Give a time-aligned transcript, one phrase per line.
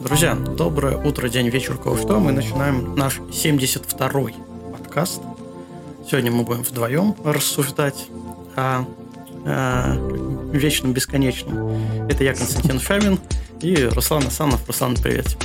[0.00, 2.20] Друзья, доброе утро, день, вечер, кого что.
[2.20, 4.34] Мы начинаем наш 72-й
[4.72, 5.22] подкаст.
[6.08, 8.06] Сегодня мы будем вдвоем рассуждать
[8.54, 8.84] о,
[9.46, 11.70] о вечном бесконечном.
[12.08, 13.18] Это я, Константин Шамин,
[13.60, 14.66] и Руслан Асанов.
[14.66, 15.36] Руслан, привет.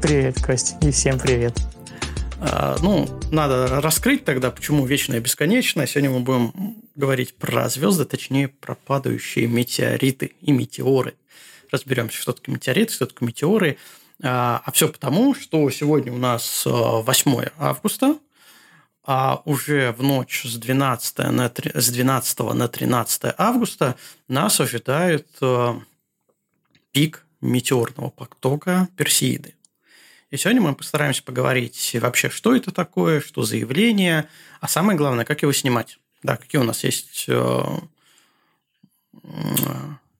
[0.00, 1.58] Привет, Кость, и всем привет.
[2.40, 5.86] А, ну, надо раскрыть тогда, почему вечное бесконечное.
[5.86, 11.14] Сегодня мы будем говорить про звезды, точнее, про падающие метеориты и метеоры
[11.70, 13.78] разберемся, что такое метеориты, что такое метеоры.
[14.22, 18.18] А, а все потому, что сегодня у нас 8 э, августа,
[19.02, 23.96] а уже в ночь с 12 на, с 12 на 13 августа
[24.28, 25.74] нас ожидает э,
[26.92, 29.54] пик метеорного потока Персеиды.
[30.30, 34.28] И сегодня мы постараемся поговорить вообще, что это такое, что за явление,
[34.60, 35.98] а самое главное, как его снимать.
[36.22, 37.62] Да, какие у нас есть э,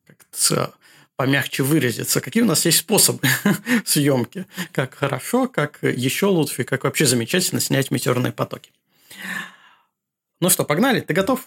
[0.06, 0.74] как
[1.16, 3.20] помягче выразиться, какие у нас есть способы
[3.84, 8.72] съемки, как хорошо, как еще лучше, как вообще замечательно снять метеорные потоки.
[10.40, 11.00] Ну что, погнали?
[11.00, 11.46] Ты готов?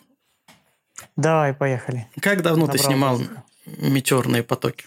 [1.15, 2.07] Давай, поехали.
[2.21, 3.43] Как давно Набрал ты снимал музыку.
[3.65, 4.85] метеорные потоки?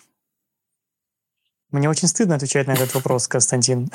[1.73, 3.91] Мне очень стыдно отвечать на этот вопрос, Константин.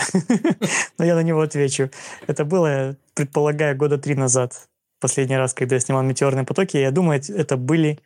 [0.97, 1.89] Но я на него отвечу.
[2.27, 4.67] Это было, предполагаю, года три назад.
[5.01, 7.99] Последний раз, когда я снимал метеорные потоки, я думаю, это были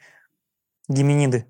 [0.88, 1.46] геминиды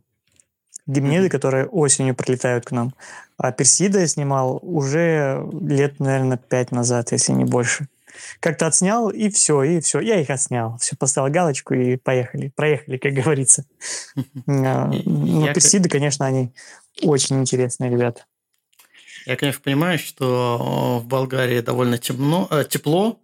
[0.87, 1.29] гимниды, mm-hmm.
[1.29, 2.93] которые осенью прилетают к нам.
[3.37, 7.87] А Персида я снимал уже лет, наверное, пять назад, если не больше.
[8.39, 9.99] Как-то отснял, и все, и все.
[9.99, 10.77] Я их отснял.
[10.77, 12.51] Все, поставил галочку и поехали.
[12.55, 13.65] Проехали, как говорится.
[14.47, 16.53] А, но Персиды, конечно, они
[17.01, 18.25] очень интересные ребята.
[19.25, 23.19] Я, конечно, понимаю, что в Болгарии довольно темно, э, тепло,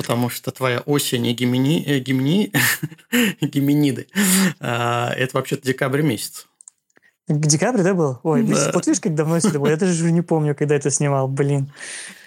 [0.00, 2.50] потому что твоя осень и гимини, э, гимни,
[3.42, 4.06] гиминиды
[4.58, 6.46] а,– это вообще-то декабрь месяц.
[7.28, 8.18] Декабрь, да, был?
[8.22, 8.70] Ой, да.
[8.72, 9.68] вот видишь, как давно это было?
[9.68, 11.70] Я даже уже не помню, когда это снимал, блин.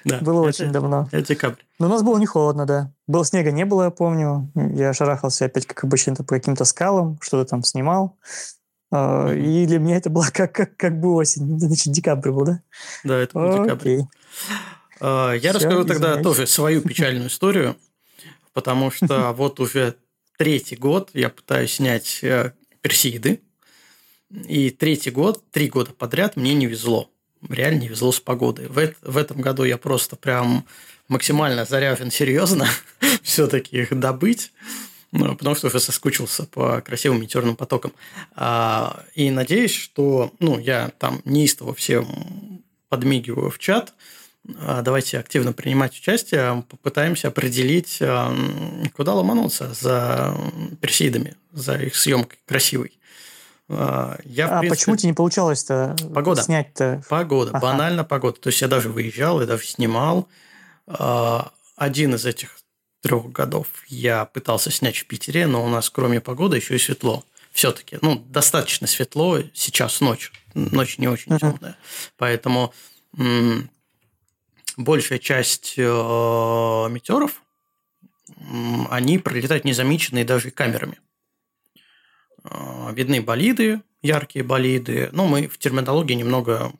[0.06, 1.10] Да, было это, очень давно.
[1.12, 1.62] Это декабрь.
[1.80, 2.94] Но у нас было не холодно, да.
[3.08, 4.52] Было снега не было, я помню.
[4.56, 8.20] Я шарахался опять, как обычно, по каким-то скалам, что-то там снимал.
[8.94, 9.40] Mm-hmm.
[9.40, 11.60] И для меня это было как, как, как бы осень.
[11.60, 12.62] Значит, декабрь был, да?
[13.04, 13.64] Да, это был Окей.
[13.64, 14.02] декабрь.
[15.06, 17.76] А, я Все, расскажу тогда тоже свою печальную историю,
[18.54, 19.96] потому что вот уже
[20.38, 23.42] третий год я пытаюсь снять э, Персиды,
[24.48, 27.12] и третий год, три года подряд мне не везло.
[27.50, 28.68] Реально не везло с погодой.
[28.68, 30.66] В, в этом году я просто прям
[31.10, 32.66] максимально заряжен серьезно
[33.24, 34.54] все-таки их добыть.
[35.12, 37.92] Ну, потому что уже соскучился по красивым метеорным потокам.
[38.36, 43.94] А, и надеюсь, что ну, я там неистово всем подмигиваю в чат.
[44.60, 48.02] А, давайте активно принимать участие, попытаемся определить,
[48.96, 50.36] куда ломануться за
[50.82, 53.00] персидами, за их съемкой красивой.
[53.70, 56.42] А, я, а принципе, почему тебе не получалось-то погода.
[56.42, 57.04] снять-то?
[57.10, 57.60] Погода, ага.
[57.60, 58.40] банально погода.
[58.40, 60.28] То есть я даже выезжал, я даже снимал.
[60.88, 62.60] А, один из этих
[63.02, 67.24] трех годов я пытался снять в Питере, но у нас кроме погоды еще и светло.
[67.52, 70.32] Все-таки, ну, достаточно светло сейчас ночь.
[70.54, 71.78] Ночь не очень темная.
[72.18, 72.74] Поэтому
[73.18, 73.70] м-
[74.78, 77.42] большая часть э- метеоров,
[78.90, 81.00] они пролетают незамеченные даже камерами.
[82.44, 85.10] А, видны болиды, яркие болиды.
[85.12, 86.74] Но мы в терминологии немного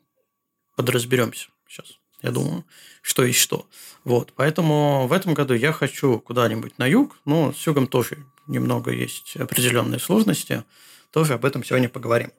[0.76, 2.64] подразберемся сейчас, я думаю,
[3.02, 3.66] что и что.
[4.04, 8.90] Вот, поэтому в этом году я хочу куда-нибудь на юг, но с югом тоже немного
[8.90, 10.64] есть определенные сложности.
[11.10, 12.32] Тоже об этом сегодня поговорим.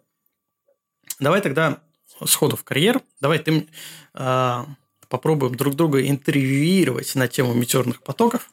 [1.19, 1.81] Давай тогда
[2.25, 3.01] сходу в карьер.
[3.21, 3.67] Давай ты
[4.13, 4.65] э,
[5.09, 8.49] попробуем друг друга интервьюировать на тему метеорных потоков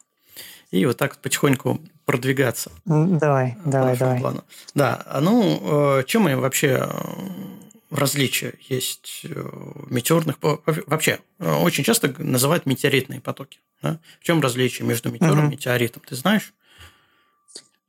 [0.71, 2.71] и вот так потихоньку продвигаться.
[2.85, 4.19] Давай, давай, давай.
[4.19, 4.43] Плану.
[4.73, 6.89] Да, а ну, э, чем вообще э,
[7.91, 9.51] различия есть э,
[9.89, 10.37] метеорных...
[10.41, 13.59] Вообще, очень часто называют метеоритные потоки.
[13.81, 13.99] Да?
[14.19, 16.01] В чем различие между метеором и метеоритом?
[16.07, 16.53] Ты знаешь?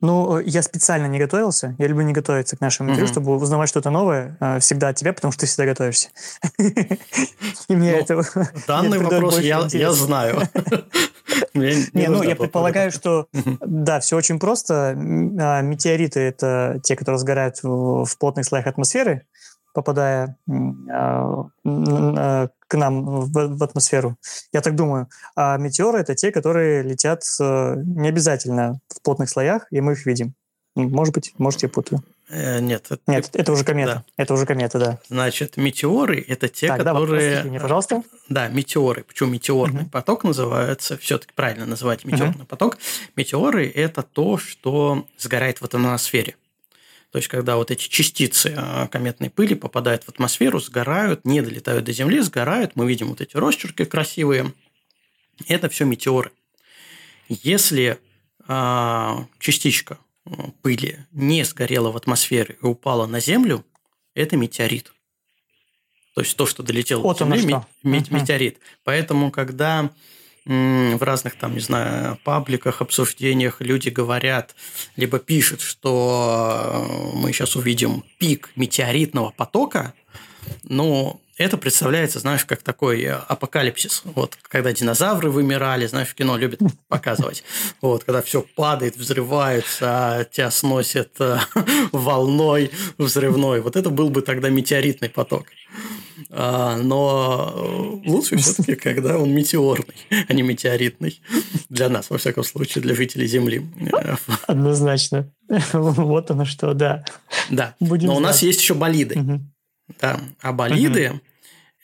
[0.01, 1.75] Ну, я специально не готовился.
[1.79, 5.31] Я люблю не готовиться к нашему интервью, чтобы узнавать что-то новое всегда от тебя, потому
[5.31, 6.09] что ты всегда готовишься.
[6.59, 8.49] И мне ну, это...
[8.67, 10.41] Данный вопрос я знаю.
[11.53, 14.95] Не, ну я предполагаю, что да, все очень просто.
[14.95, 19.25] А, метеориты это те, которые сгорают в плотных слоях атмосферы,
[19.75, 20.37] попадая
[20.89, 24.17] а, а, к нам в атмосферу.
[24.51, 25.07] Я так думаю.
[25.35, 30.05] А метеоры это те, которые летят э, не обязательно в плотных слоях, и мы их
[30.07, 30.33] видим.
[30.75, 32.01] Может быть, может, я путаю.
[32.27, 32.87] Э, нет.
[32.89, 33.93] Это, Нет, это уже комета.
[33.93, 34.23] Да.
[34.23, 34.99] Это уже комета, да.
[35.09, 37.43] Значит, метеоры– это те, так, которые…
[37.43, 38.03] Да, мне, пожалуйста.
[38.29, 39.03] Да, метеоры.
[39.03, 39.89] Почему метеорный угу.
[39.91, 40.97] поток называется?
[40.97, 42.45] Все-таки правильно называть метеорный угу.
[42.45, 42.77] поток.
[43.15, 46.35] Метеоры– это то, что сгорает в атмосфере.
[47.15, 51.85] То есть, когда вот эти частицы а, кометной пыли попадают в атмосферу, сгорают, не долетают
[51.85, 54.51] до Земли, сгорают, мы видим вот эти росчерки красивые.
[55.47, 56.33] Это все метеоры.
[57.29, 57.99] Если
[58.45, 59.97] э, частичка
[60.61, 63.63] пыли не сгорела в атмосфере и упала на Землю,
[64.13, 64.91] это метеорит.
[66.15, 67.65] То есть то, что долетело вот до Земли, что.
[67.81, 68.59] метеорит.
[68.83, 69.89] Поэтому, когда
[70.45, 74.55] в разных там, не знаю, пабликах, обсуждениях люди говорят,
[74.95, 79.93] либо пишут, что э, мы сейчас увидим пик метеоритного потока,
[80.63, 84.01] ну, это представляется, знаешь, как такой э, апокалипсис.
[84.05, 87.43] Вот, когда динозавры вымирали, знаешь, в кино любят показывать.
[87.81, 91.39] Вот, когда все падает, взрывается, а тебя сносит э,
[91.91, 93.61] волной взрывной.
[93.61, 95.47] Вот это был бы тогда метеоритный поток.
[96.29, 99.95] А, но лучше все-таки, когда он метеорный,
[100.27, 101.21] а не метеоритный.
[101.69, 103.65] Для нас, во всяком случае, для жителей Земли.
[104.47, 105.31] Однозначно.
[105.73, 107.05] Вот оно что, да.
[107.49, 107.75] Да.
[107.79, 109.19] Будем но у нас есть еще болиды.
[109.19, 109.41] Угу.
[109.99, 110.19] Да.
[110.41, 111.21] А болиды угу.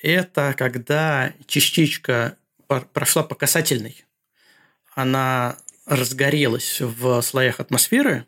[0.02, 2.38] это когда частичка
[2.94, 4.04] прошла по касательной,
[4.94, 8.26] она разгорелась в слоях атмосферы,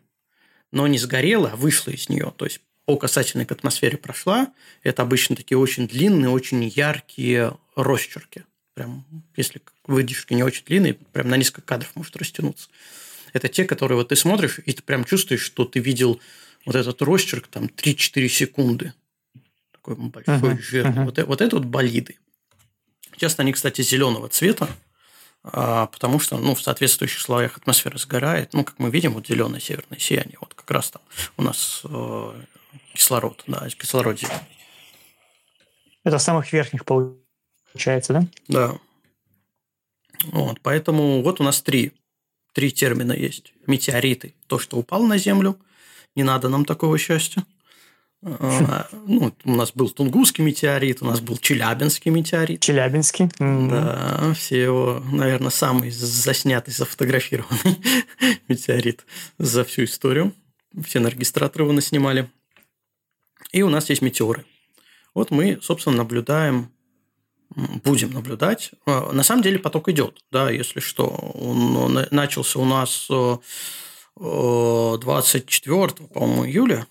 [0.72, 2.34] но не сгорела, а вышла из нее.
[2.36, 4.52] То есть по касательной к атмосфере прошла.
[4.82, 8.46] Это обычно такие очень длинные, очень яркие росчерки.
[8.74, 9.06] Прям,
[9.38, 12.70] если выдержки не очень длинные, прям на несколько кадров может растянуться.
[13.32, 16.20] Это те, которые вот ты смотришь, и ты прям чувствуешь, что ты видел
[16.66, 18.94] вот этот росчерк там 3-4 секунды
[19.84, 21.02] такой большой, uh-huh, жирный.
[21.02, 21.06] Uh-huh.
[21.06, 22.18] Вот, вот это вот болиды.
[23.18, 24.68] Часто они, кстати, зеленого цвета,
[25.44, 28.54] а, потому что ну, в соответствующих слоях атмосферы сгорает.
[28.54, 30.38] Ну, как мы видим, вот зеленое северное сияние.
[30.40, 31.02] Вот как раз там
[31.38, 32.42] у нас э,
[32.94, 34.40] кислород, да, кислород зеленый.
[36.04, 38.28] Это самых верхних получается, да?
[38.48, 38.80] Да.
[40.26, 41.92] Вот, поэтому вот у нас три,
[42.54, 43.54] три термина есть.
[43.68, 45.60] Метеориты, то, что упало на Землю,
[46.16, 47.46] не надо нам такого счастья.
[48.26, 52.62] А, ну, у нас был Тунгусский метеорит, у нас был Челябинский метеорит.
[52.62, 53.30] Челябинский.
[53.38, 57.82] Да, все его, наверное, самый заснятый, зафотографированный
[58.48, 59.06] метеорит
[59.38, 60.34] за всю историю.
[60.86, 62.30] Все на регистратор его наснимали.
[63.52, 64.46] И у нас есть метеоры.
[65.14, 66.72] Вот мы, собственно, наблюдаем,
[67.84, 68.72] будем наблюдать.
[68.86, 71.08] А, на самом деле поток идет, да, если что.
[71.08, 73.10] Он начался у нас
[74.16, 76.88] 24, по-моему, июля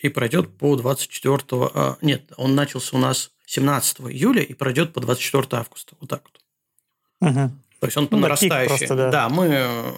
[0.00, 1.42] и пройдет по 24...
[1.50, 5.96] А, нет, он начался у нас 17 июля и пройдет по 24 августа.
[6.00, 7.30] Вот так вот.
[7.30, 7.50] Угу.
[7.80, 8.68] То есть он по ну, нарастающей.
[8.68, 9.10] Просто, да.
[9.10, 9.94] да, мы,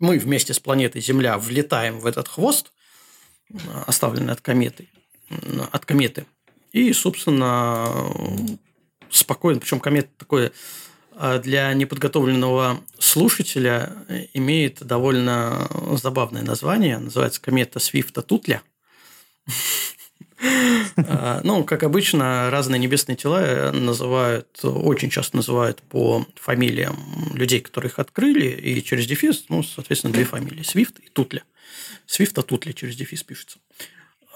[0.00, 2.72] мы вместе с планетой Земля влетаем в этот хвост,
[3.86, 4.88] оставленный от кометы,
[5.70, 6.26] от кометы.
[6.72, 7.88] И, собственно,
[9.10, 10.52] спокойно, причем комета такое
[11.16, 13.92] а, для неподготовленного слушателя
[14.34, 15.68] имеет довольно
[16.00, 16.98] забавное название.
[16.98, 18.62] Называется комета Свифта-Тутля.
[20.96, 26.96] А, ну, как обычно, разные небесные тела называют, очень часто называют по фамилиям
[27.34, 31.42] людей, которые их открыли, и через дефис, ну, соответственно, две фамилии– Свифт и Тутля.
[32.06, 33.58] Свифта Тутля через дефис пишется.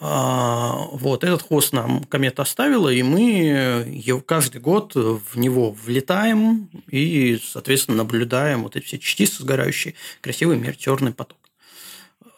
[0.00, 7.38] А, вот, этот хвост нам комета оставила, и мы каждый год в него влетаем и,
[7.40, 11.38] соответственно, наблюдаем вот эти все частицы сгорающие, красивый метеорный поток.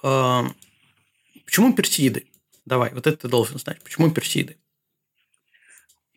[0.02, 0.46] А,
[1.46, 2.26] почему персиды?
[2.66, 3.82] Давай, вот это ты должен знать.
[3.82, 4.56] Почему персиды?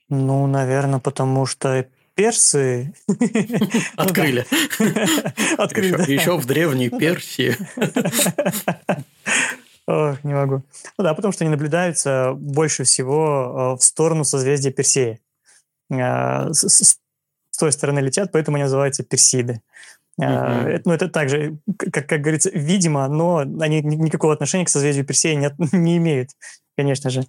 [0.10, 2.94] Ну, наверное, потому что персы...
[3.96, 4.46] Открыли.
[5.58, 7.56] Открыли, Еще в древней Персии.
[9.88, 10.64] Ох, не могу.
[10.98, 15.20] Ну да, потому что они наблюдаются больше всего э, в сторону созвездия Персея.
[15.90, 17.00] Э, с
[17.58, 19.62] той стороны летят, поэтому они называются персиды.
[20.20, 20.82] Uh-huh.
[20.84, 25.52] Ну, это также, как, как говорится, видимо, но они никакого отношения к созвездию Персея не,
[25.78, 26.32] не имеют,
[26.76, 27.26] конечно же.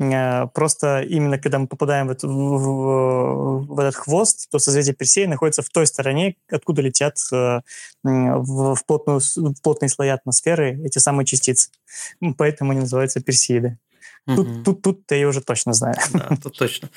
[0.00, 5.28] А, просто именно когда мы попадаем в, в, в, в этот хвост, то созвездие Персея
[5.28, 7.60] находится в той стороне, откуда летят э,
[8.02, 11.70] в, в, плотную, в плотные слои атмосферы эти самые частицы.
[12.38, 13.78] Поэтому они называются Персеиды.
[14.26, 14.62] Тут, угу.
[14.64, 15.96] тут, тут я уже точно знаю.
[16.12, 16.90] Да, тут точно.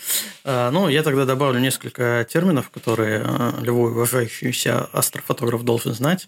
[0.43, 6.27] А, ну, я тогда добавлю несколько терминов, которые а, любой уважающийся астрофотограф должен знать.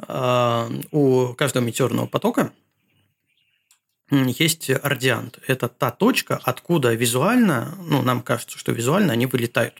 [0.00, 2.52] А, у каждого метеорного потока
[4.10, 5.38] есть радиант.
[5.46, 9.74] Это та точка, откуда визуально, ну, нам кажется, что визуально они вылетают.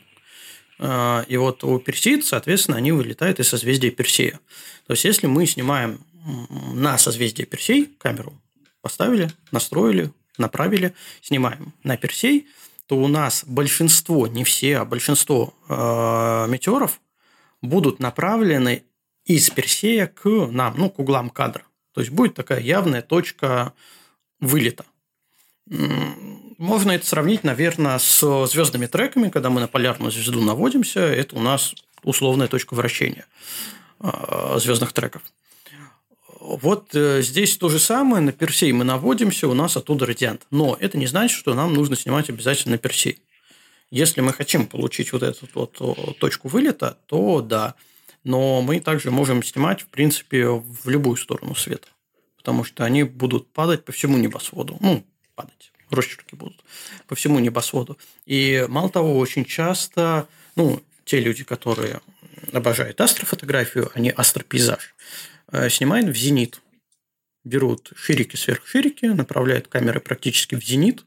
[0.81, 4.38] И вот у Персеид, соответственно, они вылетают из созвездия Персея.
[4.87, 6.05] То есть, если мы снимаем
[6.75, 8.41] на созвездие Персей камеру,
[8.83, 12.49] поставили, настроили, направили, снимаем на Персей,
[12.87, 17.00] то у нас большинство, не все, а большинство э, метеоров
[17.61, 18.85] будут направлены
[19.25, 21.64] из Персея к нам, ну, к углам кадра.
[21.92, 23.75] То есть будет такая явная точка
[24.40, 24.87] вылета.
[25.66, 31.40] Можно это сравнить, наверное, с звездными треками, когда мы на полярную звезду наводимся, это у
[31.40, 33.26] нас условная точка вращения
[34.00, 35.23] а, звездных треков.
[36.57, 40.47] Вот э, здесь то же самое, на Персей мы наводимся, у нас оттуда радиант.
[40.50, 43.19] Но это не значит, что нам нужно снимать обязательно на Персей.
[43.90, 47.75] Если мы хотим получить вот эту вот точку вылета, то да.
[48.25, 51.88] Но мы также можем снимать, в принципе, в любую сторону света.
[52.38, 54.78] Потому что они будут падать по всему небосводу.
[54.81, 55.71] Ну, падать.
[55.90, 56.64] Росчерки будут
[57.07, 57.99] по всему небосводу.
[58.25, 60.26] И мало того, очень часто,
[60.57, 62.00] ну, те люди, которые
[62.55, 64.95] обожают астрофотографию, они астропейзаж,
[65.52, 66.61] э, снимают в зенит.
[67.45, 71.05] Берут ширики сверхширики, направляют камеры практически в зенит,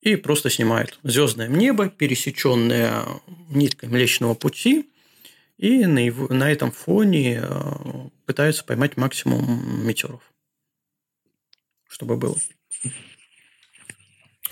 [0.00, 3.04] и просто снимают звездное небо, пересеченное
[3.50, 4.90] ниткой Млечного Пути,
[5.58, 10.22] и на, его, на этом фоне э, пытаются поймать максимум метеоров,
[11.88, 12.36] чтобы было.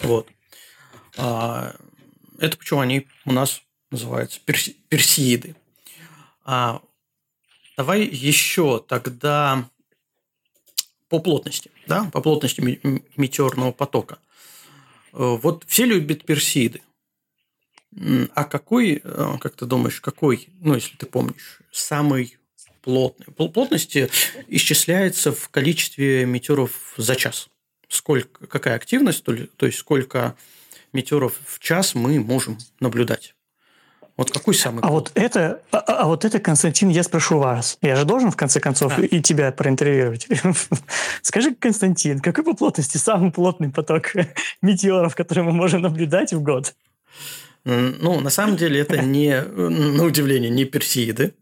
[0.03, 0.29] Вот.
[1.17, 1.75] А,
[2.39, 5.57] это почему они у нас называются перси, персииды.
[6.45, 6.83] А,
[7.77, 9.69] давай еще тогда
[11.09, 12.61] по плотности, да, по плотности
[13.17, 14.19] метеорного потока.
[15.13, 16.83] Э, вот все любят персиды.
[18.35, 22.39] А какой, э, как ты думаешь, какой, ну, если ты помнишь, самый
[22.83, 23.27] плотный?
[23.35, 23.97] Плотность
[24.47, 27.49] исчисляется в количестве метеоров за час.
[27.89, 30.37] Сколько, какая активность, то, то есть сколько
[30.93, 33.35] метеоров в час мы можем наблюдать.
[34.17, 34.81] Вот какой самый?
[34.83, 37.79] А вот это, а, а вот это, Константин, я спрошу вас.
[37.81, 39.03] Я же должен в конце концов а.
[39.03, 40.29] и тебя проинтервьюировать.
[41.23, 44.13] Скажи, Константин, какой по плотности самый плотный поток
[44.63, 46.75] метеоров, который мы можем наблюдать в год?
[47.65, 51.35] Ну, на самом деле, это не, на удивление, не персииды.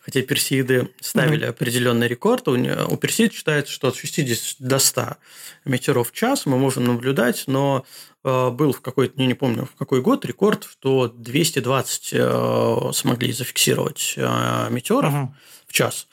[0.00, 1.50] Хотя персииды ставили mm-hmm.
[1.50, 2.48] определенный рекорд.
[2.48, 5.16] У, у персиид считается, что от 60 до 100
[5.64, 7.84] метеоров в час мы можем наблюдать, но
[8.26, 13.32] Э, был в какой-то, не, не помню, в какой год рекорд, что 220 э, смогли
[13.32, 15.28] зафиксировать э, метеоров uh-huh.
[15.68, 16.08] в час.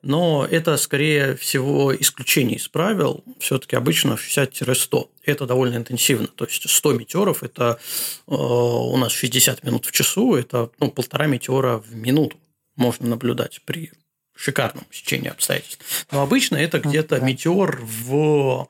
[0.00, 3.24] Но это, скорее всего, исключение из правил.
[3.40, 5.08] Все-таки обычно 60-100.
[5.24, 6.28] Это довольно интенсивно.
[6.28, 7.80] То есть 100 метеоров– это
[8.26, 12.36] у нас 60 минут в часу, это ну, полтора метеора в минуту
[12.76, 13.92] можно наблюдать при
[14.34, 16.06] шикарном сечении обстоятельств.
[16.10, 18.68] Но обычно это где-то метеор в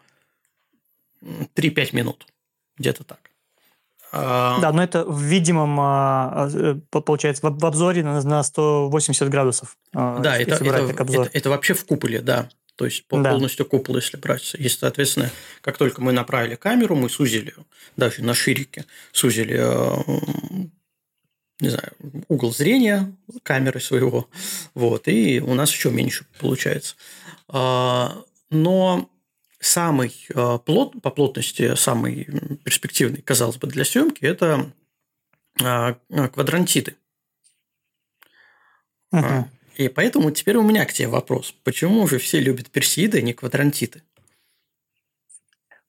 [1.23, 2.27] 3-5 минут.
[2.79, 3.19] Где-то так.
[4.13, 9.77] А, да, но это в видимом, а, э, получается, в обзоре на 180 градусов.
[9.93, 12.49] А, да, это, это, это, это вообще в куполе, да.
[12.77, 13.31] То есть да.
[13.31, 14.55] полностью купол, если брать.
[14.55, 15.31] И, соответственно,
[15.63, 17.55] как только мы направили камеру, мы сузили,
[17.97, 19.59] даже на ширике, сузили
[21.61, 21.93] не знаю,
[22.29, 24.29] угол зрения камеры своего,
[24.75, 26.97] вот, и у нас еще меньше получается.
[27.49, 29.11] Но
[29.59, 32.25] самый э, плот, по плотности самый
[32.65, 34.73] перспективный, казалось бы, для съемки, это
[35.61, 35.95] э,
[36.33, 36.97] квадрантиты.
[39.13, 39.45] Uh-huh.
[39.77, 41.55] И поэтому теперь у меня к тебе вопрос.
[41.65, 44.03] Почему же все любят персииды, а не квадрантиты?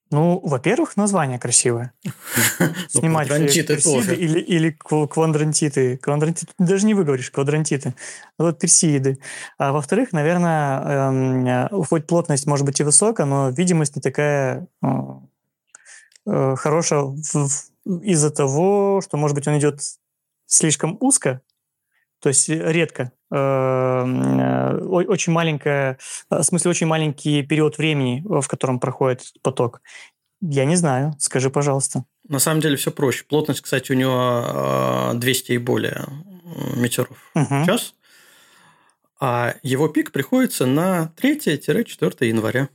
[0.10, 1.94] Ну, во-первых, название красивое.
[2.60, 5.98] Ну, Снимать персиды или, или квадрантиты.
[5.98, 7.94] Квадрантиты даже не выговоришь, квадрантиты.
[8.38, 9.20] Вот персииды.
[9.58, 14.88] А во-вторых, наверное, эм, хоть плотность может быть и высокая, но видимость не такая э,
[16.26, 17.16] э, хорошая
[17.86, 19.82] из-за того, что, может быть, он идет
[20.48, 21.42] слишком узко,
[22.22, 23.12] то есть редко.
[23.32, 25.98] Эм, очень маленькая,
[26.30, 29.82] в смысле, очень маленький период времени, в котором проходит поток.
[30.42, 31.16] Я не знаю.
[31.20, 32.06] Скажи, пожалуйста.
[32.28, 33.26] На самом деле все проще.
[33.26, 36.06] Плотность, кстати, у него 200 и более
[36.76, 37.64] метров угу.
[37.64, 37.94] в час.
[39.20, 42.70] А его пик приходится на 3-4 января.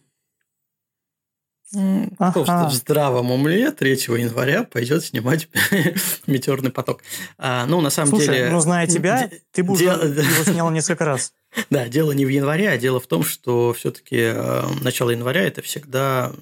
[1.75, 2.43] Ага.
[2.43, 5.49] Кто в здравом умле 3 января пойдет снимать
[6.27, 7.03] метеорный поток.
[7.39, 8.51] А, ну, на самом Слушай, деле...
[8.51, 9.97] ну, зная тебя, ты бы дел...
[9.97, 11.33] уже его снял несколько раз.
[11.71, 15.61] Да, дело не в январе, а дело в том, что все-таки э, начало января– это
[15.61, 16.33] всегда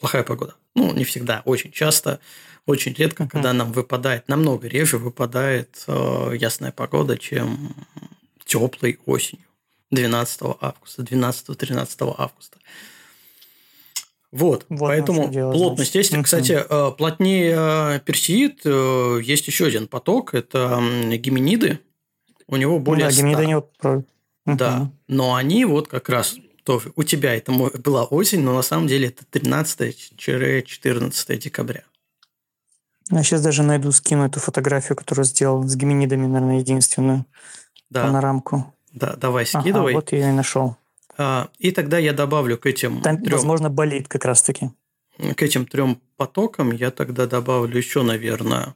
[0.00, 0.56] плохая погода.
[0.74, 2.18] Ну, не всегда, очень часто,
[2.66, 7.76] очень редко, когда нам выпадает, намного реже выпадает э, ясная погода, чем
[8.44, 9.46] теплой осенью.
[9.92, 12.58] 12 августа, 12-13 августа.
[14.32, 16.14] Вот, вот поэтому дело, плотность есть.
[16.14, 16.22] Угу.
[16.22, 20.80] Кстати, э, плотнее э, персеид э, есть еще один поток, это
[21.16, 21.80] геминиды.
[22.46, 23.20] У него более ну, да, 100.
[23.20, 23.56] геминиды не...
[23.56, 24.04] Угу.
[24.46, 26.92] Да, но они вот как раз тоже.
[26.94, 31.82] У тебя это была осень, но на самом деле это 13-14 декабря.
[33.10, 37.26] Я сейчас даже найду, скину эту фотографию, которую сделал с геминидами, наверное, единственную
[37.90, 38.04] да.
[38.04, 38.72] панорамку.
[38.92, 39.92] Да, давай, скидывай.
[39.92, 40.76] Ага, вот я и нашел.
[41.22, 44.70] А, и тогда я добавлю к этим Там, трем, возможно, болит как раз-таки.
[45.18, 48.74] к этим трем потокам я тогда добавлю еще, наверное,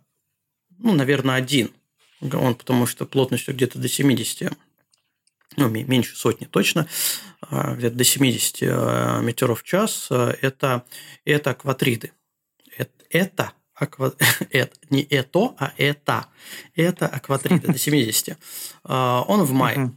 [0.77, 1.73] ну, наверное, один.
[2.21, 4.53] Он потому что плотностью где-то до 70,
[5.57, 6.87] ну, меньше сотни точно,
[7.41, 10.85] а, где-то до 70 а, метров в час, это,
[11.25, 12.13] это акватриды.
[12.77, 14.13] Это, это аква...
[14.51, 16.27] это, не это, а это.
[16.75, 18.37] Это акватриды до 70.
[18.83, 19.95] Он в мае.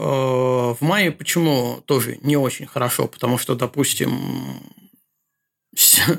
[0.00, 3.06] В мае почему тоже не очень хорошо?
[3.06, 4.62] Потому что, допустим,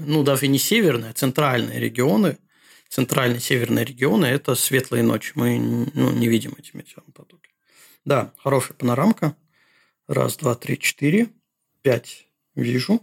[0.01, 2.37] ну, даже не северные, а центральные регионы,
[2.89, 5.31] центральные северные регионы– это светлые ночи.
[5.33, 5.57] Мы
[5.95, 7.49] ну, не видим эти метеорные потоки.
[8.05, 9.35] Да, хорошая панорамка.
[10.07, 11.29] Раз, два, три, четыре,
[11.81, 13.01] пять вижу.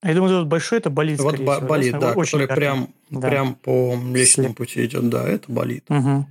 [0.00, 3.28] А я думаю, тут большой это болит, Вот всего, болит, да, Очень который прям, Да.
[3.28, 5.08] прям по Млечному пути идет.
[5.08, 5.84] Да, это болит.
[5.88, 6.26] Мгм.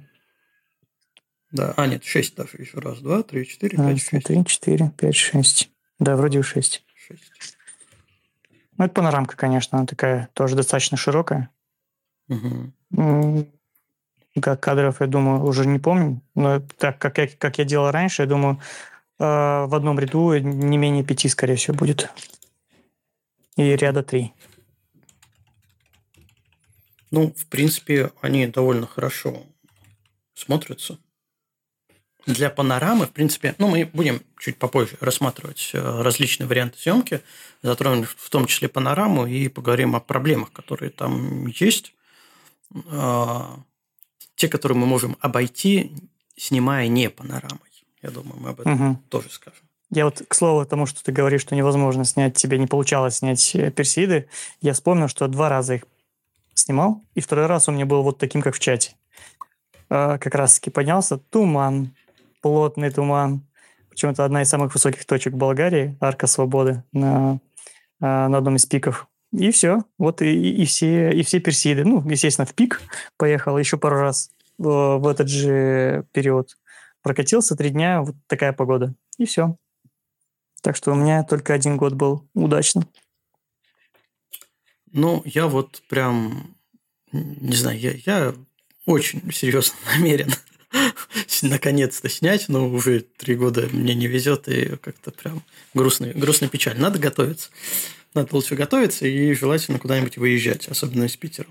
[1.54, 1.74] Да.
[1.78, 2.80] А, нет, шесть даже еще.
[2.80, 4.26] Раз, два, три, четыре, пять, Раз, два, шесть.
[4.28, 5.70] три, четыре, пять, шесть.
[6.00, 6.84] Да, вроде бы шесть.
[6.96, 7.32] Шесть.
[8.78, 11.50] Ну, это панорамка, конечно, она такая тоже достаточно широкая.
[12.28, 12.74] М,
[14.42, 16.22] Как кадров, я думаю, уже не помню.
[16.34, 18.60] Но так, как я, как я делал раньше, я думаю,
[19.20, 22.10] э, в одном ряду не менее пяти, скорее всего, будет.
[23.58, 24.34] И ряда три.
[27.12, 29.44] Ну, в принципе, они довольно хорошо
[30.34, 30.98] смотрятся.
[32.26, 37.22] Для панорамы, в принципе, ну, мы будем чуть попозже рассматривать э, различные варианты съемки,
[37.62, 41.94] затронем в том числе панораму и поговорим о проблемах, которые там есть.
[42.92, 43.60] А,
[44.36, 45.92] Те, которые мы можем обойти,
[46.38, 47.60] снимая не панорамой.
[48.02, 48.96] Я думаю, мы об этом Мгм.
[49.10, 49.60] тоже скажем.
[49.92, 53.54] Я вот, к слову, тому, что ты говоришь, что невозможно снять, тебе не получалось снять
[53.56, 54.28] э, персиды,
[54.62, 55.84] я вспомнил, что два раза их
[56.56, 58.96] снимал, и второй раз у меня был вот таким, как в чате.
[59.90, 61.94] Как раз-таки поднялся туман,
[62.44, 63.42] плотный туман.
[63.90, 67.40] Причем это одна из самых высоких точек Болгарии, Арка Свободы, на,
[68.00, 69.08] а, на одном из пиков.
[69.32, 69.84] И все.
[69.98, 70.28] Вот и,
[70.62, 71.84] и- все, и все персиды.
[71.86, 72.82] Ну, естественно, в пик
[73.18, 76.58] поехал еще пару раз в этот же период.
[77.02, 78.94] Прокатился три дня, вот такая погода.
[79.18, 79.56] И все.
[80.62, 82.88] Так что у меня только один год был удачно.
[84.92, 86.56] Ну, я вот прям,
[87.12, 88.34] не знаю, я, я
[88.86, 90.32] очень серьезно намерен
[91.42, 95.42] наконец-то снять, но уже три года мне не везет, и как-то прям
[95.74, 96.80] грустно, грустно печаль.
[96.80, 97.50] Надо готовиться.
[98.14, 101.48] Надо лучше готовиться и желательно куда-нибудь выезжать, особенно из Питера.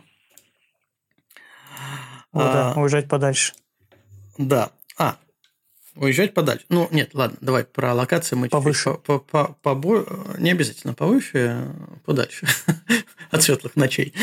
[2.33, 3.53] Да, А, уезжать подальше.
[4.39, 4.71] Да.
[4.97, 5.19] А,
[5.97, 6.65] уезжать подальше.
[6.71, 8.95] Ну, нет, ладно, давай про локации мы Повыше.
[8.95, 12.47] по- по- по- побо- Не обязательно повыше, а подальше.
[13.31, 14.15] От светлых ночей.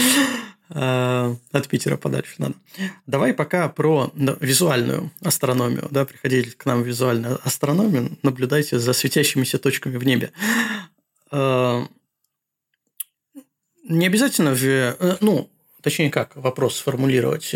[0.70, 2.56] А, От Питера подальше надо.
[3.08, 5.88] Давай пока про визуальную астрономию.
[5.92, 10.32] Да, приходите к нам в визуальную астрономию, наблюдайте за светящимися точками в небе.
[11.32, 11.86] А,
[13.88, 15.50] Не обязательно же, э, ну,
[15.82, 17.56] точнее как, вопрос сформулировать.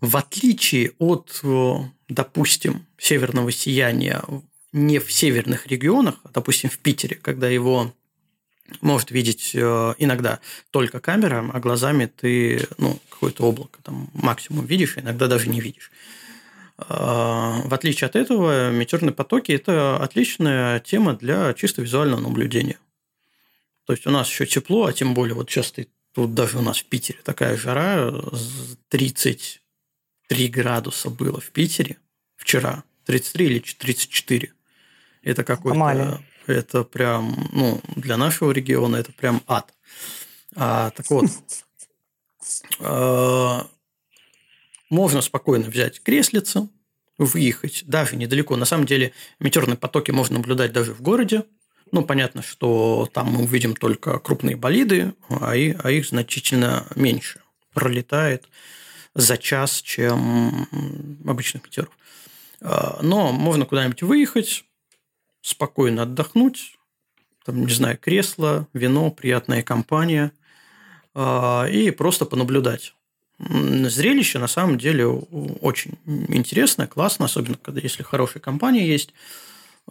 [0.00, 1.74] В отличие от, э,
[2.08, 4.22] допустим, северного сияния
[4.72, 7.92] не в северных регионах, а, допустим, в Питере, когда его
[8.80, 14.96] может видеть э, иногда только камера, а глазами ты ну, какое-то облако там максимум видишь,
[14.96, 15.90] а иногда даже не видишь.
[16.78, 22.78] А, В отличие от этого, метеорные потоки– это отличная тема для чисто визуального наблюдения.
[23.86, 26.62] То есть у нас еще тепло, а тем более вот сейчас ты тут даже у
[26.62, 31.98] нас в Питере такая жара, с 33 градуса было в Питере
[32.36, 34.52] вчера, 33 или 34.
[35.22, 35.78] Это какой-то...
[36.46, 39.72] Это прям, ну, для нашего региона это прям ад.
[40.56, 41.26] А, так вот,
[42.80, 43.60] э,
[44.90, 46.68] можно спокойно взять креслица,
[47.18, 48.56] выехать даже недалеко.
[48.56, 51.44] На самом деле метеорные потоки можно наблюдать даже в городе.
[51.92, 57.40] Ну, понятно, что там мы увидим только крупные болиды, а и- а их значительно меньше
[57.74, 58.48] пролетает
[59.14, 60.68] за час, чем
[61.26, 61.92] обычных метеоров.
[62.60, 64.64] А, Но можно куда-нибудь выехать,
[65.42, 66.76] спокойно отдохнуть,
[67.44, 70.32] там, не знаю, кресло, вино, приятная компания,
[71.14, 72.94] а, и просто понаблюдать.
[73.38, 75.98] Зрелище на самом деле очень
[76.28, 79.14] интересное, классно, особенно когда если хорошая компания есть,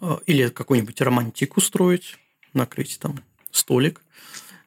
[0.00, 2.16] а, или какую-нибудь романтик устроить,
[2.54, 4.02] накрыть там столик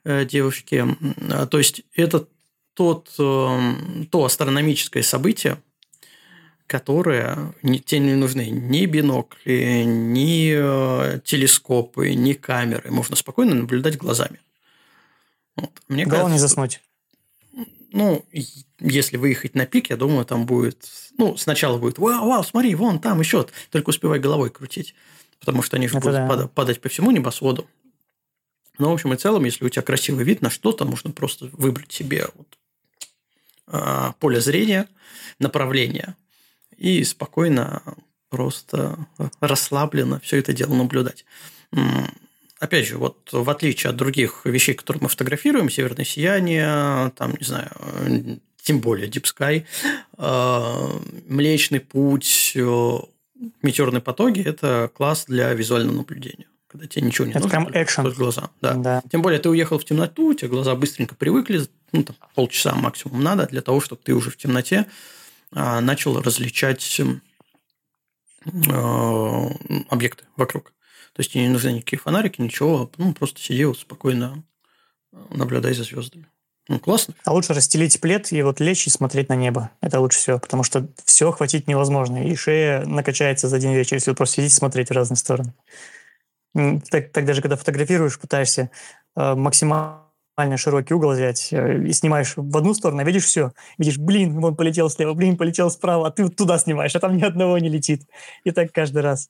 [0.04, 0.86] э, девушке.
[1.30, 2.28] А, То есть это
[2.74, 5.62] тот, эм, то астрономическое событие,
[6.67, 12.89] которое не, тебе не нужны ни бинокли, ни э, телескопы, ни камеры.
[12.91, 14.39] Можно спокойно наблюдать глазами.
[15.56, 15.71] Вот.
[15.88, 16.82] Мне Главное не кажется, заснуть.
[17.91, 18.26] ну,
[18.80, 20.89] если выехать на пик, я думаю, там будет...
[21.17, 24.95] Ну, сначала будет, вау, вау, смотри, вон там еще, только успевай головой крутить.
[25.39, 26.28] Потому что они же будут да.
[26.28, 27.67] падать, падать по всему небосводу.
[28.80, 31.91] Но, в общем и целом, если у тебя красивый вид на что-то, можно просто выбрать
[31.91, 32.58] себе вот,
[33.67, 34.88] а, поле зрения,
[35.38, 36.15] направление
[36.78, 37.82] и спокойно,
[38.30, 38.98] просто
[39.40, 41.26] расслабленно все это дело наблюдать.
[42.60, 47.46] Опять же, вот в отличие от других вещей, которые мы фотографируем, северное сияние, там, не
[47.46, 49.66] знаю, тем более Deep Sky,
[50.18, 50.90] а,
[51.28, 52.54] Млечный путь,
[53.62, 57.66] метеорные потоки– это класс для визуального наблюдения когда тебе ничего не это нужно.
[57.66, 58.10] прям экшен.
[58.14, 58.50] глаза.
[58.60, 58.74] Да.
[58.74, 59.04] да.
[59.12, 63.22] Тем более, ты уехал в темноту, у тебя глаза быстренько привыкли, ну, там, полчаса максимум
[63.22, 64.88] надо для того, чтобы ты уже в темноте
[65.54, 67.02] начал различать
[68.70, 69.50] а,
[69.89, 70.74] объекты вокруг.
[71.13, 72.92] То есть, не нужны никакие фонарики, ничего.
[72.98, 74.44] Ну, просто вот спокойно,
[75.30, 76.28] наблюдай за звездами.
[76.70, 77.13] Ну, классно.
[77.26, 79.70] А лучше расстелить плед и вот лечь и смотреть на небо.
[79.82, 82.26] Это лучше всего, потому что все хватить невозможно.
[82.26, 85.54] И шея накачается за один вечер, если просто сидите смотреть в разные стороны.
[86.54, 88.70] Так, так даже когда фотографируешь, пытаешься
[89.16, 90.04] э, максимально
[90.58, 93.52] широкий угол взять э, и снимаешь в одну сторону, а видишь все.
[93.78, 97.24] Видишь, блин, он полетел слева, блин, полетел справа, а ты туда снимаешь, а там ни
[97.24, 98.02] одного не летит.
[98.43, 99.30] И так каждый раз.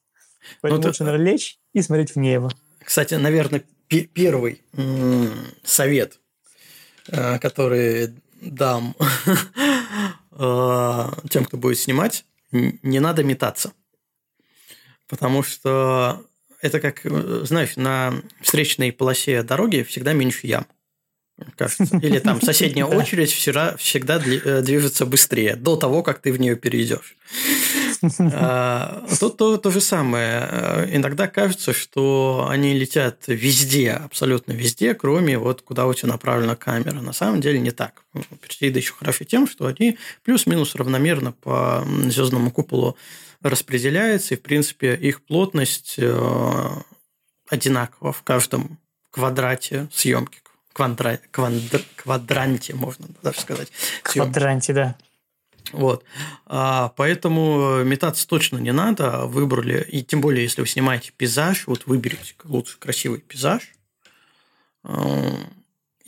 [0.61, 2.51] Поэтому ну, лучше, наверное, лечь и смотреть в небо.
[2.83, 4.61] Кстати, наверное, первый
[5.63, 6.19] совет,
[7.07, 8.95] э, который дам
[10.31, 13.73] э, тем, кто будет снимать, не надо метаться.
[15.07, 16.25] Потому что
[16.61, 17.01] это как,
[17.45, 20.65] знаешь, на встречной полосе дороги всегда меньше ям.
[21.55, 21.97] Кажется.
[22.01, 26.55] Или там соседняя очередь всегда, всегда э, движется быстрее, до того, как ты в нее
[26.55, 27.15] перейдешь.
[28.19, 30.89] А, тут то, то же самое.
[30.91, 36.99] Иногда кажется, что они летят везде, абсолютно везде, кроме вот куда у тебя направлена камера.
[36.99, 38.03] На самом деле не так.
[38.41, 42.97] Персеиды еще хороши тем, что они плюс-минус равномерно по звездному куполу
[43.41, 46.69] распределяются, и, в принципе, их плотность э,
[47.49, 48.79] одинакова в каждом
[49.11, 50.42] квадрате съемки.
[50.73, 51.19] Квадра...
[51.31, 51.81] Квадр...
[51.95, 53.71] Квадранте, можно даже сказать.
[54.01, 54.95] Квадранте, да.
[55.71, 56.03] Вот.
[56.45, 59.25] А, поэтому метаться точно не надо.
[59.25, 63.71] Выбрали, и тем более, если вы снимаете пейзаж, вот выберите лучше красивый пейзаж.
[64.83, 65.37] А,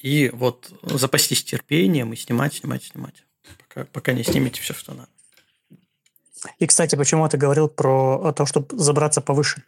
[0.02, 3.24] и вот запастись терпением и снимать, снимать, снимать.
[3.58, 5.10] Пока, пока не снимете все, что надо.
[6.60, 9.64] И, кстати, почему ты говорил про то, чтобы забраться повыше?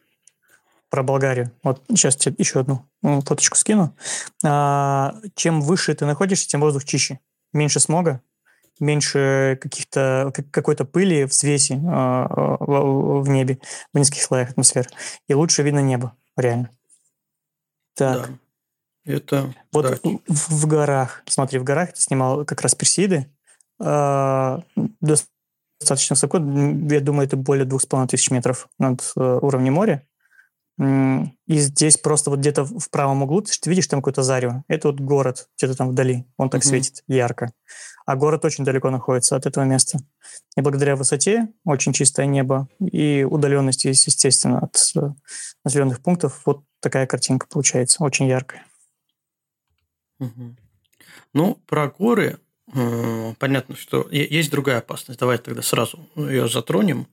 [0.89, 1.51] Про Болгарию.
[1.63, 3.95] Вот сейчас тебе еще одну фоточку скину.
[4.45, 7.19] А, чем выше ты находишься, тем воздух чище.
[7.53, 8.21] Меньше смога,
[8.79, 13.59] меньше каких-то какой-то пыли, взвеси э, в, в небе,
[13.93, 14.89] в низких слоях атмосферы.
[15.27, 16.69] И лучше видно небо, реально.
[17.95, 18.29] Так.
[18.29, 19.13] Да.
[19.13, 20.09] Это вот да.
[20.27, 21.23] в, в горах.
[21.27, 23.27] Смотри, в горах ты снимал как раз Персиды.
[23.79, 24.59] Э,
[24.99, 26.37] достаточно высоко.
[26.37, 30.05] Я думаю, это более двух с половиной тысяч метров над э, уровнем моря.
[30.79, 34.63] И здесь просто вот где-то в правом углу ты видишь там какое-то зарево.
[34.67, 36.25] Это вот город где-то там вдали.
[36.37, 36.65] Он так mm-hmm.
[36.65, 37.51] светит ярко.
[38.05, 39.99] А город очень далеко находится от этого места.
[40.55, 45.13] И благодаря высоте, очень чистое небо и удаленности, естественно, от э,
[45.65, 48.65] населенных пунктов, вот такая картинка получается, очень яркая.
[50.19, 50.55] Угу.
[51.33, 52.39] Ну, про горы
[53.39, 55.19] понятно, что есть другая опасность.
[55.19, 57.07] Давай тогда сразу ее затронем.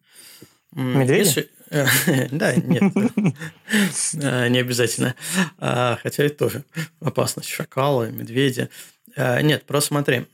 [0.74, 1.50] Медведи?
[2.30, 2.92] Да, нет,
[4.22, 5.16] а, не обязательно.
[5.58, 6.64] А, хотя это тоже
[7.00, 7.48] опасность.
[7.48, 8.68] Шакалы, медведи.
[9.16, 10.26] А, нет, просто смотри.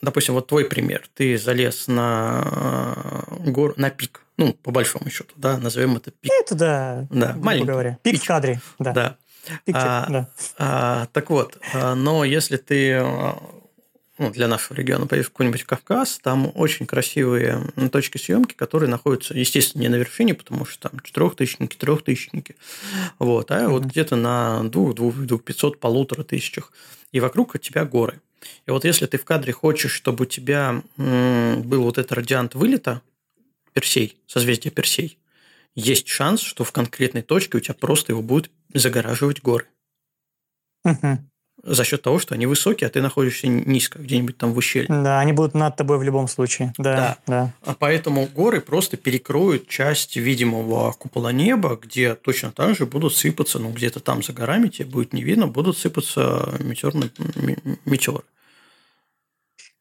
[0.00, 1.08] Допустим, вот твой пример.
[1.14, 4.24] Ты залез на гор, на пик.
[4.36, 6.30] Ну, по большому счету, да, назовем это пик.
[6.40, 7.66] Это да, да маленький.
[7.66, 7.98] говоря.
[8.02, 8.92] Пик в кадре, да.
[8.92, 9.16] да.
[9.64, 10.28] Пикчер, а, да.
[10.58, 13.02] А, так вот, но если ты
[14.22, 19.34] ну, для нашего региона, поедешь в какой-нибудь Кавказ, там очень красивые точки съемки, которые находятся,
[19.34, 22.54] естественно, не на вершине, потому что там четырехтысячники, трехтысячники,
[23.18, 23.68] вот, а mm-hmm.
[23.68, 26.72] вот где-то на двух, двух, двух пятьсот, полутора тысячах,
[27.10, 28.20] и вокруг от тебя горы.
[28.66, 33.02] И вот если ты в кадре хочешь, чтобы у тебя был вот этот радиант вылета,
[33.72, 35.18] Персей, созвездие Персей,
[35.74, 39.66] есть шанс, что в конкретной точке у тебя просто его будут загораживать горы.
[40.84, 41.31] Угу
[41.62, 44.88] за счет того, что они высокие, а ты находишься низко, где-нибудь там в ущелье.
[44.88, 46.72] Да, они будут над тобой в любом случае.
[46.76, 47.18] Да, да.
[47.26, 47.54] да.
[47.64, 53.58] А поэтому горы просто перекроют часть видимого купола неба, где точно так же будут сыпаться,
[53.58, 57.10] ну, где-то там за горами тебе будет не видно, будут сыпаться метеорные,
[57.84, 58.24] метеоры.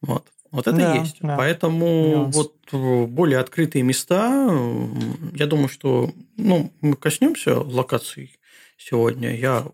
[0.01, 0.27] Вот.
[0.51, 1.17] Вот это да, есть.
[1.21, 1.37] Да.
[1.37, 2.35] Поэтому Нюанс.
[2.35, 4.49] вот более открытые места,
[5.33, 8.37] я думаю, что ну, мы коснемся локаций
[8.77, 9.33] сегодня.
[9.33, 9.65] Я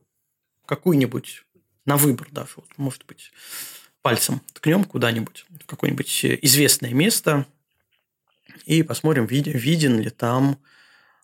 [0.68, 1.47] какую-нибудь
[1.88, 3.32] на выбор даже, вот, может быть,
[4.04, 7.48] пальцем ткнем куда-нибудь, в какое-нибудь известное место,
[8.66, 10.60] и посмотрим, виден ли там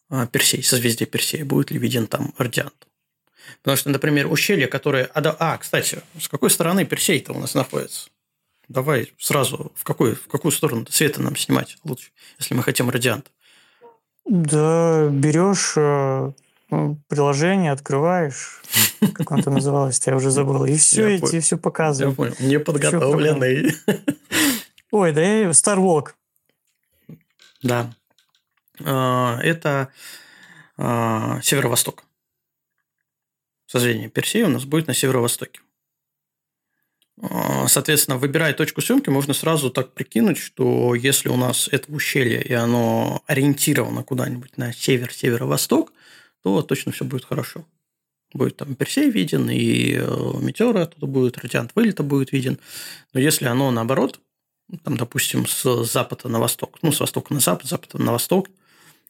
[0.09, 2.87] а, Персей, созвездие Персея, будет ли виден там радиант.
[3.61, 5.05] Потому что, например, ущелье, которое...
[5.13, 8.09] А, да, а кстати, с какой стороны Персей-то у нас находится?
[8.69, 13.31] Давай сразу, в какую, в какую сторону света нам снимать лучше, если мы хотим радиант?
[14.25, 16.31] Да, берешь э,
[17.07, 18.61] приложение, открываешь,
[19.13, 22.11] как он там называлось, я уже забыл, и все, я и тебе все показывает.
[22.11, 23.75] Я понял, неподготовленный.
[24.91, 26.09] Ой, да я Starwalk.
[27.61, 27.93] Да.
[28.83, 29.89] А, это
[30.77, 32.03] а, северо-восток.
[33.65, 35.61] Созвездие Персея у нас будет на северо-востоке.
[37.21, 42.41] А, соответственно, выбирая точку съемки, можно сразу так прикинуть, что если у нас это ущелье,
[42.41, 45.92] и оно ориентировано куда-нибудь на север, северо-восток,
[46.43, 47.65] то точно все будет хорошо.
[48.33, 52.59] Будет там Персей виден, и э, метеоры оттуда будет, радиант вылета будет виден.
[53.13, 54.19] Но если оно наоборот,
[54.83, 58.49] там, допустим, с запада на восток, ну, с востока на запад, с запада на восток,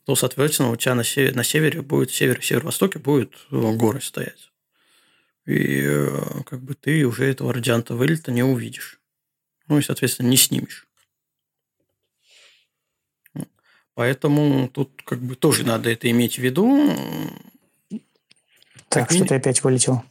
[0.05, 4.51] то, соответственно, у тебя на севере, на севере будет, север, северо-востоке будет э, горы стоять.
[5.45, 8.99] И э, как бы ты уже этого радианта вылета не увидишь.
[9.67, 10.87] Ну и, соответственно, не снимешь.
[13.95, 16.89] Поэтому тут как бы тоже надо это иметь в виду.
[18.89, 20.03] Так, что ты опять вылетел.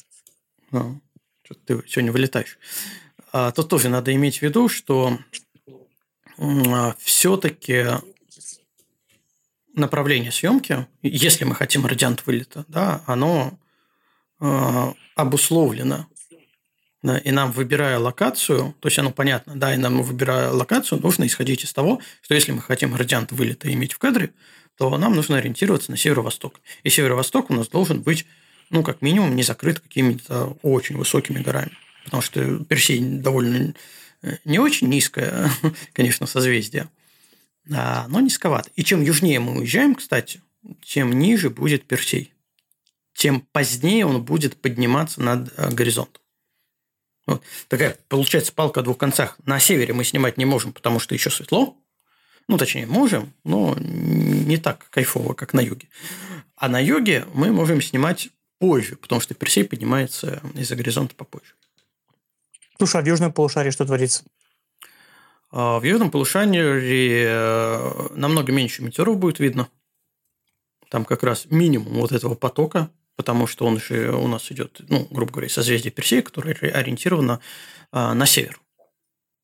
[0.70, 0.94] А,
[1.44, 2.58] что ты сегодня вылетаешь.
[3.32, 5.18] А, тут тоже надо иметь в виду, что
[6.38, 7.86] а, все-таки
[9.74, 13.58] направление съемки, если мы хотим радиант вылета, да, оно
[14.38, 16.06] э, обусловлено.
[17.24, 21.64] И нам, выбирая локацию, то есть оно понятно, да, и нам, выбирая локацию, нужно исходить
[21.64, 24.30] из того, что если мы хотим градиант вылета иметь в кадре,
[24.78, 26.60] то нам нужно ориентироваться на северо-восток.
[26.84, 28.24] И северо-восток у нас должен быть,
[28.70, 31.72] ну, как минимум, не закрыт какими-то очень высокими горами.
[32.04, 33.74] Потому что Персей довольно
[34.22, 35.50] э, не очень низкое,
[35.92, 36.88] конечно, созвездие,
[37.72, 38.70] а, но низковато.
[38.76, 40.40] И чем южнее мы уезжаем, кстати,
[40.82, 42.32] тем ниже будет Персей.
[43.14, 46.21] Тем позднее он будет подниматься над э, горизонтом.
[47.26, 47.42] Вот.
[47.68, 49.36] Такая получается палка о двух концах.
[49.44, 51.76] На севере мы снимать не можем, потому что еще светло.
[52.48, 55.88] Ну, точнее, можем, но не так кайфово, как на юге.
[56.56, 61.54] А на юге мы можем снимать позже, потому что Персей поднимается из-за горизонта попозже.
[62.78, 64.24] Слушай, а в южном полушарии что творится?
[65.50, 69.68] А в южном полушарии э, намного меньше метеоров будет видно.
[70.88, 75.06] Там как раз минимум вот этого потока потому что он же у нас идет, ну,
[75.10, 77.40] грубо говоря, созвездие Персея, которое ориентировано
[77.90, 78.60] а, на север.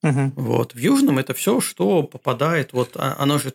[0.02, 0.32] Угу.
[0.36, 0.74] Вот.
[0.74, 3.52] В Южном это все, что попадает, вот а, оно же,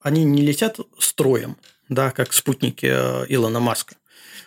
[0.00, 1.56] они не летят строем,
[1.88, 3.96] да, как спутники э, Илона Маска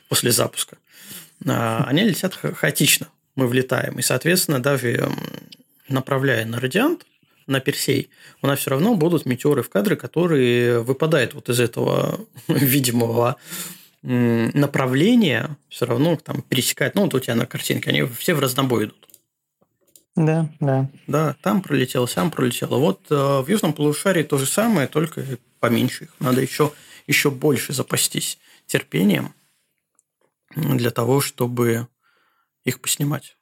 [0.10, 0.78] после запуска.
[1.46, 4.00] А, они летят хаотично, мы влетаем.
[4.00, 5.10] И, соответственно, даже
[5.88, 7.06] направляя на радиант,
[7.46, 8.10] на Персей,
[8.42, 13.36] у нас все равно будут метеоры в кадре, которые выпадают вот из этого видимого
[14.04, 16.96] направление все равно там пересекает.
[16.96, 19.08] Ну, вот у тебя на картинке, они все в разнобой идут.
[20.16, 20.90] Да, да.
[21.08, 22.78] Да, там пролетело, сам пролетело.
[22.78, 25.26] Вот э, в южном полушарии то же самое, только
[25.60, 26.14] поменьше их.
[26.20, 26.72] Надо еще,
[27.08, 28.38] еще больше запастись
[28.68, 29.34] терпением
[30.56, 31.88] для того, чтобы
[32.64, 33.38] их поснимать.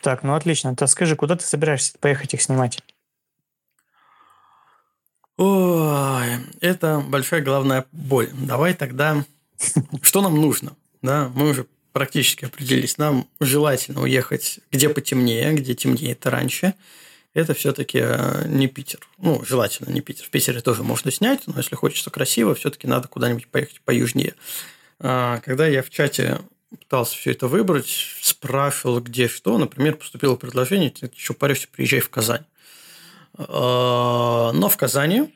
[0.00, 0.74] Так, ну отлично.
[0.74, 2.82] То скажи, куда ты собираешься поехать их снимать?
[5.38, 6.26] Ой,
[6.60, 8.28] это большая головная боль.
[8.32, 9.24] Давай тогда,
[10.02, 10.76] что нам нужно?
[11.00, 12.98] Да, мы уже практически определились.
[12.98, 16.74] Нам желательно уехать где потемнее, где темнее это раньше.
[17.34, 18.98] Это все-таки э, не Питер.
[19.18, 20.24] Ну, желательно не Питер.
[20.24, 24.34] В Питере тоже можно снять, но если хочется красиво, все-таки надо куда-нибудь поехать поюжнее.
[24.98, 26.40] А, когда я в чате
[26.80, 32.10] пытался все это выбрать, спрашивал, где что, например, поступило предложение, ты еще паришься, приезжай в
[32.10, 32.44] Казань.
[33.38, 35.32] А, но в Казани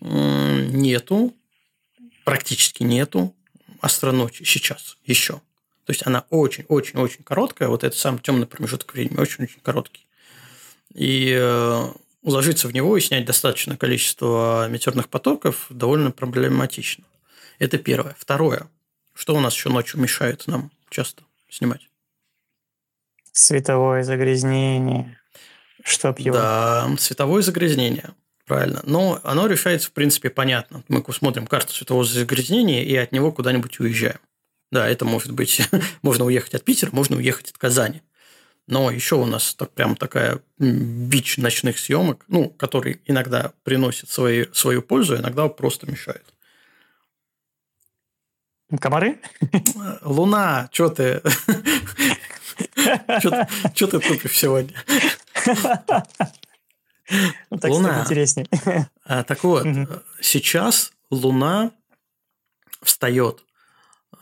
[0.00, 1.34] нету,
[2.24, 3.34] практически нету
[3.80, 5.34] астроночи сейчас еще.
[5.84, 10.06] То есть она очень-очень-очень короткая, вот этот самый темный промежуток времени, очень-очень короткий.
[10.94, 11.88] И э,
[12.22, 17.04] уложиться в него и снять достаточное количество метеорных потоков довольно проблематично.
[17.58, 18.14] Это первое.
[18.18, 18.68] Второе.
[19.14, 21.88] Что у нас еще ночью мешает нам часто снимать?
[23.32, 25.19] Световое загрязнение.
[25.84, 26.36] Чтоб его...
[26.36, 28.10] Да, световое загрязнение.
[28.46, 28.80] Правильно.
[28.84, 30.82] Но оно решается, в принципе, понятно.
[30.88, 34.18] Мы смотрим карту светового загрязнения и от него куда-нибудь уезжаем.
[34.72, 35.62] Да, это может быть,
[36.02, 38.02] можно уехать от Питера, можно уехать от Казани.
[38.66, 44.46] Но еще у нас так, прям такая бич ночных съемок, ну, который иногда приносит свои,
[44.52, 46.24] свою пользу, иногда просто мешает.
[48.78, 49.20] Комары?
[50.02, 51.22] Луна, что ты?
[53.74, 54.74] Что ты тупишь сегодня?
[57.50, 58.02] Ну, так Луна.
[58.02, 58.46] интереснее.
[59.04, 59.66] А, так вот,
[60.20, 61.72] сейчас Луна
[62.82, 63.42] встает,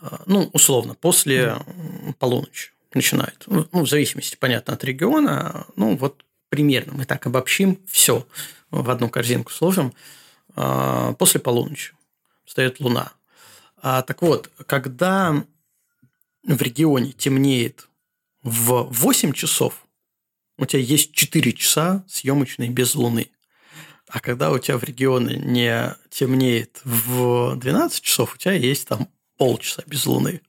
[0.01, 1.57] а, ну, условно, после
[2.17, 3.43] полуночи начинает.
[3.47, 5.67] Ну, в зависимости, понятно, от региона.
[5.75, 8.25] Ну, вот примерно мы так обобщим все
[8.71, 9.93] в одну корзинку сложим.
[10.55, 11.93] А, после полуночи
[12.45, 13.11] встает Луна.
[13.81, 15.43] А, так вот, когда
[16.43, 17.87] в регионе темнеет
[18.43, 19.85] в 8 часов,
[20.59, 23.31] у тебя есть 4 часа съемочной без Луны.
[24.07, 29.07] А когда у тебя в регионе не темнеет в 12 часов, у тебя есть там
[29.37, 30.41] полчаса без Луны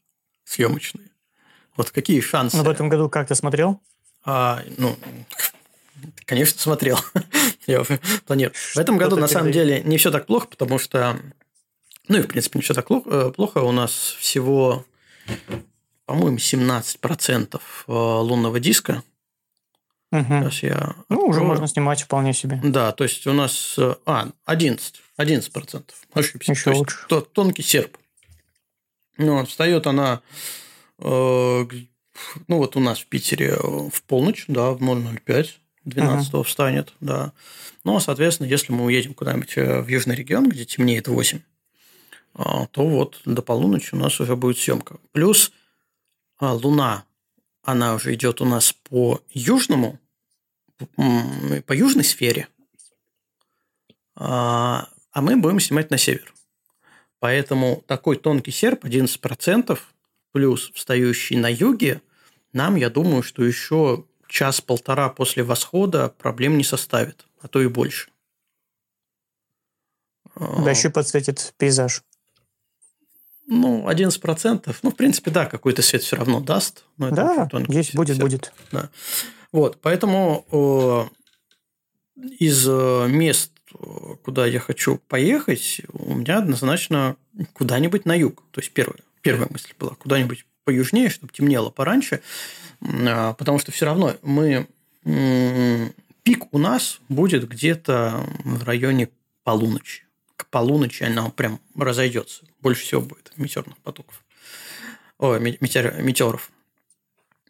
[0.44, 1.10] съемочные.
[1.76, 2.56] Вот какие шансы?
[2.56, 3.80] Ну, в этом году как ты смотрел?
[4.24, 4.96] А, ну,
[6.24, 6.98] конечно, смотрел.
[7.66, 7.84] Я
[8.26, 8.54] планирую.
[8.54, 11.20] В этом году, на самом деле, не все так плохо, потому что,
[12.08, 13.08] ну и, в принципе, не все так плохо.
[13.10, 13.58] э, плохо.
[13.58, 14.84] У нас всего,
[16.06, 19.04] по-моему, 17% э, лунного диска.
[20.10, 20.42] Мгм.
[20.50, 20.94] Сейчас я...
[21.08, 21.46] Ну, уже открою.
[21.48, 22.60] можно снимать вполне себе.
[22.64, 23.74] Да, то есть у нас...
[23.78, 25.00] э, А, 11.
[25.18, 25.84] 11%.
[26.14, 26.52] Ошибся.
[26.52, 26.96] Еще То есть лучше.
[27.08, 27.96] то- тонкий серп.
[29.18, 30.20] Ну, встает она...
[30.98, 31.04] э,
[32.48, 33.56] ну, вот у нас в Питере э,
[33.88, 35.48] в полночь, да, в 0.05.
[35.84, 37.32] 12 встанет, да.
[37.84, 41.40] Ну, а, соответственно, если мы уедем куда-нибудь э, в южный регион, где темнеет 8,
[42.34, 44.96] а, то вот до полуночи у нас уже будет съемка.
[45.12, 45.52] Плюс
[46.38, 47.04] а, Луна,
[47.62, 49.98] она уже идет у нас по южному,
[50.96, 52.48] по южной сфере,
[54.14, 56.32] а а мы будем снимать на север.
[57.18, 59.78] Поэтому такой тонкий серп 11%
[60.32, 62.02] плюс встающий на юге,
[62.52, 68.10] нам, я думаю, что еще час-полтора после восхода проблем не составит, а то и больше.
[70.36, 72.02] Да, еще подсветит пейзаж.
[73.50, 74.76] Ну, 11%.
[74.82, 76.84] Ну, в принципе, да, какой-то свет все равно даст.
[76.98, 78.52] но это Да, тонкий есть, будет, будет.
[79.50, 81.10] Вот, поэтому
[82.16, 83.50] э, из э, мест,
[84.22, 87.16] куда я хочу поехать, у меня однозначно
[87.52, 88.44] куда-нибудь на юг.
[88.52, 92.20] То есть первая, первая мысль была куда-нибудь поюжнее, чтобы темнело пораньше,
[92.80, 94.68] а, потому что все равно мы
[95.02, 99.08] пик у нас будет где-то в районе
[99.42, 100.04] полуночи.
[100.40, 102.46] К полуночи она прям разойдется.
[102.60, 104.24] Больше всего будет метеорных потоков.
[105.18, 106.50] Ме- метеор- метеоров.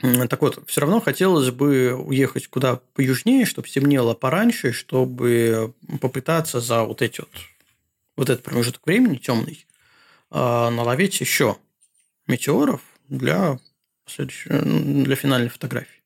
[0.00, 6.82] Так вот, все равно хотелось бы уехать куда поюжнее, чтобы темнело пораньше, чтобы попытаться за
[6.82, 7.30] вот эти вот,
[8.16, 9.66] вот этот промежуток времени темный
[10.30, 11.58] а, наловить еще
[12.26, 13.60] метеоров для,
[14.16, 16.02] для финальной фотографии.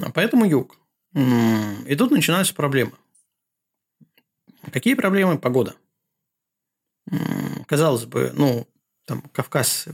[0.00, 0.78] А Поэтому юг.
[1.14, 2.92] И тут начинаются проблемы.
[4.70, 5.38] Какие проблемы?
[5.38, 5.74] Погода.
[7.66, 8.68] Казалось бы, ну,
[9.06, 9.88] там Кавказ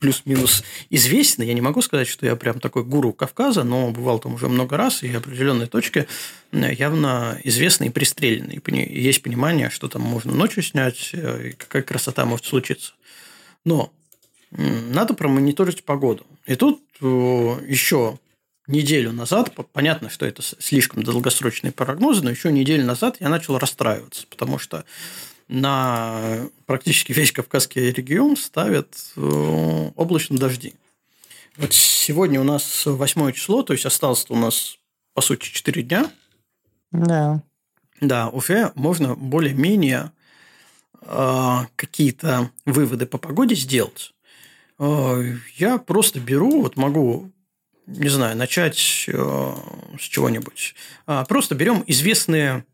[0.00, 1.44] плюс-минус известен.
[1.44, 4.76] Я не могу сказать, что я прям такой гуру Кавказа, но бывал там уже много
[4.76, 6.08] раз, и определенные точки
[6.52, 8.52] явно известны и пристрелены.
[8.52, 12.94] И есть понимание, что там можно ночью снять, э, и какая красота может случиться.
[13.64, 13.92] Но
[14.50, 16.26] надо промониторить погоду.
[16.46, 17.04] И тут э,
[17.68, 18.18] еще
[18.70, 23.58] неделю назад, по- понятно, что это слишком долгосрочные прогнозы, но еще неделю назад я начал
[23.58, 24.84] расстраиваться, потому что
[25.48, 30.74] на практически весь Кавказский регион ставят э, облачные дожди.
[31.56, 34.78] Вот сегодня у нас 8 число, то есть осталось у нас,
[35.14, 36.10] по сути, 4 дня.
[36.92, 37.42] Да.
[38.00, 40.12] Да, уже можно более-менее
[41.02, 44.14] э, какие-то выводы по погоде сделать.
[44.78, 47.30] Э, я просто беру, вот могу,
[47.90, 49.54] не знаю, начать э,
[49.98, 50.74] с чего-нибудь.
[51.06, 52.64] А, просто берем известные,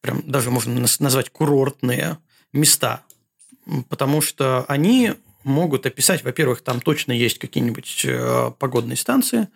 [0.00, 2.18] прям даже можно назвать курортные
[2.52, 3.02] места,
[3.88, 9.48] потому что они могут описать, во-первых, там точно есть какие-нибудь э, погодные станции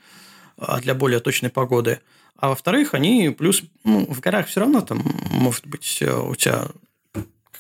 [0.57, 2.01] а, для более точной погоды,
[2.37, 6.69] а во-вторых, они плюс, ну, в горах все равно там, может быть, э, у тебя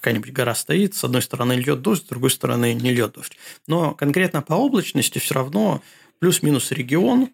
[0.04, 3.38] какая-нибудь гора стоит, с одной стороны льет дождь, с другой стороны не льет дождь.
[3.66, 5.82] Но конкретно по облачности все равно
[6.18, 7.30] плюс-минус регион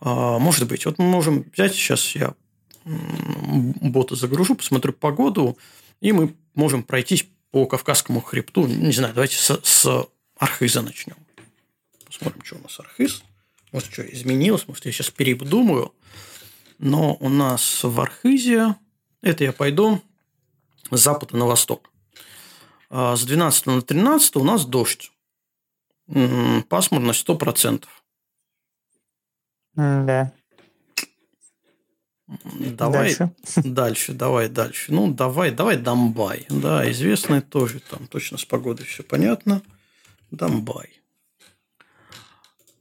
[0.00, 0.86] а, может быть.
[0.86, 2.34] Вот мы можем взять, сейчас я
[2.84, 5.58] бота загружу, посмотрю погоду,
[6.00, 8.66] и мы можем пройтись по Кавказскому хребту.
[8.66, 10.08] Не знаю, давайте с, с
[10.38, 11.16] Архиза начнем.
[12.04, 13.22] Посмотрим, что у нас Архиз.
[13.72, 15.92] Может, что изменилось, может, я сейчас передумаю.
[16.78, 18.76] Но у нас в Архизе,
[19.22, 20.02] это я пойду
[20.90, 21.90] с запада на восток.
[22.90, 25.10] А С 12 на 13 у нас дождь.
[26.68, 27.84] Пасмурность 100%.
[29.76, 30.32] Да.
[32.48, 33.30] Давай Дальше.
[33.64, 34.92] дальше, давай дальше.
[34.92, 36.46] Ну, давай, давай Домбай.
[36.48, 39.62] Да, известный тоже, там точно с погодой все понятно.
[40.32, 41.00] Домбай.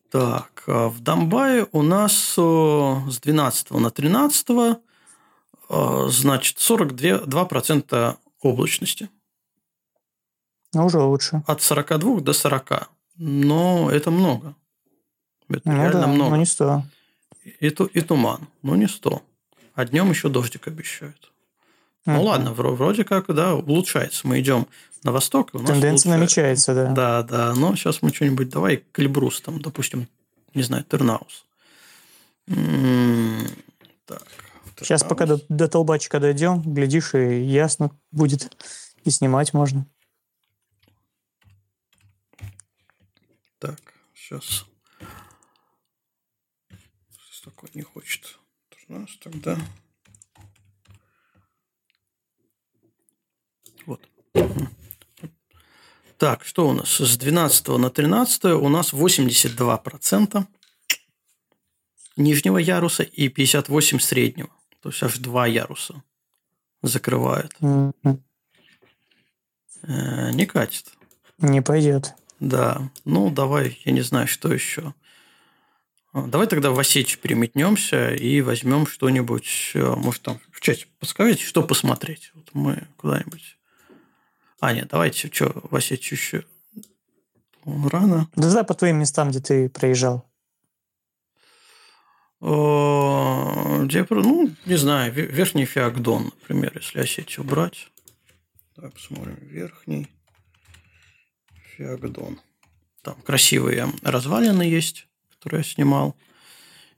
[0.10, 9.10] Так, а в Домбае у нас э, с 12 на 13 э, значит 42% облачности.
[10.74, 11.44] Ну, уже лучше.
[11.46, 12.90] От 42 до 40.
[13.18, 14.56] Но это много.
[15.50, 16.30] Это ну, реально да, много.
[16.32, 16.84] но не 100.
[17.60, 19.22] И, и туман, но не 100.
[19.76, 21.32] А днем еще дождик обещают.
[22.06, 24.28] Ну ладно, вро- вроде как, да, улучшается.
[24.28, 24.68] Мы идем
[25.04, 26.74] на восток, у нас Тенденция улучшается.
[26.74, 26.92] намечается, да.
[26.92, 27.54] Да, да.
[27.56, 30.08] Но сейчас мы что-нибудь давай к Эльбрус, там, допустим,
[30.54, 31.46] не знаю, Тернаус.
[32.48, 33.46] М,
[34.06, 34.24] Так.
[34.82, 38.56] Сейчас пока до, до толбачика дойдем, глядишь, и ясно будет.
[39.04, 39.86] И снимать можно.
[43.60, 43.80] Так,
[44.14, 44.66] сейчас.
[47.46, 48.40] Такой не хочет.
[48.72, 49.56] Тернаус тогда.
[53.86, 54.02] Вот.
[56.18, 56.90] Так, что у нас?
[57.00, 60.48] С 12 на 13 у нас 82%
[62.18, 64.50] нижнего яруса и 58 среднего.
[64.82, 66.02] То есть аж два яруса
[66.82, 67.56] закрывает.
[67.60, 68.24] Мгм.
[69.84, 70.88] Э, не катит.
[71.38, 72.16] Не пойдет.
[72.40, 72.90] Да.
[73.04, 74.96] Ну, давай, я не знаю, что еще.
[76.16, 81.62] Давай тогда в Осетию переметнемся и возьмем что-нибудь, э, может, там в чате подскажите, что
[81.62, 82.32] посмотреть.
[82.36, 83.58] Вот мы куда-нибудь...
[84.62, 86.46] А, нет, давайте, что, в Осетию еще
[87.66, 88.30] рано.
[88.36, 90.26] Да давай по твоим местам, где ты проезжал.
[92.42, 97.90] Э, Где, ну, не знаю, Ве- Верхний Феогдон, например, если Осетию брать.
[98.76, 99.36] Давай посмотрим.
[99.42, 100.08] Верхний
[101.76, 102.40] Феогдон.
[103.02, 105.08] Там красивые развалины есть,
[105.46, 106.16] которые я снимал.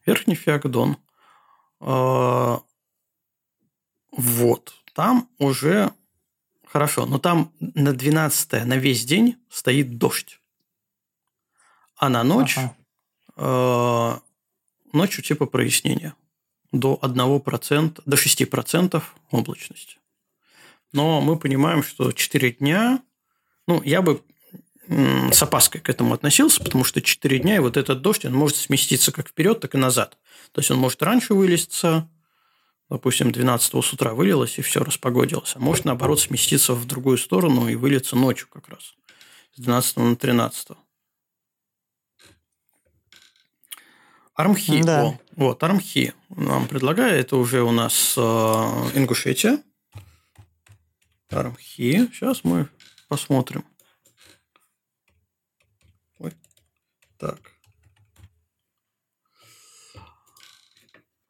[0.05, 0.97] Верхний Феогдон.
[1.81, 2.57] Э,
[4.11, 4.73] Вот.
[4.93, 5.91] Там уже
[6.65, 7.05] хорошо.
[7.05, 10.39] Но там на 12 на весь день стоит дождь.
[11.97, 12.75] А на ночь Ага.
[13.35, 14.19] э,
[14.93, 16.15] ночью типа прояснения.
[16.71, 19.97] До 1%, до 6% облачности.
[20.93, 23.03] Но мы понимаем, что 4 дня,
[23.67, 24.23] ну, я бы
[24.87, 28.57] с опаской к этому относился, потому что 4 дня, и вот этот дождь, он может
[28.57, 30.17] сместиться как вперед, так и назад.
[30.51, 32.09] То есть он может раньше вылиться,
[32.89, 35.53] допустим, 12 с утра вылилось, и все распогодилось.
[35.55, 38.95] А может, наоборот, сместиться в другую сторону и вылиться ночью как раз.
[39.55, 40.69] С 12 на 13.
[44.37, 44.83] Армхи.
[44.83, 45.03] Да.
[45.03, 47.25] О, вот, Армхи нам предлагает.
[47.25, 49.63] Это уже у нас э, Ингушетия.
[51.31, 52.07] Армхи.
[52.13, 52.69] Сейчас мы
[53.07, 53.65] посмотрим.
[56.19, 56.33] Ой.
[57.17, 57.39] Так.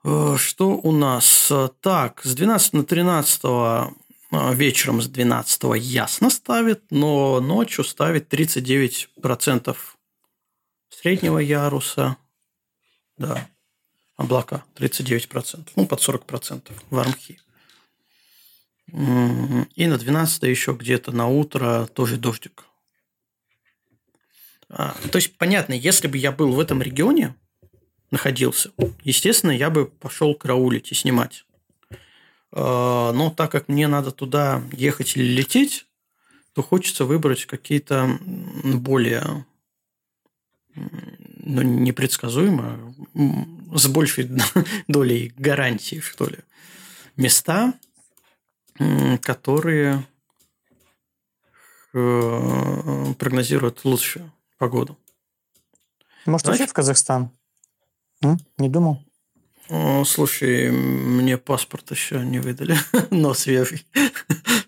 [0.04, 1.52] Э, Что у нас?
[1.82, 9.76] Так, с 12 на 13 э, вечером с 12 ясно ставит, но ночью ставит 39%
[10.90, 12.18] среднего яруса.
[13.18, 13.50] Да,
[14.16, 17.40] облака 39%, ну, под 40% в Армхи.
[18.88, 22.64] И на 12 еще где-то на утро тоже дождик.
[24.70, 27.36] А, то есть, понятно, если бы я был в этом регионе,
[28.12, 28.72] находился,
[29.04, 31.46] естественно, я бы пошел караулить и снимать.
[32.52, 35.86] А, Но так как мне надо туда ехать или лететь,
[36.54, 38.20] то хочется выбрать какие-то
[38.64, 39.46] более
[40.76, 44.30] ну, непредсказуемо, м, с большей
[44.88, 46.40] долей гарантии, что ли,
[47.16, 47.74] места,
[49.22, 50.06] которые
[51.94, 54.98] э, прогнозируют лучшую погоду.
[56.26, 57.32] Может, вообще в Казахстан?
[58.22, 58.38] М?
[58.58, 59.04] Не думал?
[59.70, 62.78] О, слушай, мне паспорт еще не выдали,
[63.12, 63.86] но свежий.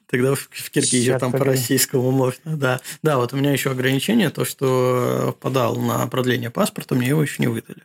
[0.07, 2.81] Тогда в в Киргизию там по российскому можно, да.
[3.03, 7.35] Да, вот у меня еще ограничение, то, что подал на продление паспорта, мне его еще
[7.39, 7.83] не выдали.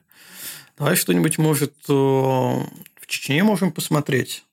[0.77, 2.67] Давай что-нибудь, может, в
[3.07, 4.45] Чечне можем посмотреть.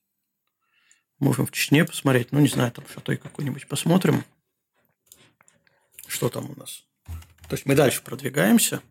[1.19, 2.31] Можем в Чечне посмотреть.
[2.31, 4.23] Ну, не знаю, там шатой какой-нибудь посмотрим.
[6.07, 6.83] Что там у нас?
[7.51, 8.81] То есть мы дальше продвигаемся.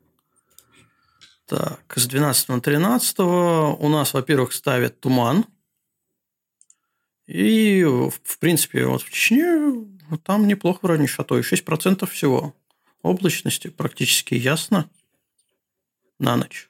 [1.47, 5.47] Так, с 12 на 13 у нас, во-первых, ставят туман.
[7.27, 9.87] И, в принципе, вот в Чечне
[10.25, 11.41] там неплохо вроде шатой.
[11.41, 12.55] 6% всего
[13.01, 14.91] облачности, практически ясно
[16.19, 16.69] на ночь.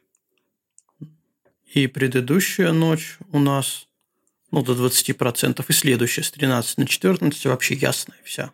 [1.74, 3.88] И предыдущая ночь у нас
[4.52, 8.52] ну, до 20%, и следующая с 13 на 14 вообще ясная вся.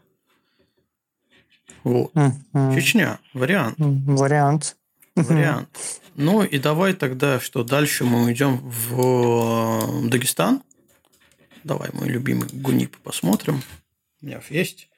[1.87, 2.11] Вот.
[2.17, 2.75] М.
[2.75, 3.79] Чечня, вариант.
[3.79, 4.77] М, Вариант.
[5.15, 6.01] Вариант.
[6.17, 10.65] Ну и давай тогда, что дальше мы уйдем в э, Дагестан.
[11.63, 13.63] Давай мой любимый Гунип посмотрим.
[14.21, 14.89] У меня есть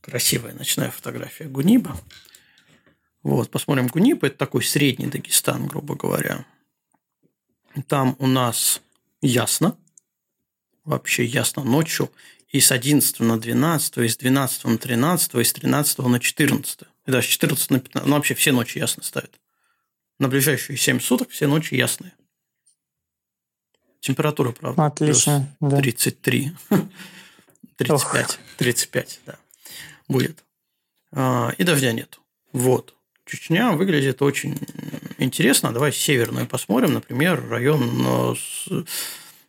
[0.00, 2.00] красивая ночная фотография Гуниба.
[3.22, 4.24] Вот, посмотрим Гунип.
[4.24, 6.46] Это такой средний Дагестан, грубо говоря.
[7.88, 8.80] Там у нас
[9.20, 9.76] ясно.
[10.84, 12.10] Вообще ясно ночью.
[12.52, 16.80] И с 11 на 12, и с 12 на 13, и с 13 на 14.
[17.06, 18.08] И даже с 14 на 15.
[18.08, 19.40] Ну, вообще все ночи ясно ставят.
[20.18, 22.12] На ближайшие 7 суток все ночи ясные.
[24.00, 24.86] Температура, правда.
[24.86, 25.56] Отлично.
[25.60, 25.78] Да.
[25.78, 26.52] 33.
[27.76, 28.38] 35.
[28.58, 29.38] 35, да.
[30.08, 30.44] Будет.
[31.12, 32.18] А, и дождя нет.
[32.52, 32.94] Вот.
[33.24, 34.58] Чечня выглядит очень
[35.18, 35.72] интересно.
[35.72, 36.92] Давай северную посмотрим.
[36.92, 38.36] Например, район...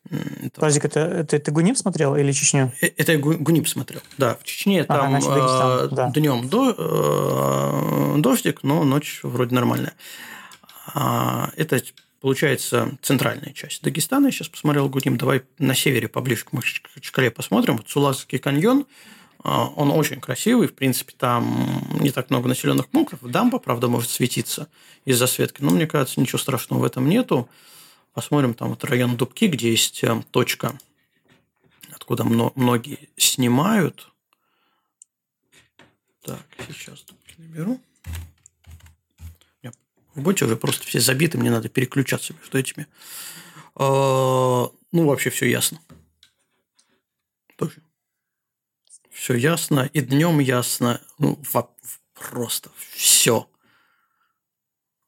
[0.09, 2.71] Э, Подожди, это, это ты Гунип смотрел или Чечню?
[2.81, 4.01] Э, это я Гунип смотрел.
[4.17, 6.09] Да, в Чечне ага, там э, да.
[6.11, 9.93] днем до, э, дождик, но ночь вроде нормальная.
[10.93, 11.81] А, это
[12.21, 14.27] получается центральная часть Дагестана.
[14.27, 15.17] Я сейчас посмотрел Гудим.
[15.17, 17.77] Давай на севере поближе к Махачкале посмотрим.
[17.77, 18.85] Вот Сулазский каньон.
[19.43, 20.67] А, он очень красивый.
[20.67, 23.19] В принципе, там не так много населенных пунктов.
[23.23, 24.67] Дамба, правда, может светиться
[25.05, 25.61] из-за светки.
[25.61, 27.49] Но мне кажется, ничего страшного в этом нету.
[28.13, 30.77] Посмотрим там вот район Дубки, где есть э, точка,
[31.91, 34.11] откуда многие снимают.
[36.21, 37.79] Так, сейчас Дубки наберу.
[40.15, 42.87] В боте уже просто все забиты, мне надо переключаться между этими.
[43.75, 45.79] А, ну, вообще все ясно.
[47.55, 47.81] Тоже.
[49.09, 49.89] Все ясно.
[49.93, 51.01] И днем ясно.
[51.17, 51.41] Ну,
[52.13, 53.49] просто все.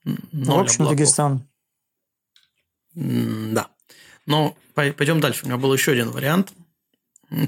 [0.04, 0.98] Ну, в общем, облаков.
[0.98, 1.48] Дагестан.
[2.96, 3.70] Да.
[4.26, 5.44] Но пойдем дальше.
[5.44, 6.54] У меня был еще один вариант.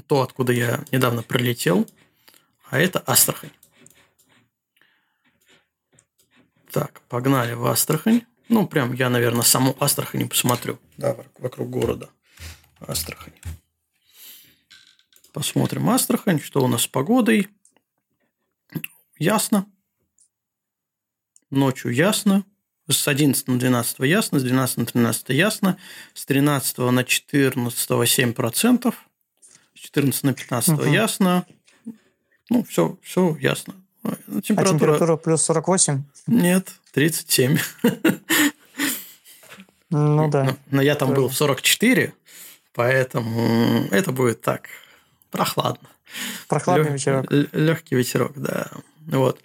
[0.06, 1.88] То, откуда я недавно прилетел.
[2.70, 3.50] А это Астрахань.
[6.70, 8.22] Так, погнали в Астрахань.
[8.48, 10.78] Ну, прям я, наверное, саму Астрахань посмотрю.
[10.96, 12.10] Да, вокруг города
[12.80, 13.34] Астрахань.
[15.32, 17.48] Посмотрим Астрахань, что у нас с погодой.
[19.18, 19.66] Ясно.
[21.50, 22.44] Ночью ясно.
[22.90, 25.76] С 11 на 12 ясно, с 12 на 13 ясно,
[26.14, 28.94] с 13 на 14 7%,
[29.74, 30.84] с 14 на 15 угу.
[30.84, 31.46] ясно.
[32.50, 33.74] Ну, все, все ясно.
[34.42, 34.62] Температура...
[34.62, 36.02] А температура плюс 48?
[36.26, 37.58] Нет, 37.
[39.90, 40.44] Ну да.
[40.44, 42.12] Но, но я там был в 44,
[42.74, 44.68] поэтому это будет так
[45.30, 45.88] прохладно.
[46.48, 46.92] Прохладный Лег...
[46.94, 47.26] ветерок.
[47.52, 48.70] Легкий ветерок, да.
[49.06, 49.40] Вот.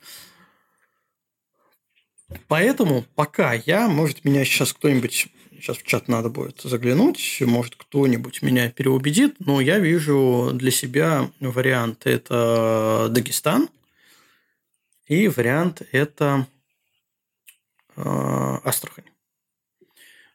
[2.48, 8.42] Поэтому пока я, может, меня сейчас кто-нибудь, сейчас в чат надо будет заглянуть, может, кто-нибудь
[8.42, 13.70] меня переубедит, но я вижу для себя вариант это Дагестан–
[15.08, 16.48] и вариант– это
[17.96, 18.02] э,
[18.64, 19.10] Астрахань.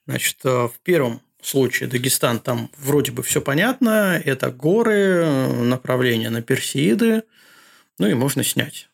[0.07, 4.21] Значит, э, в первом случае Дагестан, там вроде бы все понятно.
[4.23, 5.27] Это горы,
[5.63, 7.23] направление на Персеиды.
[7.99, 8.91] Ну и можно снять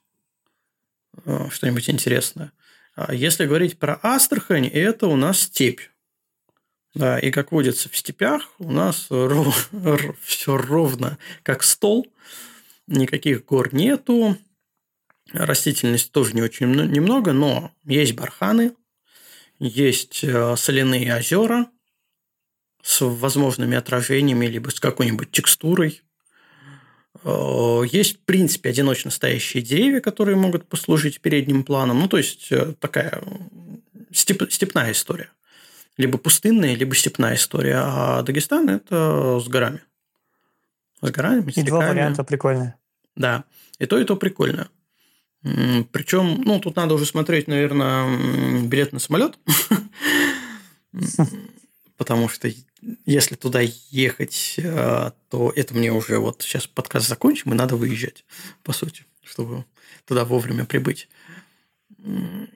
[1.25, 2.53] э, что-нибудь интересное.
[2.95, 5.81] А если говорить про Астрахань, это у нас степь.
[6.95, 9.71] Да, и как водится в степях, у нас ров...
[10.23, 12.07] все ровно как стол,
[12.87, 14.39] никаких гор нету,
[15.33, 18.77] Растительности тоже не очень немного, но есть барханы,
[19.59, 21.69] есть э, соляные озера
[22.83, 26.03] с возможными отражениями, либо с какой-нибудь текстурой.
[27.23, 32.01] Э, есть, в принципе, одиночно стоящие деревья, которые могут послужить передним планом.
[32.01, 33.23] Ну, то есть, э, такая
[34.13, 35.31] степ, степная история.
[35.97, 37.77] Либо пустынная, либо степная история.
[37.79, 39.81] А Дагестан– это с горами.
[41.01, 42.75] С горами, с И два варианта прикольные.
[43.15, 43.45] Да.
[43.79, 44.69] И то, и то прикольно.
[45.43, 49.39] Причем, ну, тут надо уже смотреть, наверное, билет на самолет.
[51.97, 52.51] Потому что
[53.07, 58.25] если туда ехать, э, то это мне уже вот сейчас подкаст закончим, и надо выезжать,
[58.63, 59.65] по сути, чтобы
[60.05, 61.09] туда вовремя прибыть.
[61.99, 62.49] Ну,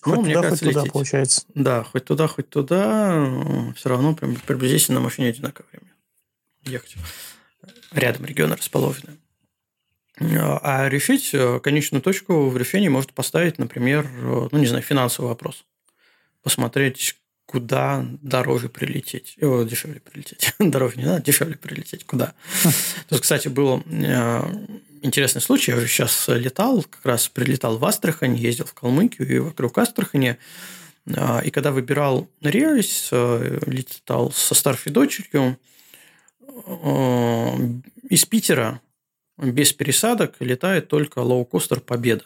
[0.00, 0.82] хоть ну, мне туда, кажется, хоть лететь.
[0.82, 1.44] туда, получается.
[1.54, 5.92] Да, хоть туда, хоть туда, все равно приблизительно на машине одинаковое время
[6.64, 6.96] ехать.
[7.92, 9.16] Рядом регионы расположены.
[10.20, 15.26] А решить э, конечную точку в решении может поставить, например, э, ну, не знаю, финансовый
[15.26, 15.64] вопрос.
[16.42, 17.16] Посмотреть,
[17.48, 19.36] куда дороже прилететь.
[19.40, 20.54] О, дешевле прилететь.
[20.58, 22.04] дороже не надо, дешевле прилететь.
[22.04, 22.34] Куда?
[23.08, 24.42] Есть, кстати, был э,
[25.00, 25.70] интересный случай.
[25.70, 30.36] Я уже сейчас летал, как раз прилетал в Астрахань, ездил в Калмыкию и вокруг Астрахани.
[31.06, 35.58] И когда выбирал рейс, летал со старшей дочерью
[38.10, 38.82] из Питера
[39.38, 42.24] без пересадок летает только лоукостер «Победа».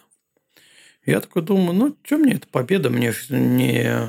[1.04, 4.08] Я такой думаю, ну, что мне эта победа, мне не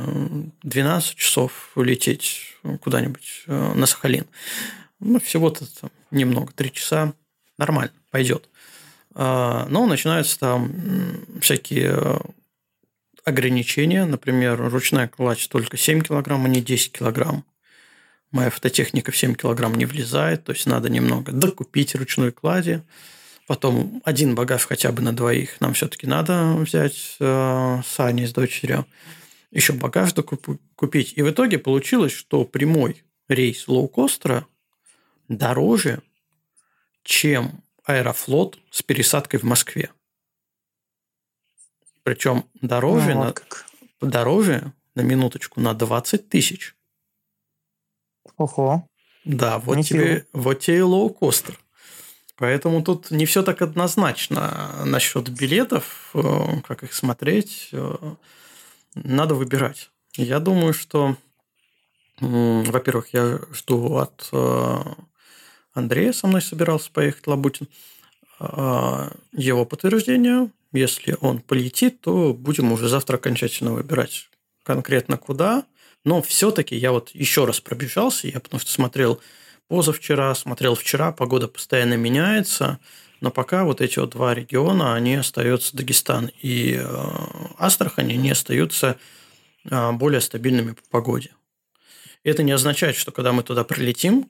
[0.62, 4.26] 12 часов лететь куда-нибудь э, на Сахалин.
[5.00, 5.66] Ну, всего-то
[6.12, 7.14] немного, 3 часа,
[7.58, 8.48] нормально, пойдет.
[9.16, 10.72] А, но начинаются там
[11.42, 12.22] всякие
[13.26, 14.06] ограничения.
[14.06, 17.44] Например, ручная кладь только 7 килограмм, а не 10 килограмм.
[18.32, 22.82] Моя фототехника в 7 килограмм не влезает, то есть надо немного докупить ручной клади.
[23.48, 28.34] Потом один багаж хотя бы на двоих нам все-таки надо взять э, с Аней, с
[28.34, 28.86] дочерью.
[29.52, 31.14] Еще багаж докупить.
[31.16, 34.48] И в итоге получилось, что прямой рейс лоукостера
[35.28, 36.02] дороже,
[37.04, 39.92] чем Аэрофлот с пересадкой в Москве.
[42.04, 43.44] Причем дороже, ну, вот
[44.02, 46.76] на, дороже на минуточку на 20 тысяч.
[48.38, 48.88] Ого.
[49.26, 50.00] Да, вот Ничего.
[50.00, 51.60] тебе, вот тебе и лоукостер.
[52.44, 57.70] Поэтому тут не все так однозначно насчет билетов, э, как их смотреть.
[57.72, 57.96] Э,
[58.96, 59.92] надо выбирать.
[60.18, 61.16] Я думаю, что,
[62.20, 64.78] во-первых, я жду от э,
[65.74, 67.70] Андрея, со мной собирался поехать Лабутин,
[68.42, 70.52] его подтверждение.
[70.74, 74.30] Если он полетит, то будем уже завтра окончательно выбирать
[74.64, 75.64] конкретно куда.
[76.04, 79.22] Но все-таки я вот еще раз пробежался, я потому что смотрел
[79.68, 82.80] позавчера, смотрел вчера, погода постоянно меняется,
[83.22, 87.06] но пока вот эти вот два региона, они остаются Дагестан и э,
[87.58, 88.98] Астрахань, они остаются
[89.70, 91.32] э, более стабильными по погоде.
[92.24, 94.30] Это не означает, что когда мы туда прилетим,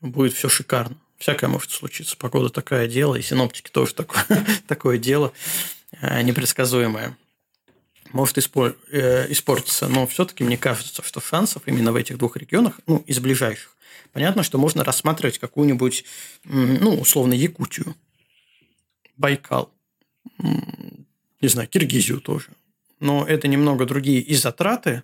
[0.00, 0.96] будет все шикарно.
[1.16, 2.16] Всякое может случиться.
[2.16, 4.24] Погода такое дело, и синоптики тоже такое,
[4.66, 5.32] такое дело
[6.00, 7.16] э, непредсказуемое
[8.12, 13.18] может испортиться, но все-таки мне кажется, что шансов именно в этих двух регионах, ну, из
[13.18, 13.73] ближайших,
[14.14, 16.04] Понятно, что можно рассматривать какую-нибудь,
[16.44, 17.96] ну, условно, Якутию,
[19.16, 19.74] Байкал,
[20.38, 22.46] не знаю, Киргизию тоже.
[23.00, 25.02] Но это немного другие и затраты.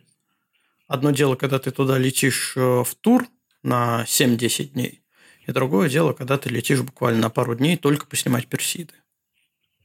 [0.86, 3.26] Одно дело, когда ты туда летишь э, в тур
[3.64, 5.02] на 7-10 дней,
[5.46, 8.94] и другое дело, когда ты летишь буквально на пару дней только поснимать персиды.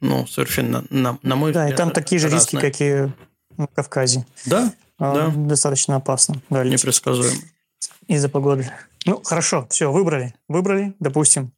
[0.01, 2.63] Ну, совершенно, на, на мой да, взгляд, Да, и там такие же разные.
[2.63, 3.11] риски, как и
[3.57, 4.25] в Кавказе.
[4.45, 5.33] Да, а, да.
[5.35, 6.41] Достаточно опасно.
[6.49, 7.41] Да, Непредсказуемо.
[8.07, 8.71] Из-за погоды.
[9.05, 10.33] Ну, хорошо, все, выбрали.
[10.47, 11.53] Выбрали, допустим,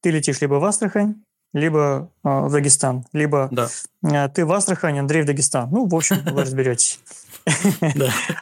[0.00, 1.22] ты летишь либо в Астрахань,
[1.52, 3.68] либо э, в Дагестан, либо да.
[4.02, 5.70] э, ты в Астрахань, Андрей в Дагестан.
[5.70, 7.00] Ну, в общем, вы разберетесь.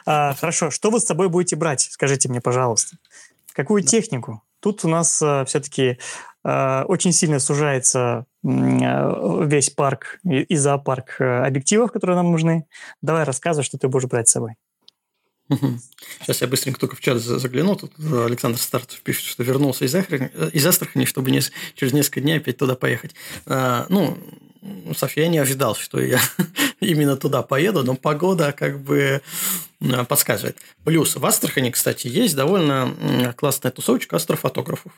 [0.05, 1.81] А, хорошо, что вы с собой будете брать?
[1.91, 2.97] Скажите мне, пожалуйста.
[3.53, 4.41] Какую технику?
[4.59, 5.99] Тут у нас все-таки
[6.43, 12.65] очень сильно сужается весь парк и зоопарк объективов, которые нам нужны.
[13.01, 14.55] Давай рассказывай, что ты будешь брать с собой.
[16.21, 17.75] Сейчас я быстренько только в чат загляну.
[17.75, 21.41] Тут Александр Стартов пишет, что вернулся из Астрахани, из Астрахани чтобы не,
[21.75, 23.11] через несколько дней опять туда поехать.
[23.45, 24.17] А, ну,
[24.95, 26.19] Софья, я не ожидал, что я
[26.79, 29.21] именно туда поеду, но погода как бы
[30.09, 30.57] подсказывает.
[30.83, 34.91] Плюс в Астрахани, кстати, есть довольно классная тусовочка астрофотографов.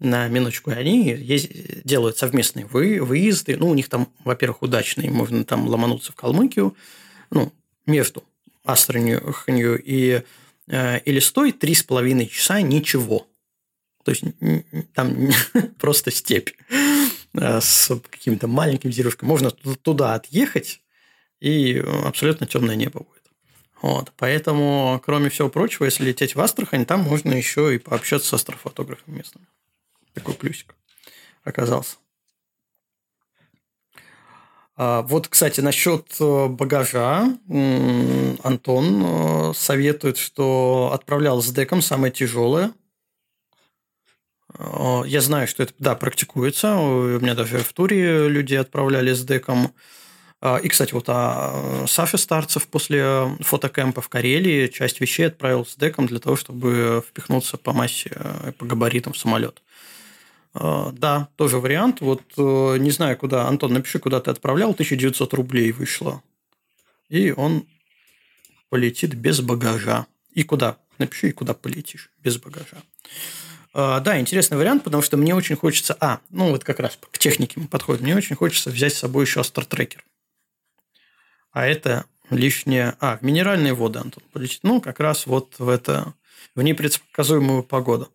[0.00, 0.70] На минуточку.
[0.70, 3.56] Они есть, делают совместные вы, выезды.
[3.56, 5.10] Ну, у них там, во-первых, удачные.
[5.10, 6.74] Можно там ломануться в Калмыкию.
[7.30, 7.52] Ну,
[7.86, 8.24] между
[8.64, 10.22] Астраханью и
[10.66, 13.26] э, Элистой три с половиной часа ничего.
[14.04, 14.24] То есть
[14.94, 15.30] там
[15.78, 16.50] просто степь
[17.34, 19.28] э, с каким-то маленьким деревушкой.
[19.28, 20.80] Можно туда отъехать,
[21.40, 23.30] и абсолютно темное небо будет.
[23.82, 24.12] Вот.
[24.16, 29.18] Поэтому, кроме всего прочего, если лететь в Астрахань, там можно еще и пообщаться с астрофотографами
[29.18, 29.46] местными.
[30.14, 30.74] Такой плюсик
[31.42, 31.96] оказался.
[34.76, 37.38] А, вот, кстати, насчет э, багажа.
[38.42, 42.72] Антон э, советует, что отправлял с деком самое тяжелое.
[44.58, 46.76] Э, я знаю, что это, да, практикуется.
[46.76, 49.72] У меня даже в туре люди отправляли с деком.
[50.40, 55.76] А, и, кстати, вот а Саша Старцев после фотокэмпа в Карелии часть вещей отправил с
[55.76, 58.10] деком для того, чтобы впихнуться по массе,
[58.58, 59.62] по габаритам в самолет.
[60.54, 62.00] А, да, тоже вариант.
[62.00, 63.48] Вот э, не знаю, куда.
[63.48, 64.70] Антон, напиши, куда ты отправлял.
[64.70, 66.22] 1900 рублей вышло.
[67.08, 67.66] И он
[68.70, 70.06] полетит без багажа.
[70.32, 70.78] И куда?
[70.98, 72.82] Напиши, и куда полетишь без багажа.
[73.72, 75.96] А, да, интересный вариант, потому что мне очень хочется...
[76.00, 78.04] А, ну вот как раз к технике мы подходим.
[78.04, 80.04] Мне очень хочется взять с собой еще астротрекер.
[81.50, 82.96] А это лишнее...
[83.00, 84.60] А, минеральные воды, Антон, полетит.
[84.62, 86.14] Ну, как раз вот в это...
[86.54, 88.12] В непредсказуемую погоду.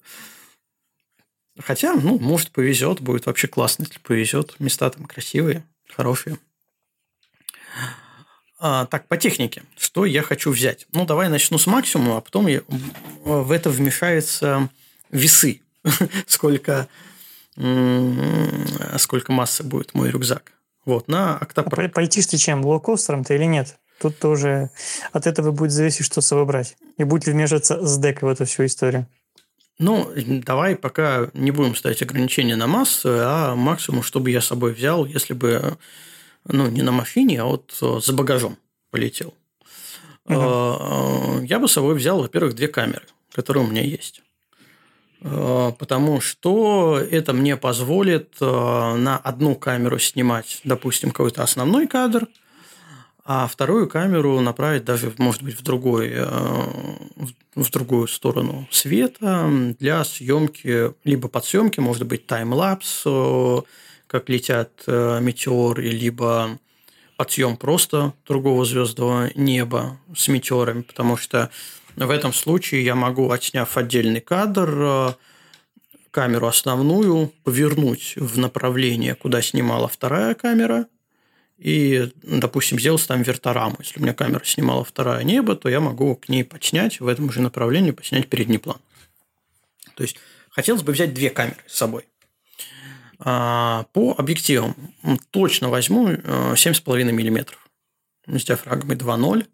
[1.60, 4.56] Хотя, ну, может, повезет, будет вообще классно, если повезет.
[4.60, 6.38] Места там красивые, хорошие.
[8.60, 9.64] А, так, по технике.
[9.78, 10.88] Что я хочу взять?
[10.92, 12.62] Ну, давай начну с максимума, а потом я,
[13.24, 14.70] в это вмешаются
[15.12, 15.62] весы.
[16.28, 16.88] сколько,
[18.98, 20.54] сколько массы будет мой рюкзак.
[20.86, 21.86] Вот, на октопро...
[21.86, 23.78] А полетишь ты чем, лоукостером-то или нет?
[24.02, 24.72] Тут тоже
[25.12, 26.78] от этого будет зависеть, что с собой брать.
[26.98, 29.08] И будет ли вмешиваться с декой в эту всю историю.
[29.80, 34.74] Ну, давай пока не будем ставить ограничения на массу, а максимум, чтобы я с собой
[34.74, 35.78] взял, если бы,
[36.46, 38.58] ну, не на машине, а вот э, за багажом
[38.92, 39.34] полетел.
[40.26, 41.44] Угу.
[41.46, 44.22] Я бы с собой взял, во-первых, две камеры, которые у меня есть.
[45.22, 52.28] Э, потому что это мне позволит на одну камеру снимать, допустим, какой-то основной кадр–
[53.32, 56.26] а вторую камеру направить даже, может быть, в, другой, э,
[57.54, 63.58] в другую сторону света для съемки, либо подсъемки, может быть, таймлапс, э,
[64.08, 66.58] как летят э, метеоры, либо
[67.18, 71.52] подсъем просто другого звездного неба с метеорами, потому что
[71.96, 75.16] в этом случае я могу, отсняв отдельный кадр,
[76.10, 80.88] камеру основную повернуть в направление, куда снимала вторая камера–
[81.60, 83.76] и, допустим, сделать там вертораму.
[83.80, 87.32] Если у меня камера снимала второе небо, то я могу к ней подснять в этом
[87.32, 88.78] же направлении, подснять передний план.
[89.96, 90.18] То есть,
[90.50, 92.06] хотелось бы взять две камеры с собой.
[93.20, 94.76] А, по объективам
[95.32, 97.46] точно возьму 7,5 э, мм
[98.28, 99.46] с диафрагмой 2.0,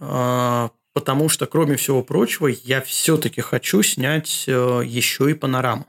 [0.00, 5.86] а, потому что, кроме всего прочего, я все-таки хочу снять э, еще и панораму.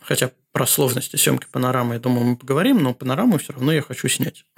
[0.00, 4.08] Хотя про сложности съемки панорамы, я думаю, мы поговорим, но панораму все равно я хочу
[4.08, 4.44] снять.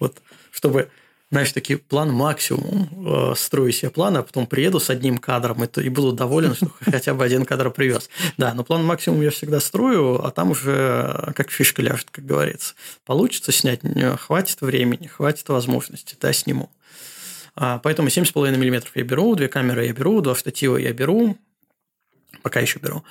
[0.00, 0.22] Вот,
[0.52, 0.90] чтобы
[1.30, 5.88] знаешь, такие план максимум, э, строю себе план, а потом приеду с одним кадром и,
[5.90, 8.08] буду доволен, что хотя бы один кадр привез.
[8.38, 12.74] Да, но план максимум я всегда строю, а там уже как фишка ляжет, как говорится.
[13.04, 13.80] Получится снять,
[14.18, 16.70] хватит времени, хватит возможности, да, сниму.
[17.54, 21.36] А, поэтому 7,5 мм я беру, две камеры я беру, два штатива я беру,
[22.42, 23.02] пока еще беру.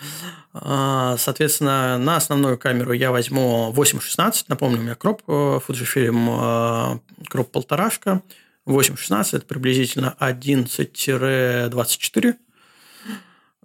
[0.53, 4.45] А, соответственно, на основную камеру я возьму 8.16.
[4.47, 8.21] Напомню, у меня кроп э, Fujifilm э, кроп полторашка.
[8.65, 12.35] 8.16– это приблизительно 11-24.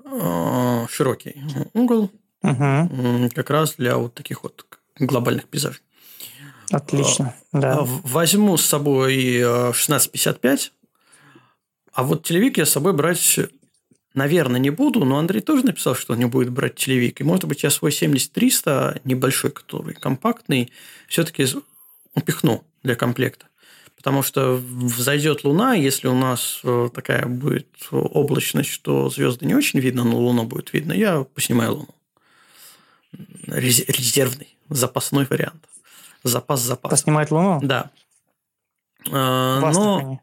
[0.04, 1.42] Э, широкий
[1.72, 2.10] угол.
[2.42, 3.30] Угу.
[3.34, 4.66] Как раз для вот таких вот
[4.98, 5.80] глобальных пейзажей.
[6.70, 7.78] Отлично, да.
[7.82, 10.72] Возьму с собой 1655.
[11.92, 13.38] А вот телевик я с собой брать
[14.14, 17.20] Наверное, не буду, но Андрей тоже написал, что он не будет брать телевик.
[17.20, 20.70] И, может быть, я свой 7300, небольшой, который компактный,
[21.08, 21.46] все-таки
[22.14, 23.46] упихну для комплекта.
[23.96, 29.78] Потому что взойдет Луна, если у нас э, такая будет облачность, что звезды не очень
[29.78, 31.94] видно, но Луна будет видно, я поснимаю Луну.
[33.46, 35.68] Резервный, запасной вариант.
[36.24, 36.90] Запас запас.
[36.90, 37.60] Поснимать Луну?
[37.62, 37.90] Да.
[39.10, 40.20] А, но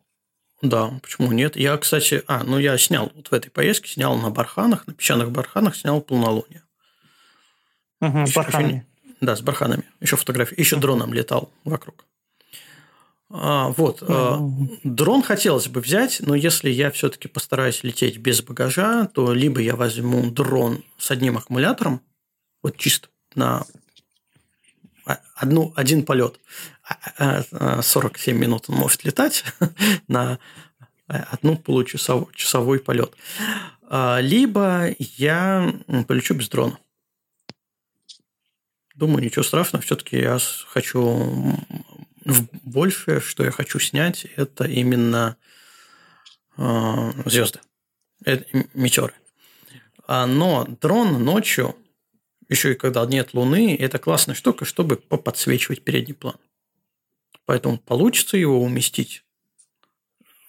[0.61, 1.55] да, почему нет?
[1.55, 5.31] Я, кстати, а, ну я снял вот в этой поездке, снял на барханах, на песчаных
[5.31, 6.63] барханах снял полнолуние.
[8.01, 8.85] Угу, с барханами.
[9.03, 9.83] Еще, да, с барханами.
[10.01, 10.59] Еще фотографии.
[10.59, 10.81] Еще угу.
[10.81, 12.05] дроном летал вокруг.
[13.29, 14.01] А, вот.
[14.01, 14.79] Угу.
[14.83, 19.75] Дрон хотелось бы взять, но если я все-таки постараюсь лететь без багажа, то либо я
[19.75, 22.01] возьму дрон с одним аккумулятором,
[22.61, 23.65] вот чисто на
[25.35, 26.39] одну, один полет.
[27.81, 29.43] 47 минут он может летать
[30.07, 30.39] на
[31.07, 33.15] одну получасовой часовой полет.
[33.83, 35.73] А, либо я
[36.07, 36.77] полечу без дрона.
[38.95, 39.83] Думаю, ничего страшного.
[39.83, 40.37] Все-таки я
[40.67, 41.55] хочу
[42.63, 45.37] большее, что я хочу снять, это именно
[46.57, 47.59] а, звезды,
[48.73, 49.13] метеоры.
[50.05, 51.75] А, но дрон ночью
[52.49, 56.35] еще и когда нет Луны, это классная штука, чтобы подсвечивать передний план.
[57.49, 59.23] Поэтому получится его уместить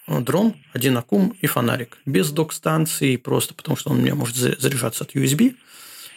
[0.07, 1.97] дрон, один аккум и фонарик.
[2.05, 5.55] Без док-станции, просто потому что он у меня может заряжаться от USB.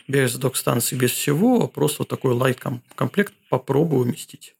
[0.09, 4.55] Без док-станции, без всего, просто вот такой лайт-комплект попробую уместить.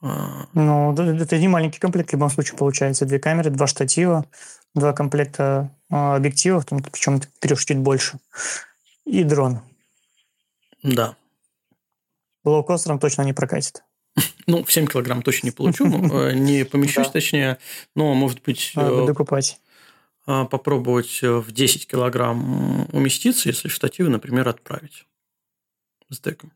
[0.00, 0.46] А.
[0.54, 3.04] Ну, это не маленький комплект в любом случае получается.
[3.04, 4.24] Две камеры, два штатива,
[4.74, 8.20] два комплекта а, объективов, причем трех чуть больше,
[9.04, 9.60] и дрон.
[10.82, 11.14] Да.
[12.42, 13.82] Лоукостером точно не прокатит.
[14.46, 17.58] Ну, в 7 килограмм точно не получу, э, не помещусь, точнее,
[17.94, 18.72] но, может быть...
[18.74, 19.60] Надо докупать.
[20.26, 25.04] Э, попробовать э, в 10 килограмм уместиться, если штативы, например, отправить
[26.08, 26.52] с деком.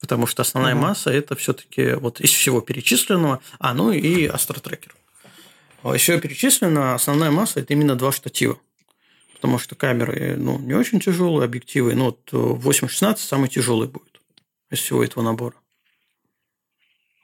[0.00, 0.82] Потому что основная угу.
[0.82, 4.94] масса это все-таки вот из всего перечисленного, а ну и астротрекер.
[5.82, 8.58] А из всего перечисленного основная масса это именно два штатива
[9.40, 11.94] потому что камеры ну, не очень тяжелые, объективы.
[11.94, 14.20] Ну, вот 8-16 самый тяжелый будет
[14.70, 15.56] из всего этого набора.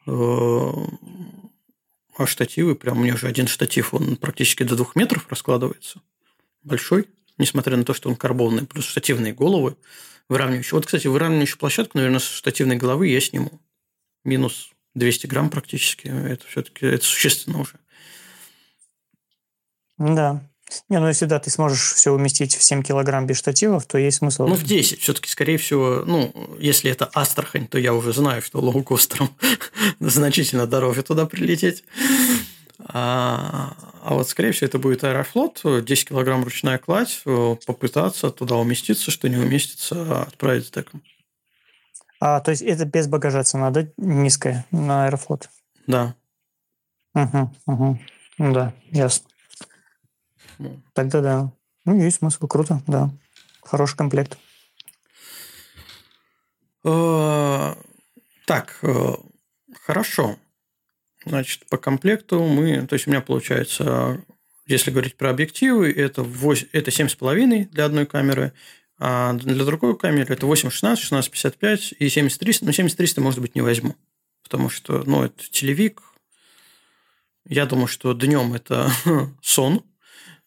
[0.06, 0.70] Э,
[2.16, 6.00] а штативы, прям у меня же один штатив, он практически до двух метров раскладывается.
[6.62, 9.76] Большой, несмотря на то, что он карбонный, плюс штативные головы
[10.28, 10.72] выравнивающие.
[10.72, 13.60] Вот, кстати, выравнивающую площадку, наверное, с штативной головы я сниму.
[14.24, 16.08] Минус 200 грамм практически.
[16.08, 17.78] Это все-таки это существенно уже.
[19.98, 20.42] Да.
[20.88, 24.18] Не, ну если да, ты сможешь все уместить в 7 килограмм без штативов, то есть
[24.18, 24.46] смысл.
[24.46, 25.00] Ну, в 10.
[25.00, 29.30] Все-таки, скорее всего, ну, если это Астрахань, то я уже знаю, что лоукостером
[30.00, 31.84] значительно дороже туда прилететь.
[32.88, 39.10] А, а вот, скорее всего, это будет Аэрофлот, 10 килограмм ручная кладь, попытаться туда уместиться,
[39.10, 41.02] что не уместится, отправить деком.
[42.20, 45.48] А, то есть это без багажа цена, да, низкая на Аэрофлот?
[45.86, 46.14] Да.
[47.14, 47.98] Угу, угу.
[48.38, 49.28] Да, ясно.
[50.92, 51.52] Тогда да.
[51.84, 53.10] Ну, есть смысл, круто, да.
[53.62, 54.38] Хороший комплект.
[56.84, 57.74] Э,
[58.46, 59.14] так, э,
[59.82, 60.36] хорошо.
[61.24, 64.24] Значит, по комплекту мы, то есть у меня получается,
[64.66, 68.52] если говорить про объективы, это, 8, это 7,5 для одной камеры,
[68.98, 72.58] а для другой камеры это 8,16, 16,55 и 70-300.
[72.62, 73.96] Но 70-300, может быть, не возьму,
[74.44, 76.02] потому что, ну, это телевик.
[77.48, 78.90] Я думаю, что днем это
[79.42, 79.84] сон,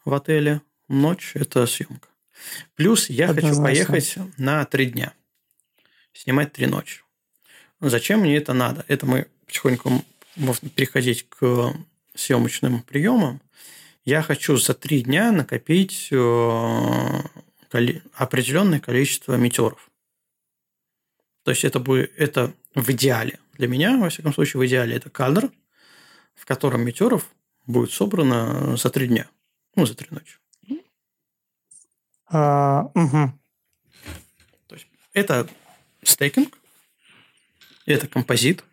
[0.10, 2.10] в отеле, ночь– это съемка.
[2.76, 3.64] Плюс я Однозначно.
[3.64, 5.14] хочу поехать на три дня,
[6.14, 7.02] снимать три ночи.
[7.82, 8.86] Зачем мне это надо?
[8.88, 10.04] Это мы потихоньку
[10.36, 11.74] можно переходить к
[12.16, 13.42] съемочным приемам.
[14.06, 16.16] Я хочу за три дня накопить э,
[18.16, 19.90] определенное количество метеоров.
[21.44, 25.10] То есть это будет это в идеале для меня, во всяком случае, в идеале это
[25.10, 25.52] кадр,
[26.36, 27.30] в котором метеоров
[27.66, 29.28] будет собрано за три дня.
[29.80, 30.36] Ну, за три ночи.
[32.28, 33.32] А, угу.
[34.68, 35.48] То есть это
[36.04, 36.58] стейкинг,
[37.86, 38.66] это композит.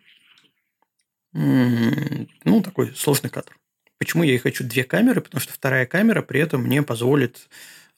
[1.31, 3.57] Ну, такой сложный кадр.
[3.97, 5.21] Почему я и хочу две камеры?
[5.21, 7.47] Потому что вторая камера при этом мне позволит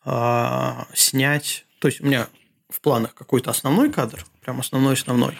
[0.05, 1.65] э, снять...
[1.79, 2.29] То есть у меня
[2.69, 5.35] в планах какой-то основной кадр, прям основной-основной.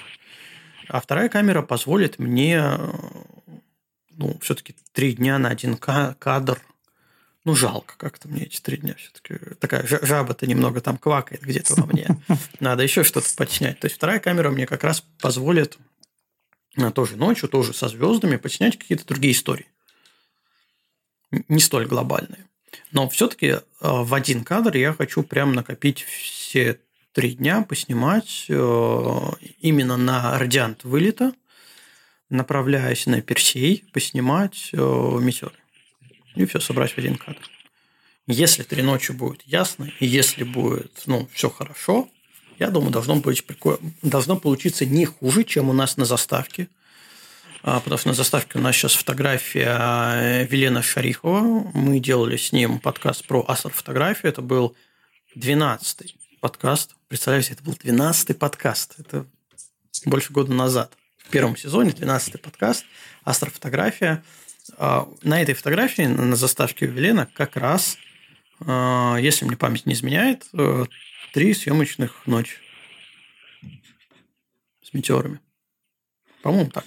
[0.88, 2.64] А вторая камера позволит мне
[4.10, 6.60] ну, все-таки три дня на один кадр
[7.46, 9.56] ну, жалко как-то мне эти три дня все-таки.
[9.56, 12.08] Такая жаба-то немного там квакает где-то во мне.
[12.60, 13.80] Надо еще что-то подснять.
[13.80, 15.78] То есть вторая камера мне как раз позволит
[16.78, 19.68] а, тоже ночью, тоже со звездами подснять какие-то другие истории.
[21.48, 22.46] Не столь глобальные.
[22.92, 26.82] Но все-таки а, в один кадр я хочу прям накопить все
[27.14, 31.32] три дня, поснимать а, именно на радиант вылета,
[32.30, 35.59] направляясь на Персей, поснимать метеоры
[36.36, 37.42] и все собрать в один кадр.
[38.28, 42.10] Если три ночи будет ясно, и если будет ну, все хорошо,
[42.60, 46.68] я думаю, должно, быть прикольно, должно получиться не хуже, чем у нас на заставке.
[47.64, 51.72] А, потому что на заставке у нас сейчас фотография э, Велена Шарихова.
[51.74, 54.32] Мы делали с ним подкаст про астрофотографию.
[54.32, 54.76] Это был
[55.36, 56.96] 12-й подкаст.
[57.08, 58.96] Представляете, это был 12-й подкаст.
[59.00, 59.26] Это
[60.06, 60.94] больше года назад.
[61.18, 62.86] В первом сезоне 12-й подкаст
[63.24, 64.24] «Астрофотография».
[64.24, 64.39] А,
[64.78, 67.98] на этой фотографии, на заставке Велена, как раз,
[68.66, 70.86] а, если мне память не изменяет, э,
[71.34, 72.58] три съемочных ночи
[74.84, 75.40] с метеорами.
[76.42, 76.86] По-моему, так.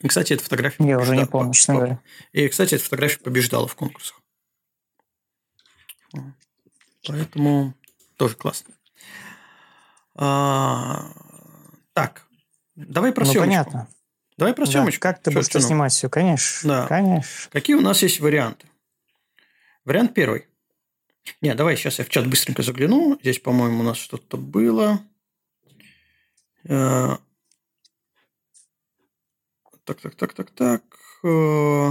[0.00, 0.86] И, кстати, эта фотография...
[0.86, 2.00] Я уже не помню, честно говоря.
[2.32, 4.20] И, кстати, эта фотография побеждала в конкурсах.
[7.06, 7.74] Поэтому
[8.16, 8.74] тоже классно.
[10.14, 11.12] А,
[11.92, 12.26] так,
[12.74, 13.48] давай про ну, съемочку.
[13.48, 13.88] понятно.
[14.38, 15.02] Давай про съемочку.
[15.02, 16.08] Да, как ты будешь снимать все?
[16.08, 16.68] Конечно.
[16.68, 16.86] Да.
[16.86, 17.50] Конечно.
[17.50, 18.68] Какие у нас есть варианты?
[19.84, 20.46] Вариант первый.
[21.40, 23.18] Не, давай сейчас я в чат быстренько загляну.
[23.20, 25.00] Здесь, по-моему, у нас что-то было.
[26.64, 27.16] Э,
[29.84, 30.82] так, так, так, так, так.
[31.24, 31.90] Э,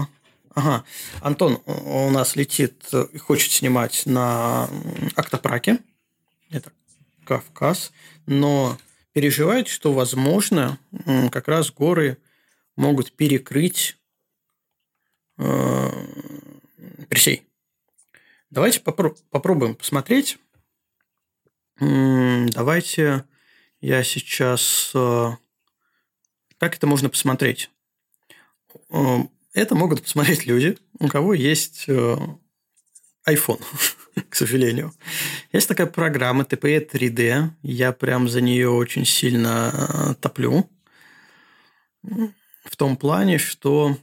[0.55, 0.85] ага.
[1.19, 2.81] Антон у нас летит
[3.11, 4.69] и хочет снимать на
[5.15, 5.79] Октопраке.
[6.49, 6.71] Это
[7.25, 7.91] Кавказ.
[8.25, 8.77] Но
[9.11, 10.79] переживает, что, возможно,
[11.29, 12.17] как раз горы
[12.77, 13.97] могут перекрыть
[15.37, 15.89] э,
[17.09, 17.43] Персей.
[18.49, 20.37] Давайте попро- попробуем посмотреть.
[21.79, 23.25] Давайте
[23.81, 24.91] я сейчас...
[24.95, 25.31] Э,
[26.57, 27.69] как это можно посмотреть?
[28.89, 29.17] Э,
[29.53, 32.17] это могут посмотреть люди, у кого есть э,
[33.27, 33.61] iPhone,
[34.29, 34.93] к сожалению.
[35.51, 37.49] Есть такая программа TPE 3D.
[37.63, 40.69] Я прям за нее очень сильно топлю
[42.69, 43.97] в том плане, что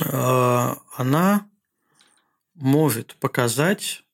[0.00, 1.48] э, она
[2.54, 4.04] может показать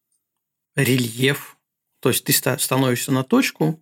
[0.74, 1.56] рельеф,
[2.00, 3.80] то есть ты становишься на точку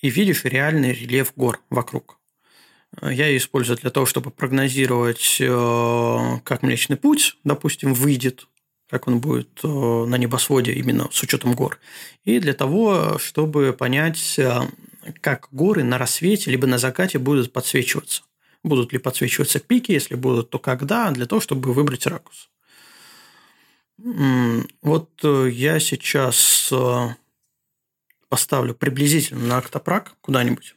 [0.00, 2.18] и видишь реальный рельеф гор вокруг.
[3.02, 8.46] Я ее использую для того, чтобы прогнозировать, э, как Млечный Путь, допустим, выйдет,
[8.88, 11.78] как он будет э, на небосводе именно с учетом гор,
[12.24, 14.40] и для того, чтобы понять,
[15.20, 18.22] как горы на рассвете либо на закате будут подсвечиваться.
[18.62, 22.50] Будут ли подсвечиваться пики, если будут, то когда, для того, чтобы выбрать ракурс.
[23.96, 27.08] Вот э, я сейчас э,
[28.28, 30.76] поставлю приблизительно на октопрак куда-нибудь.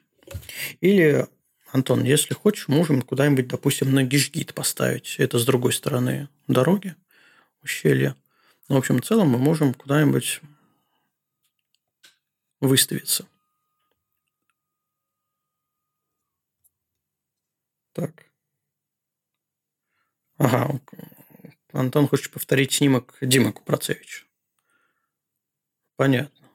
[0.80, 1.28] Или,
[1.72, 5.16] Антон, если хочешь, можем куда-нибудь, допустим, на Гишгит поставить.
[5.20, 6.96] Это с другой стороны дороги,
[7.64, 8.16] ущелья.
[8.70, 10.42] Ну, в общем, в целом мы можем куда-нибудь
[12.60, 13.28] выставиться.
[17.94, 18.26] Так.
[20.38, 20.80] Ага,
[21.74, 24.26] Антон хочет повторить снимок Димы Купрацевича.
[25.96, 26.50] Понятно.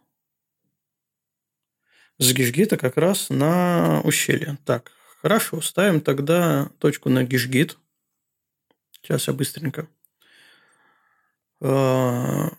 [2.18, 4.58] С Гишгита как раз на ущелье.
[4.64, 7.78] Так, хорошо, ставим тогда точку на Гишгит.
[8.90, 9.88] Сейчас я быстренько.
[11.60, 12.50] А,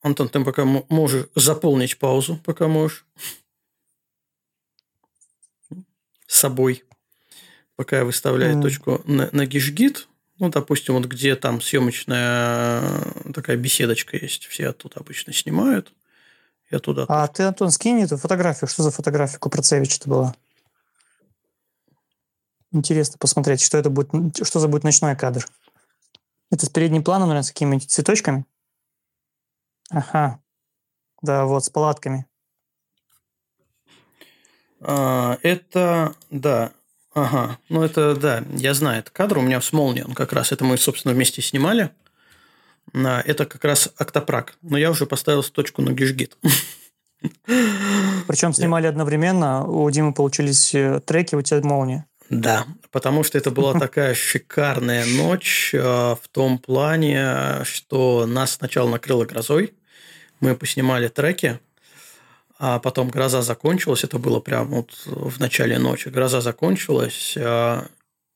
[0.00, 3.04] Антон, ты пока можешь заполнить паузу, пока можешь.
[6.32, 6.82] С собой
[7.76, 8.62] пока я выставляю mm.
[8.62, 10.08] точку на, на гишгит,
[10.38, 12.80] ну, допустим, вот где там съемочная
[13.26, 15.92] э, такая беседочка есть, все оттуда обычно снимают.
[16.70, 17.04] Я туда.
[17.06, 18.66] А ты, Антон, скинь эту фотографию.
[18.66, 20.34] Что за фотография Купрацевича-то была?
[22.70, 25.46] Интересно посмотреть, что это будет, что за будет ночной кадр.
[26.50, 28.46] Это с передним планом, наверное, с какими-нибудь цветочками?
[29.90, 30.40] Ага.
[31.20, 32.26] Да, вот, с палатками.
[34.84, 36.72] А, это, да,
[37.14, 40.50] Ага, ну это, да, я знаю, этот кадр у меня с молнией, он как раз,
[40.50, 41.90] это мы, собственно, вместе снимали.
[42.94, 46.36] Это как раз октопрак, но я уже поставил точку на гишгит.
[48.26, 52.06] Причем снимали одновременно, у Димы получились э, треки, у тебя молния.
[52.28, 58.88] Да, потому что это была такая шикарная ночь э, в том плане, что нас сначала
[58.88, 59.74] накрыло грозой,
[60.40, 61.60] мы поснимали треки,
[62.64, 66.10] а потом гроза закончилась, это было прямо вот в начале ночи.
[66.10, 67.88] Гроза закончилась, а,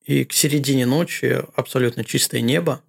[0.04, 2.82] и к середине ночи абсолютно чистое небо.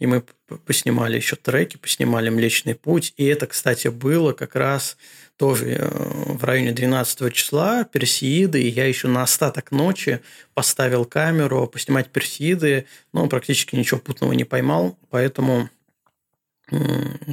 [0.00, 0.22] И мы
[0.66, 3.14] поснимали еще треки, поснимали «Млечный путь».
[3.16, 4.98] И это, кстати, было как раз
[5.38, 8.62] тоже э, в районе 12 числа Персеиды.
[8.62, 10.20] И я еще на остаток ночи
[10.52, 12.84] поставил камеру поснимать Персеиды,
[13.14, 15.70] но практически ничего путного не поймал, поэтому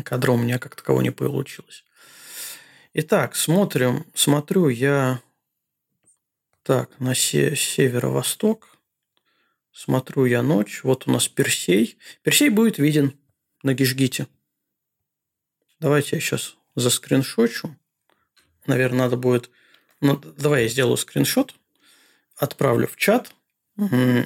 [0.05, 1.83] кадра у меня как такового не получилось.
[2.99, 5.21] Итак, смотрим, смотрю я
[6.63, 8.75] так, на се- северо-восток.
[9.71, 10.83] Смотрю я ночь.
[10.83, 11.99] Вот у нас Персей.
[12.23, 13.15] Персей будет виден
[13.61, 14.25] на Гишгите.
[15.79, 17.77] Давайте я сейчас заскриншочу.
[18.65, 19.51] Наверное, надо будет...
[20.01, 21.53] Ну, давай я сделаю скриншот.
[22.35, 23.31] Отправлю в чат.
[23.77, 24.25] А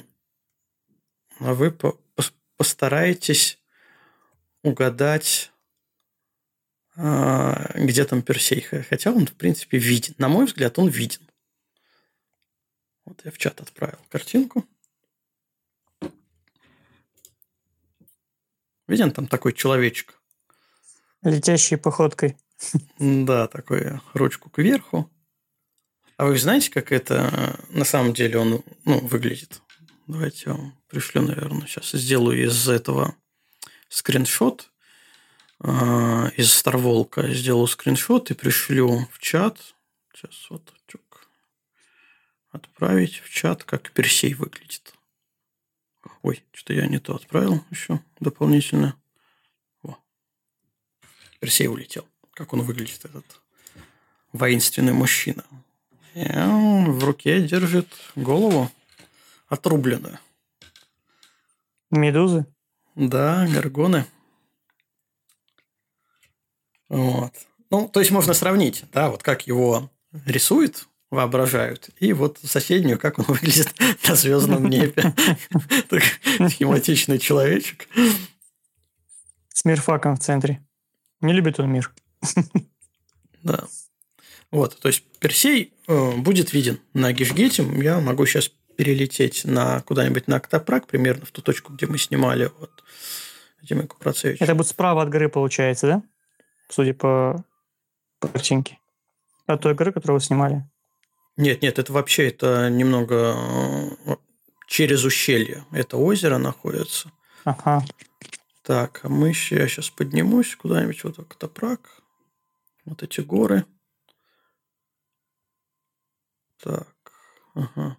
[1.38, 1.76] вы
[2.56, 3.58] постараетесь
[4.62, 5.51] угадать
[6.94, 8.60] где там Персей.
[8.60, 10.14] Хотя он, в принципе, виден.
[10.18, 11.20] На мой взгляд, он виден.
[13.04, 14.66] Вот я в чат отправил картинку.
[18.86, 20.20] Виден там такой человечек?
[21.22, 22.36] Летящей походкой.
[22.98, 25.10] Да, такой ручку кверху.
[26.16, 29.62] А вы знаете, как это на самом деле он ну, выглядит?
[30.06, 33.16] Давайте я вам пришлю, наверное, сейчас сделаю из этого
[33.88, 34.71] скриншот.
[35.64, 39.74] А, из Старволка сделаю скриншот и пришлю в чат.
[40.12, 41.28] Сейчас вот чук.
[42.50, 44.92] отправить в чат, как Персей выглядит.
[46.22, 48.96] Ой, что я не то отправил еще дополнительно.
[49.82, 49.96] Во.
[51.38, 52.08] Персей улетел.
[52.34, 53.40] Как он выглядит, этот
[54.32, 55.44] воинственный мужчина.
[56.14, 58.68] И он в руке держит голову
[59.46, 60.18] отрубленную.
[61.90, 62.46] Медузы?
[62.96, 64.06] Да, горгоны.
[66.92, 67.32] Вот.
[67.70, 69.90] Ну, то есть можно сравнить, да, вот как его
[70.26, 73.72] рисуют, воображают, и вот соседнюю, как он выглядит
[74.06, 75.14] на звездном небе.
[76.50, 77.88] Схематичный человечек.
[79.48, 80.62] С мирфаком в центре.
[81.22, 81.90] Не любит он мир.
[83.42, 83.64] Да.
[84.52, 87.64] Вот, то есть Персей э, будет виден на Гишгете.
[87.82, 92.52] Я могу сейчас перелететь на куда-нибудь на Октопрак, примерно в ту точку, где мы снимали
[92.60, 92.84] вот
[93.60, 94.40] Дима Купрацевич.
[94.40, 96.02] Это будет справа от горы, получается, да?
[96.68, 97.44] Судя по,
[98.20, 98.78] картинке.
[99.46, 100.68] От той горы, которую вы снимали.
[101.36, 103.34] Нет, нет, это вообще это немного
[104.06, 104.16] э,
[104.68, 105.64] через ущелье.
[105.72, 107.10] Это озеро находится.
[107.44, 107.84] Ага.
[108.62, 112.02] Так, а мы еще, я сейчас поднимусь куда-нибудь, вот так, Топрак.
[112.84, 113.64] Вот эти горы.
[116.62, 116.94] Так,
[117.54, 117.96] ага.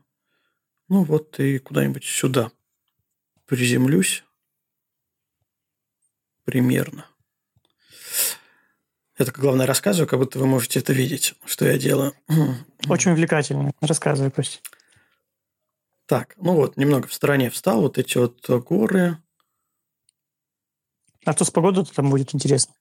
[0.87, 2.51] Ну вот и куда-нибудь сюда
[3.45, 4.23] приземлюсь.
[6.45, 7.07] Примерно.
[9.19, 12.13] Я так, главное, рассказываю, как будто вы можете это видеть, что я делаю.
[12.89, 13.71] Очень увлекательно.
[13.79, 14.61] Рассказывай, пусть.
[16.07, 17.81] Так, ну вот, немного в стороне встал.
[17.81, 19.17] Вот эти вот горы.
[21.25, 22.73] А что с погодой там будет интересно?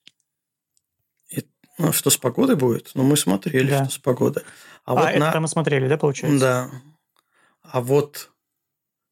[1.29, 1.47] И,
[1.79, 2.91] ну, что с погодой будет?
[2.95, 3.85] Ну, мы смотрели, да.
[3.85, 4.43] что с погодой.
[4.85, 5.41] А, а вот это на...
[5.41, 6.41] мы смотрели, да, получается?
[6.41, 6.71] Да.
[7.63, 8.31] А вот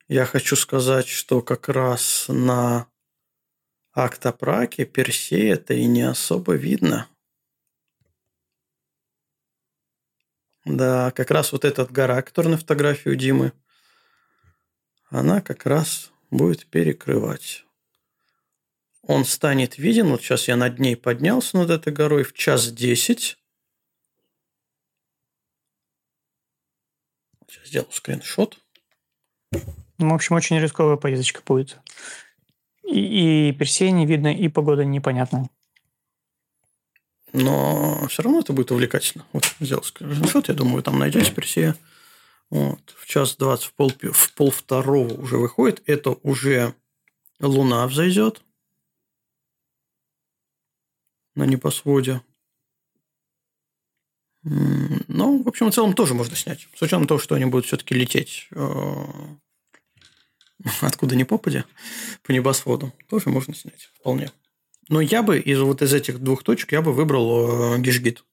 [0.08, 2.86] я хочу сказать, что как раз на
[3.92, 7.08] Актопраке Персей это и не особо видно.
[10.64, 13.52] Да, как раз вот этот гора, который на фотографии у Димы,
[15.08, 17.64] она как раз будет перекрывать.
[19.02, 23.38] Он станет виден, вот сейчас я над ней поднялся над этой горой в час десять.
[27.48, 28.60] Сейчас сделаю скриншот.
[29.98, 31.80] Ну, в общем, очень рисковая поездочка будет.
[32.90, 35.48] И, и Персея не видно, и погода непонятная.
[37.32, 39.24] Но все равно это будет увлекательно.
[39.32, 41.76] Вот сделал скриншот, я думаю, вы там найдете Персея.
[42.50, 42.94] Вот.
[42.98, 45.82] В час двадцать, в пол, в пол второго уже выходит.
[45.86, 46.74] Это уже
[47.38, 48.42] луна взойдет
[51.36, 52.22] на небосводе.
[54.42, 56.66] Ну, в общем, в целом тоже можно снять.
[56.74, 59.04] С учетом того, что они будут все-таки лететь э,
[60.80, 61.64] откуда ни попадя
[62.22, 64.30] по небосводу, тоже можно снять вполне.
[64.88, 68.24] Но я бы из вот из этих двух точек я бы выбрал э, Гишгит.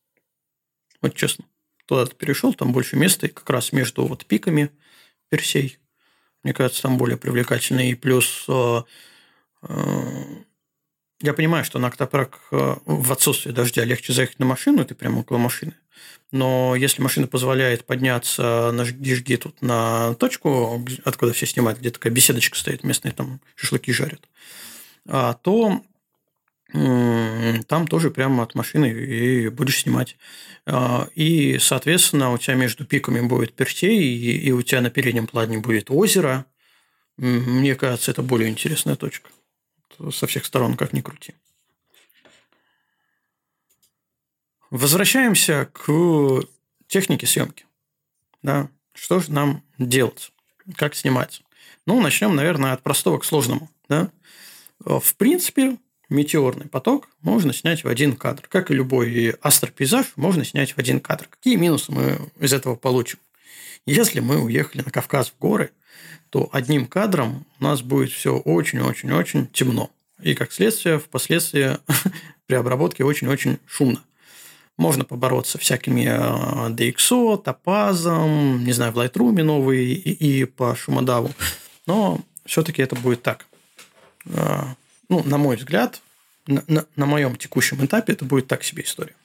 [1.01, 1.45] Вот честно.
[1.85, 4.71] Туда ты перешел, там больше места, и как раз между вот пиками
[5.29, 5.77] Персей.
[6.43, 7.87] Мне кажется, там более привлекательно.
[7.87, 8.81] И плюс э,
[11.21, 15.37] я понимаю, что на Октопрак в отсутствие дождя легче заехать на машину, ты прямо около
[15.37, 15.73] машины.
[16.31, 22.11] Но если машина позволяет подняться на жги тут на точку, откуда все снимают, где такая
[22.11, 24.27] беседочка стоит, местные там шашлыки жарят,
[25.07, 25.81] а, то
[26.73, 30.17] там тоже прямо от машины и будешь снимать.
[30.65, 35.59] А, и, соответственно, у тебя между пиками будет Персей, и у тебя на переднем плане
[35.59, 36.45] будет озеро.
[37.15, 39.29] Мне кажется, это более интересная точка.
[40.11, 41.35] Со всех сторон, как ни крути.
[44.69, 46.43] Возвращаемся к
[46.87, 47.65] технике съемки.
[48.41, 48.69] Да?
[48.93, 50.31] Что же нам делать?
[50.75, 51.41] Как снимать?
[51.85, 53.69] Ну, начнем, наверное, от простого к сложному.
[53.87, 54.11] Да?
[54.79, 55.77] В принципе,
[56.09, 58.43] метеорный поток можно снять в один кадр.
[58.49, 61.27] Как и любой астропейзаж, можно снять в один кадр.
[61.29, 63.19] Какие минусы мы из этого получим?
[63.85, 65.71] Если мы уехали на Кавказ в горы,
[66.29, 69.91] то одним кадром у нас будет все очень-очень-очень темно.
[70.21, 71.77] И, как следствие, впоследствии
[72.47, 74.03] при обработке очень-очень шумно.
[74.77, 76.05] Можно побороться всякими
[76.69, 81.31] DxO, топазом, не знаю, в Lightroom новые и, и по шумодаву.
[81.87, 83.47] Но все-таки это будет так.
[84.25, 84.63] Э,
[85.09, 86.01] ну, на мой взгляд,
[86.45, 89.15] на, на, на моем текущем этапе это будет так себе история.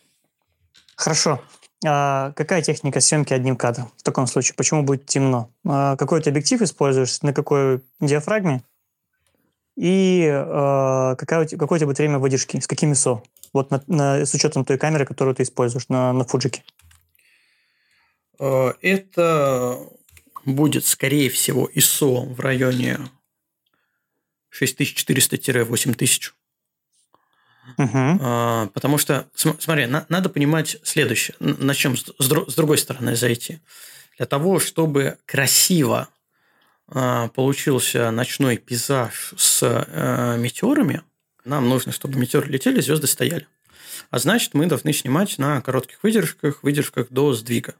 [0.96, 1.42] Хорошо.
[1.84, 4.54] А какая техника съемки одним кадром в таком случае?
[4.54, 5.50] Почему будет темно?
[5.66, 7.22] А какой ты объектив используешь?
[7.22, 8.62] На какой диафрагме?
[9.76, 12.60] И э, какая, какое у тебя будет время выдержки?
[12.60, 13.22] С какими ISO?
[13.52, 16.62] Вот на, на, с учетом той камеры, которую ты используешь на, на Фуджике.
[18.38, 19.78] Э, это
[20.44, 22.98] будет, скорее всего, ISO в районе
[24.58, 26.32] 6400-8000.
[27.78, 28.70] Угу.
[28.74, 31.36] Потому что, смотри, надо понимать следующее.
[31.38, 33.60] Начнем с, с другой стороны зайти.
[34.16, 36.08] Для того, чтобы красиво
[36.88, 41.02] а, получился ночной пейзаж с э, метеорами,
[41.44, 43.46] нам нужно, чтобы метеоры летели, звезды стояли.
[44.10, 47.74] А значит, мы должны снимать на коротких выдержках, выдержках до сдвига.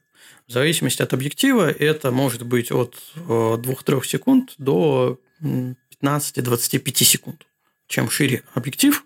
[0.48, 7.46] В зависимости от объектива это может быть от 2-3 э, секунд до 15-25 секунд.
[7.86, 9.04] Чем шире объектив,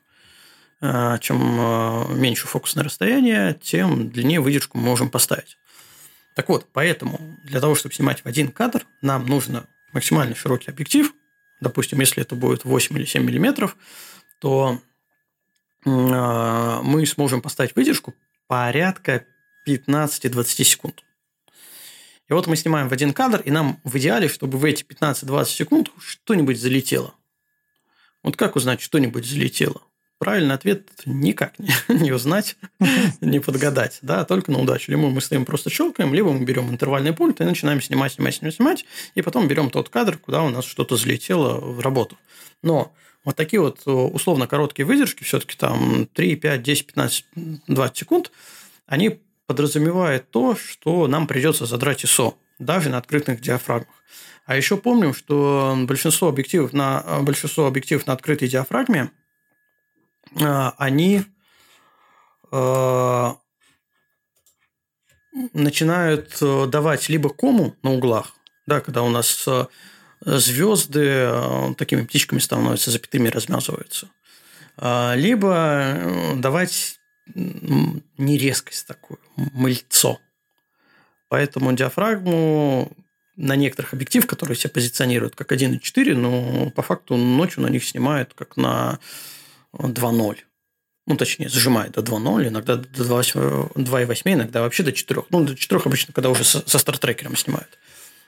[0.80, 5.58] э, чем меньше фокусное расстояние, тем длиннее выдержку мы можем поставить.
[6.34, 11.12] Так вот, поэтому для того, чтобы снимать в один кадр, нам нужно максимально широкий объектив,
[11.60, 13.76] допустим, если это будет 8 или 7 миллиметров,
[14.40, 14.80] то
[15.84, 18.14] а, мы сможем поставить выдержку
[18.46, 19.24] порядка
[19.66, 21.02] 15-20 секунд.
[22.28, 25.44] И вот мы снимаем в один кадр, и нам в идеале, чтобы в эти 15-20
[25.46, 27.14] секунд что-нибудь залетело.
[28.22, 29.82] Вот как узнать, что-нибудь залетело?
[30.18, 32.56] Правильный ответ никак не, не узнать,
[33.20, 34.90] не подгадать, да, только на удачу.
[34.90, 38.54] Либо мы стоим просто щелкаем, либо мы берем интервальный пульт и начинаем снимать, снимать, снимать,
[38.54, 38.84] снимать,
[39.14, 42.18] и потом берем тот кадр, куда у нас что-то залетело в работу.
[42.62, 42.92] Но
[43.26, 47.24] вот такие вот э, условно короткие выдержки, все-таки там 3, 5, 10, 15,
[47.68, 48.32] 20 секунд,
[48.86, 53.94] они подразумевают то, что нам придется задрать ISO, даже на открытых диафрагмах.
[54.46, 59.10] А еще помним, что большинство объективов на, большинство объективов на открытой диафрагме–
[60.40, 61.22] а, они
[62.50, 63.36] а,
[65.52, 68.34] начинают э, давать либо кому на углах,
[68.66, 69.66] да, когда у нас э,
[70.20, 74.08] звезды э, такими птичками становятся, запятыми размазываются,
[74.76, 76.98] А, либо э, давать
[77.34, 80.20] не резкость такую, мыльцо.
[81.28, 82.92] Поэтому диафрагму
[83.36, 88.32] на некоторых объективах, которые себя позиционируют как 1.4, но по факту ночью на них снимают
[88.34, 88.98] как на
[89.72, 90.38] 2.0.
[91.08, 95.24] Ну, точнее, сжимает до 2.0, иногда до 2.8, иногда вообще до 4.
[95.30, 97.78] Ну, до 4 обычно, когда уже со стартрекером снимают.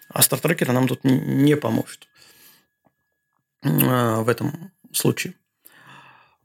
[0.08, 2.08] А стартрекер нам тут не поможет
[3.62, 5.34] в этом случае.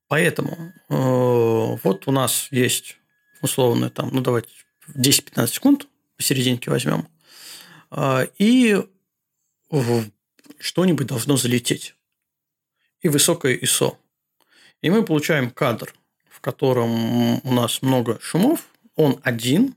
[0.08, 0.96] Поэтому э,
[1.84, 2.98] вот у нас есть
[3.42, 4.50] условно там, ну давайте
[4.90, 5.88] 10-15 секунд
[6.18, 7.08] посерединке возьмем,
[7.92, 8.84] э, и
[10.60, 11.96] что-нибудь должно залететь.
[13.02, 13.98] И высокое ISO.
[14.82, 15.94] И мы получаем кадр,
[16.30, 19.76] в котором у нас много шумов, он один,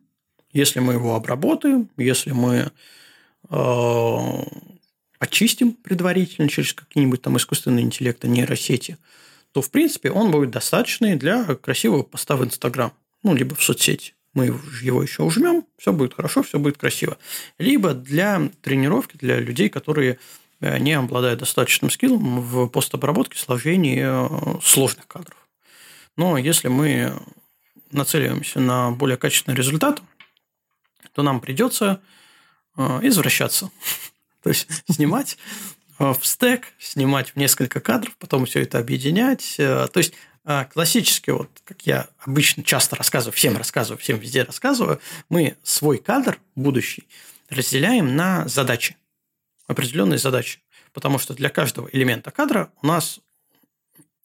[0.53, 2.71] если мы его обработаем, если мы
[3.51, 4.45] э,
[5.19, 8.99] очистим предварительно через какие-нибудь там искусственные интеллекты, нейросети,
[9.53, 12.93] то, в принципе, он будет достаточный для красивого поста в Инстаграм,
[13.23, 14.15] ну, либо в соцсети.
[14.35, 14.47] Мы
[14.83, 17.17] его еще ужмем, все будет хорошо, все будет красиво.
[17.59, 20.19] Либо для тренировки, для людей, которые
[20.61, 25.37] э, не обладают достаточным скиллом в постобработке, сложении э, сложных кадров.
[26.19, 27.15] Но если мы
[27.93, 30.03] нацеливаемся на более качественный результат,
[31.15, 32.03] то нам придется
[32.77, 33.71] извращаться.
[34.47, 35.39] То есть снимать
[35.99, 39.57] э, в стек, снимать в несколько кадров, потом все это объединять.
[39.59, 44.45] Э, то есть э, классически, вот как я обычно часто рассказываю, всем рассказываю, всем везде
[44.45, 47.09] рассказываю, мы свой кадр будущий
[47.49, 48.97] разделяем на задачи,
[49.67, 50.61] определенные задачи.
[50.93, 53.19] Потому что для каждого элемента кадра у нас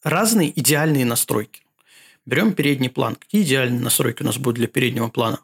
[0.03, 1.63] разные идеальные настройки.
[2.27, 3.15] Берем передний план.
[3.15, 5.39] Какие идеальные настройки у нас будут для переднего плана?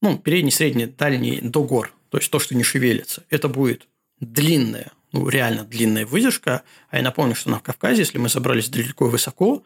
[0.00, 3.88] Ну, передний, средний, дальний до гор то есть то, что не шевелится, это будет
[4.20, 6.62] длинная, ну, реально длинная выдержка.
[6.90, 9.62] А я напомню, что на Кавказе, если мы забрались далеко и высоко,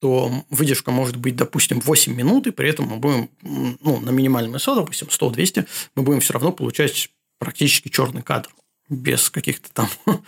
[0.00, 4.56] то выдержка может быть, допустим, 8 минут, и при этом мы будем ну, на минимальном
[4.56, 8.50] ISO, допустим, 100-200, мы будем все равно получать практически черный кадр
[8.88, 9.88] без каких-то там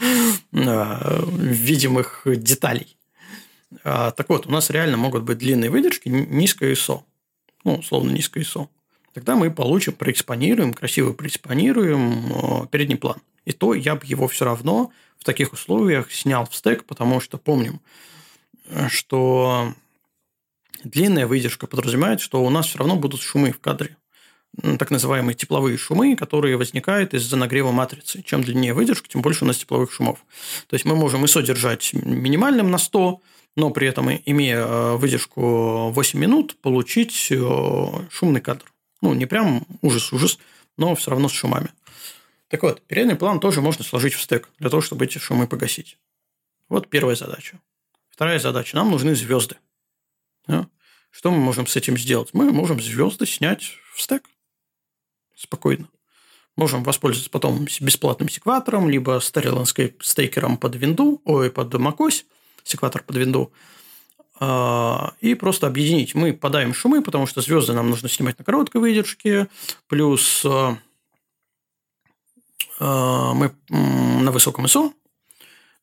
[0.52, 2.96] а, видимых деталей.
[3.82, 7.02] А, так вот, у нас реально могут быть длинные выдержки, низкое ISO.
[7.64, 8.68] Ну, условно, низкое ISO
[9.14, 13.16] тогда мы получим, проэкспонируем, красиво проэкспонируем э, передний план.
[13.44, 17.38] И то я бы его все равно в таких условиях снял в стек, потому что
[17.38, 17.80] помним,
[18.66, 19.72] э, что
[20.82, 23.96] длинная выдержка подразумевает, что у нас все равно будут шумы в кадре.
[24.78, 28.22] Так называемые тепловые шумы, которые возникают из-за нагрева матрицы.
[28.22, 30.24] Чем длиннее выдержка, тем больше у нас тепловых шумов.
[30.68, 33.20] То есть мы можем ISO держать минимальным на 100,
[33.56, 37.32] но при этом, имея э, выдержку 8 минут, получить
[38.10, 38.73] шумный кадр.
[39.04, 40.38] Ну, не прям ужас-ужас,
[40.78, 41.68] но все равно с шумами.
[42.48, 45.98] Так вот, передний план тоже можно сложить в стек для того, чтобы эти шумы погасить.
[46.70, 47.60] Вот первая задача.
[48.08, 48.74] Вторая задача.
[48.76, 49.56] Нам нужны звезды.
[50.46, 50.68] Да?
[51.10, 52.30] Что мы можем с этим сделать?
[52.32, 54.24] Мы можем звезды снять в стек
[55.36, 55.90] спокойно.
[56.56, 62.24] Можем воспользоваться потом бесплатным секватором, либо Starry стейкером под винду, ой, под macOS,
[62.62, 63.50] секватор под а,
[64.40, 66.14] и просто объединить.
[66.14, 69.46] Мы подаем шумы, потому что звезды нам нужно снимать на короткой выдержке,
[69.86, 70.76] плюс а,
[72.80, 74.92] а, мы на высоком ISO,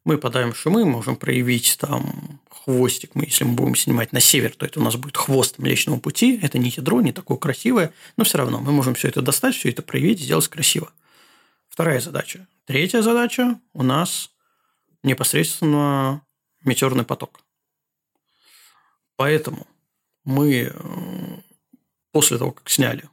[0.04, 3.16] мы подаем шумы, можем проявить там хвостик.
[3.16, 6.40] Мы, если мы будем снимать на север, то это у нас будет хвост Млечного Пути.
[6.42, 9.70] Это не ядро, не такое красивое, но все равно мы можем все это достать, все
[9.70, 10.92] это проявить сделать красиво.
[11.70, 12.48] Вторая задача.
[12.66, 14.32] Третья задача у нас
[15.04, 16.22] непосредственно
[16.64, 17.40] метеорный поток.
[19.22, 19.68] Поэтому
[20.24, 21.38] мы э,
[22.12, 23.08] после того, как сняли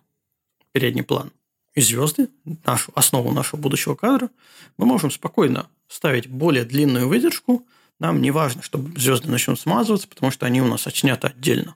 [0.73, 1.33] передний план
[1.75, 2.31] и звезды,
[2.65, 4.31] нашу, основу нашего будущего кадра,
[4.79, 7.67] мы можем спокойно ставить более длинную выдержку.
[7.99, 11.75] Нам не важно, чтобы звезды начнут смазываться, потому что они у нас отсняты отдельно.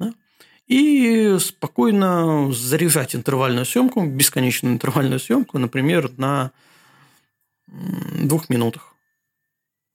[0.00, 0.12] Да?
[0.66, 6.50] И спокойно заряжать интервальную съемку, бесконечную интервальную съемку, например, на
[7.68, 8.96] двух минутах.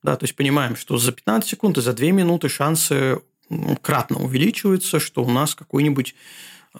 [0.02, 3.20] Да, то есть понимаем, что за 15 секунд и за 2 минуты шансы
[3.82, 6.16] кратно увеличивается, что у нас какой-нибудь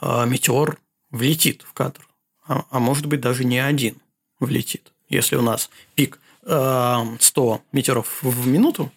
[0.02, 0.80] э, метеор
[1.12, 2.08] влетит в кадр.
[2.48, 3.98] А, а может быть, даже не один
[4.40, 4.92] влетит.
[5.10, 8.92] Если у нас пик э, 100 метеоров в минуту,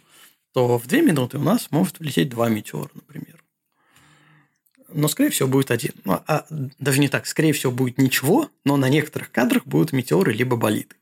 [0.53, 3.43] то в 2 минуты у нас может влететь 2 метеора, например.
[4.95, 5.93] Но, скорее всего, будет один.
[6.05, 6.47] Ну, а
[6.79, 7.27] даже не так.
[7.27, 10.95] Скорее всего, будет ничего, но на некоторых кадрах будут метеоры либо болиды.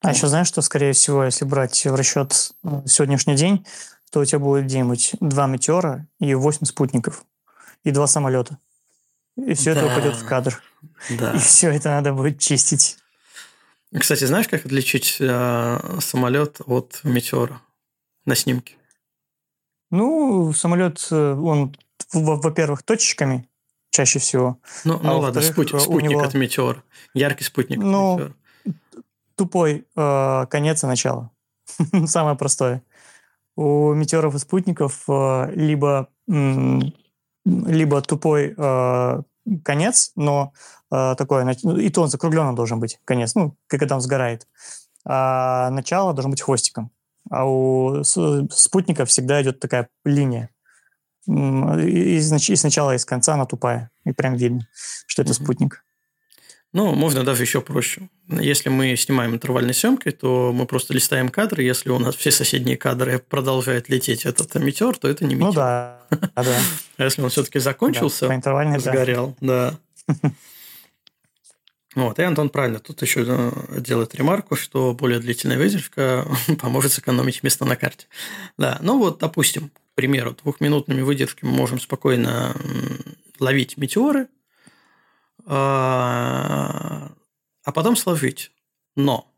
[0.00, 3.64] А еще знаешь, что, скорее всего, если брать в расчет э, сегодняшний день,
[4.14, 7.24] то у тебя будет где-нибудь два метеора и восемь спутников,
[7.82, 8.58] и два самолета.
[9.36, 9.80] И все да.
[9.80, 10.62] это упадет в кадр.
[11.18, 11.32] Да.
[11.32, 12.96] И все это надо будет чистить.
[13.92, 17.60] Кстати, знаешь, как отличить э, самолет от метеора
[18.24, 18.76] на снимке?
[19.90, 21.76] Ну, самолет, э, он,
[22.12, 23.48] во-первых, точечками
[23.90, 24.60] чаще всего.
[24.84, 26.22] Ну, ну а ладно, спутник, спутник него...
[26.22, 26.84] от метеор.
[27.14, 28.34] Яркий спутник ну, метеор.
[29.34, 31.32] Тупой э, конец и начало.
[32.06, 32.84] Самое простое.
[33.56, 39.22] У метеоров и спутников э, либо, либо тупой э,
[39.62, 40.52] конец, но
[40.90, 44.48] э, такой, ну, и то он закругленный должен быть, конец, ну, когда он сгорает.
[45.04, 46.90] А начало должно быть хвостиком.
[47.30, 50.50] А у спутника всегда идет такая линия.
[51.26, 53.90] И, и, и сначала, и с конца она тупая.
[54.04, 54.66] И прям видно,
[55.06, 55.44] что это mm-hmm.
[55.44, 55.83] спутник.
[56.74, 58.08] Ну, можно даже еще проще.
[58.28, 61.62] Если мы снимаем интервальной съемкой, то мы просто листаем кадры.
[61.62, 65.50] Если у нас все соседние кадры продолжают лететь этот метеор, то это не метеор.
[65.50, 65.98] Ну да,
[66.34, 66.58] да.
[66.96, 68.28] А если он все-таки закончился,
[68.80, 69.78] сгорел, да.
[71.94, 76.26] Вот, и Антон правильно тут еще э, делает ремарку, что более длительная выдержка
[76.60, 78.08] поможет сэкономить место на карте.
[78.58, 82.56] Да, ну вот, допустим, к примеру, двухминутными выдержками мы можем спокойно
[83.38, 84.26] ловить метеоры,
[85.46, 87.10] а,
[87.62, 88.52] а потом сложить.
[88.96, 89.30] Но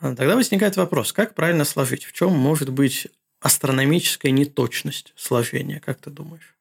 [0.00, 2.04] тогда возникает вопрос, как правильно сложить?
[2.04, 3.08] В чем может быть
[3.40, 6.56] астрономическая неточность сложения, как ты думаешь?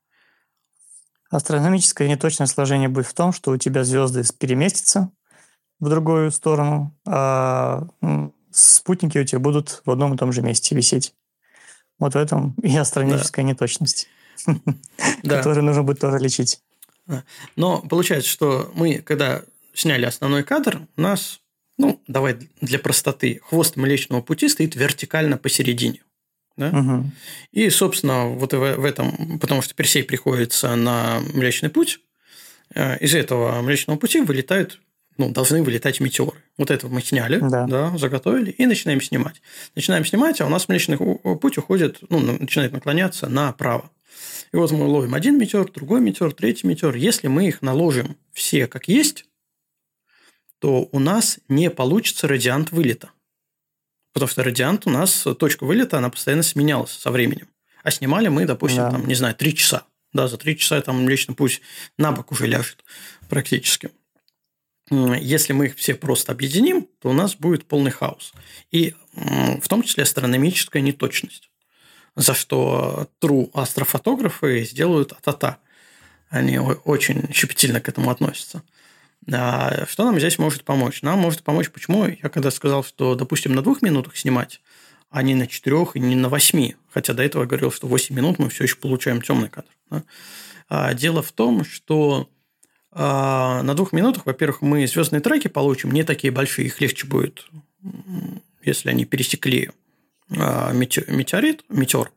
[1.30, 5.12] Астрономическое неточное сложение будет в том, что у тебя звезды переместятся
[5.80, 7.88] в другую сторону, а
[8.52, 11.14] спутники у тебя будут в одном и том же месте висеть.
[12.00, 13.52] Вот в этом и астрономическая да.
[13.52, 14.08] неточность,
[15.24, 16.62] которую нужно будет тоже лечить.
[17.56, 21.42] Но получается, что мы, когда сняли основной кадр, у нас,
[21.78, 26.02] ну, давай для простоты, хвост Млечного Пути стоит вертикально посередине.
[26.58, 26.70] Да?
[26.70, 27.12] Угу.
[27.52, 32.00] И, собственно, вот в, этом, потому что Персей приходится на Млечный Путь,
[32.74, 34.80] э, из этого Млечного Пути вылетают,
[35.18, 36.42] ну, должны вылетать метеоры.
[36.58, 37.66] Вот это мы сняли, да.
[37.68, 39.42] Да, заготовили и начинаем снимать.
[39.76, 43.92] Начинаем снимать, а у нас Млечный Путь уходит, ну, начинает наклоняться направо.
[44.56, 46.96] И вот мы ловим один метеор, другой метеор, третий метеор.
[46.96, 49.26] Если мы их наложим все как есть,
[50.60, 53.12] то у нас не получится радиант вылета.
[54.14, 57.50] Потому что радиант у нас, точка вылета, она постоянно сменялась со временем.
[57.84, 58.92] А снимали мы, допустим, да.
[58.92, 59.84] там, не знаю, три часа.
[60.14, 61.60] Да, за три часа там лично пусть
[61.98, 62.86] на бок уже ляжет
[63.28, 63.92] практически.
[64.90, 68.32] Если мы их все просто объединим, то у нас будет полный хаос.
[68.72, 71.52] И в том числе астрономическая неточность.
[72.16, 75.58] За что true астрофотографы сделают а-та-та.
[76.30, 78.64] Они очень щепетильно к этому относятся.
[79.32, 81.02] А что нам здесь может помочь?
[81.02, 84.62] Нам может помочь, почему я когда сказал, что, допустим, на двух минутах снимать,
[85.10, 88.40] а не на четырех и не на восьми, хотя до этого говорил, что 8 минут
[88.40, 89.70] мы все еще получаем темный кадр.
[89.90, 90.04] Да?
[90.68, 92.30] А дело в том, что
[92.92, 97.48] а, на двух минутах, во-первых, мы звездные треки получим не такие большие, их легче будет,
[98.64, 99.72] если они пересекли
[100.30, 102.12] метеорит, метеор,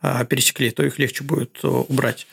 [0.00, 2.26] а, пересекли, то их легче будет э, убрать.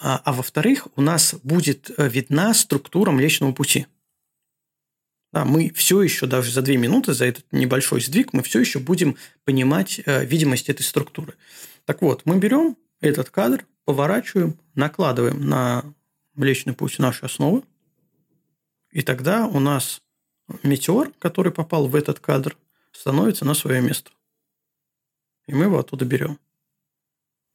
[0.00, 3.86] А, а во-вторых, у нас будет э, видна структура Млечного Пути.
[5.32, 8.78] Да, мы все еще, даже за две минуты, за этот небольшой сдвиг, мы все еще
[8.78, 11.34] будем понимать э, видимость этой структуры.
[11.84, 15.84] Так вот, мы берем этот кадр, поворачиваем, накладываем на
[16.34, 17.62] Млечный Путь наши основы,
[18.90, 20.00] и тогда у нас
[20.62, 22.56] метеор, который попал в этот кадр,
[22.92, 24.10] становится на свое место.
[25.46, 26.38] И мы его оттуда берем.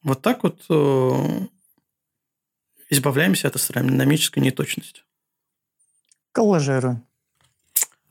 [0.03, 1.47] Вот так вот э,
[2.89, 5.03] избавляемся от астрономической неточности.
[6.31, 7.05] Коллажируем.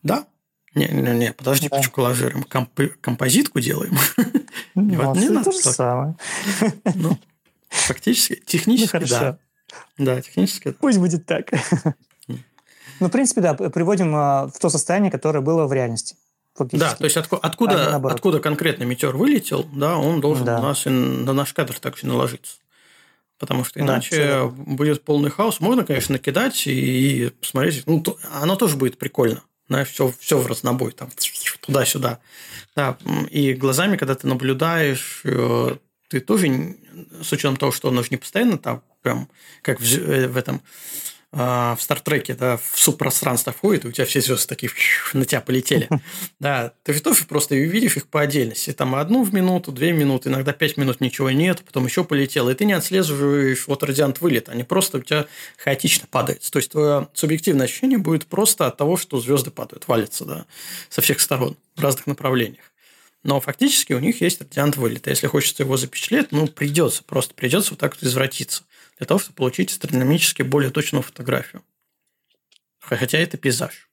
[0.02, 0.26] Да.
[0.74, 1.76] Не, не, не, подожди, да.
[1.76, 2.44] почему коллажируем?
[2.44, 3.96] Комп, композитку делаем.
[4.74, 6.16] Ну, вот, не то же самое.
[6.94, 7.18] Ну,
[7.68, 9.38] фактически, технически, ну, да.
[9.96, 10.70] Да, технически.
[10.70, 11.50] Пусть будет так.
[13.00, 16.16] Ну, в принципе, да, приводим а, в то состояние, которое было в реальности.
[16.72, 20.58] Да, то есть откуда, откуда, откуда конкретно метеор вылетел, да, он должен да.
[20.58, 22.56] у нас и на наш кадр так же наложиться.
[23.38, 25.60] Потому что иначе да, будет полный хаос.
[25.60, 27.86] Можно, конечно, накидать и посмотреть.
[27.86, 29.42] Ну, то, оно тоже будет прикольно.
[29.68, 31.10] Знаешь, все, все в разнобой, там
[31.60, 32.20] туда-сюда.
[32.74, 32.96] Да,
[33.30, 35.76] и глазами, когда ты наблюдаешь, э,
[36.08, 36.76] ты тоже,
[37.22, 39.28] с учетом того, что оно же не постоянно там, прям
[39.62, 40.62] как в, э, в этом
[41.30, 44.70] а, в Стартреке, да, в субпространство входит, и у тебя все звезды такие
[45.12, 45.88] на тебя полетели.
[46.40, 48.72] Да, ты тоже просто видишь их по отдельности.
[48.72, 52.50] Там одну в минуту, две минуты, иногда пять минут ничего нет, потом еще полетело.
[52.50, 55.26] И ты не отслеживаешь вот радиант вылет, они просто у тебя
[55.58, 56.48] хаотично падают.
[56.48, 60.46] То есть твое субъективное ощущение будет просто от того, что звезды падают, валятся, да,
[60.88, 62.72] со всех сторон, в разных направлениях.
[63.24, 65.10] Но фактически у них есть радиант вылета.
[65.10, 68.62] Если хочется его запечатлеть, ну, придется, просто придется вот так вот извратиться
[68.98, 71.64] для того, чтобы получить астрономически более точную фотографию.
[72.80, 73.88] Хотя это пейзаж.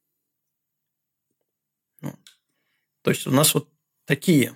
[2.01, 2.17] Ну,
[3.01, 3.69] то есть у нас вот
[4.05, 4.55] такие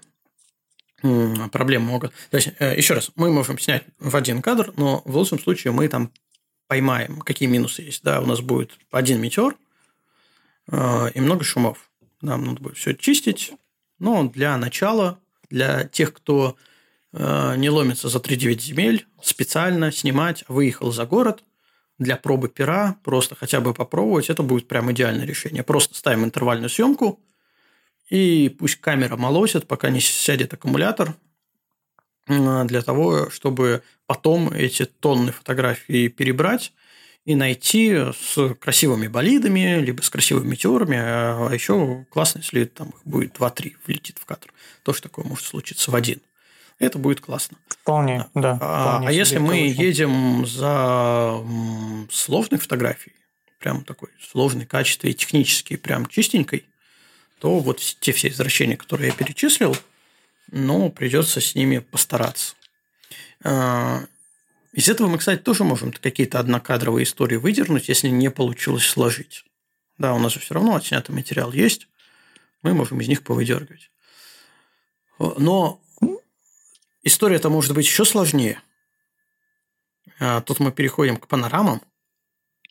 [1.01, 2.13] проблемы могут...
[2.29, 5.71] То есть, э, еще раз, мы можем снять в один кадр, но в лучшем случае
[5.71, 6.11] мы там
[6.67, 8.03] поймаем, какие минусы есть.
[8.03, 9.55] Да, у нас будет один метеор
[10.67, 11.91] э, и много шумов.
[12.21, 13.53] Нам надо будет все чистить,
[13.97, 15.19] но для начала,
[15.49, 16.57] для тех, кто
[17.11, 21.43] не ломится за 3-9 земель, специально снимать, выехал за город,
[21.97, 25.63] для пробы пера, просто хотя бы попробовать, это будет прям идеальное решение.
[25.63, 27.19] Просто ставим интервальную съемку,
[28.09, 31.15] и пусть камера молосит, пока не сядет аккумулятор,
[32.27, 36.73] для того, чтобы потом эти тонны фотографий перебрать
[37.25, 43.35] и найти с красивыми болидами, либо с красивыми метеорами, а еще классно, если там будет
[43.35, 44.53] 2-3 влетит в кадр.
[44.83, 46.21] Тоже такое может случиться в один.
[46.79, 47.57] Это будет классно.
[47.67, 48.57] Вполне, да.
[48.61, 49.81] А, вполне а если мы очень.
[49.81, 51.37] едем за
[52.09, 53.15] сложной фотографией,
[53.59, 56.65] прям такой сложной, качественной, технически прям чистенькой,
[57.39, 59.75] то вот те все извращения, которые я перечислил,
[60.51, 62.55] ну, придется с ними постараться.
[63.43, 64.05] А,
[64.71, 69.43] из этого мы, кстати, тоже можем какие-то однокадровые истории выдернуть, если не получилось сложить.
[69.97, 71.89] Да, у нас же все равно отснятый материал есть,
[72.61, 73.91] мы можем из них повыдергивать.
[75.19, 75.81] Но
[77.03, 78.61] история-то может быть еще сложнее.
[80.19, 81.81] А, тут мы переходим к панорамам.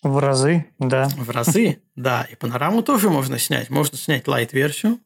[0.03, 1.09] В разы, да.
[1.17, 2.25] В разы, да.
[2.25, 3.71] И панораму тоже можно снять.
[3.71, 5.01] Можно снять лайт-версию,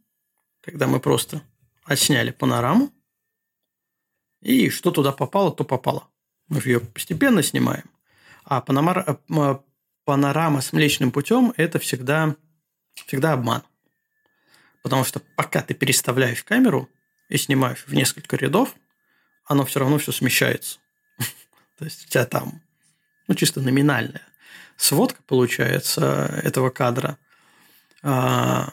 [0.61, 1.43] когда мы просто
[1.85, 2.93] отсняли панораму,
[4.43, 6.09] и что туда попало, то попало.
[6.49, 7.85] Мы же ее постепенно снимаем.
[8.45, 9.19] А паномар...
[9.29, 9.57] Э,
[10.05, 12.35] панорама с Млечным путем– это всегда,
[13.07, 13.63] всегда обман.
[14.83, 16.89] Потому что пока ты переставляешь камеру
[17.29, 18.75] и снимаешь в несколько рядов,
[19.53, 20.79] оно все равно все смещается.
[21.79, 22.63] То есть у тебя там
[23.29, 24.27] ну, чисто номинальная
[24.77, 27.19] сводка получается этого кадра.
[28.03, 28.73] А,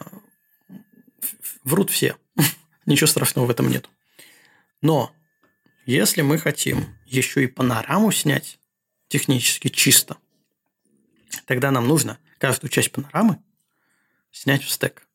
[1.64, 2.18] врут все.
[2.86, 3.88] Ничего страшного в этом нет.
[4.82, 5.14] Но
[5.86, 8.60] если мы хотим еще и панораму снять
[9.08, 10.18] технически чисто,
[11.46, 13.42] тогда нам нужно каждую часть панорамы
[14.32, 15.08] снять в стек.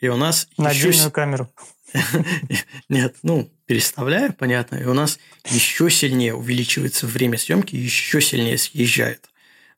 [0.00, 0.88] И у нас На еще...
[0.88, 1.54] отдельную камеру.
[2.88, 9.30] Нет, ну, переставляю, понятно, и у нас еще сильнее увеличивается время съемки, еще сильнее съезжает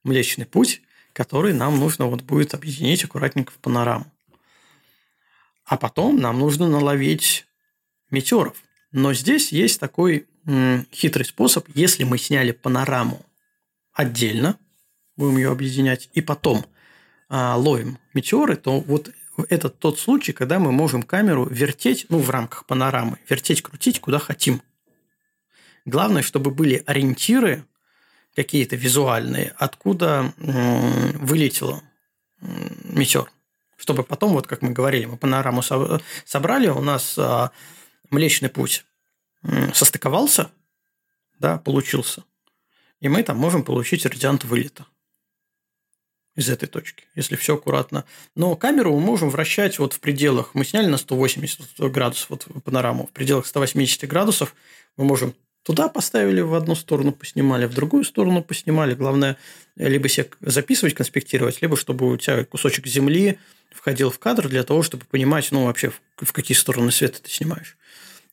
[0.05, 0.82] Млечный Путь,
[1.12, 4.06] который нам нужно вот будет объединить аккуратненько в панораму.
[5.64, 7.47] А потом нам нужно наловить
[8.10, 8.56] метеоров.
[8.90, 11.66] Но здесь есть такой м, хитрый способ.
[11.74, 13.24] Если мы сняли панораму
[13.93, 14.59] отдельно,
[15.16, 16.66] будем ее объединять, и потом
[17.28, 19.10] а, ловим метеоры, то вот
[19.48, 24.18] это тот случай, когда мы можем камеру вертеть, ну, в рамках панорамы, вертеть, крутить, куда
[24.18, 24.62] хотим.
[25.84, 27.64] Главное, чтобы были ориентиры
[28.34, 31.82] какие-то визуальные, откуда вылетело
[32.40, 33.30] метеор.
[33.76, 37.50] Чтобы потом, вот как мы говорили, мы панораму собрали, у нас а,
[38.10, 38.84] Млечный Путь
[39.74, 40.52] состыковался,
[41.40, 42.24] да, получился,
[43.00, 44.86] и мы там можем получить радиант вылета
[46.34, 48.04] из этой точки, если все аккуратно.
[48.34, 53.06] Но камеру мы можем вращать вот в пределах, мы сняли на 180 градусов вот панораму,
[53.06, 54.54] в пределах 180 градусов
[54.96, 58.94] мы можем туда поставили в одну сторону поснимали, в другую сторону поснимали.
[58.94, 59.36] Главное,
[59.76, 63.38] либо себе записывать, конспектировать, либо чтобы у тебя кусочек земли
[63.70, 67.76] входил в кадр для того, чтобы понимать, ну, вообще, в, какие стороны света ты снимаешь.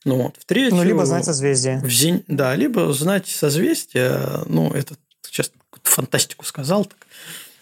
[0.04, 0.36] Ну, вот.
[0.38, 1.80] В третью, ну, либо знать созвездие.
[1.80, 2.24] В зень...
[2.26, 4.44] Да, либо знать созвездие.
[4.46, 5.52] Ну, это сейчас
[5.82, 6.86] фантастику сказал.
[6.86, 7.06] Так.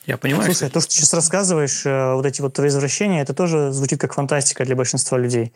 [0.09, 0.44] Я понимаю.
[0.44, 0.70] Слушай, что...
[0.70, 4.14] то, что ты сейчас рассказываешь, э, вот эти вот твои извращения, это тоже звучит как
[4.14, 5.52] фантастика для большинства людей.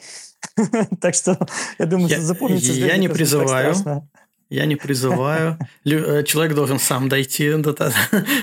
[1.01, 1.39] Так что,
[1.79, 2.73] я думаю, я, запомнится.
[2.73, 3.75] Я не призываю.
[4.51, 5.59] Я не призываю.
[5.87, 7.93] Э, человек должен сам дойти до, до,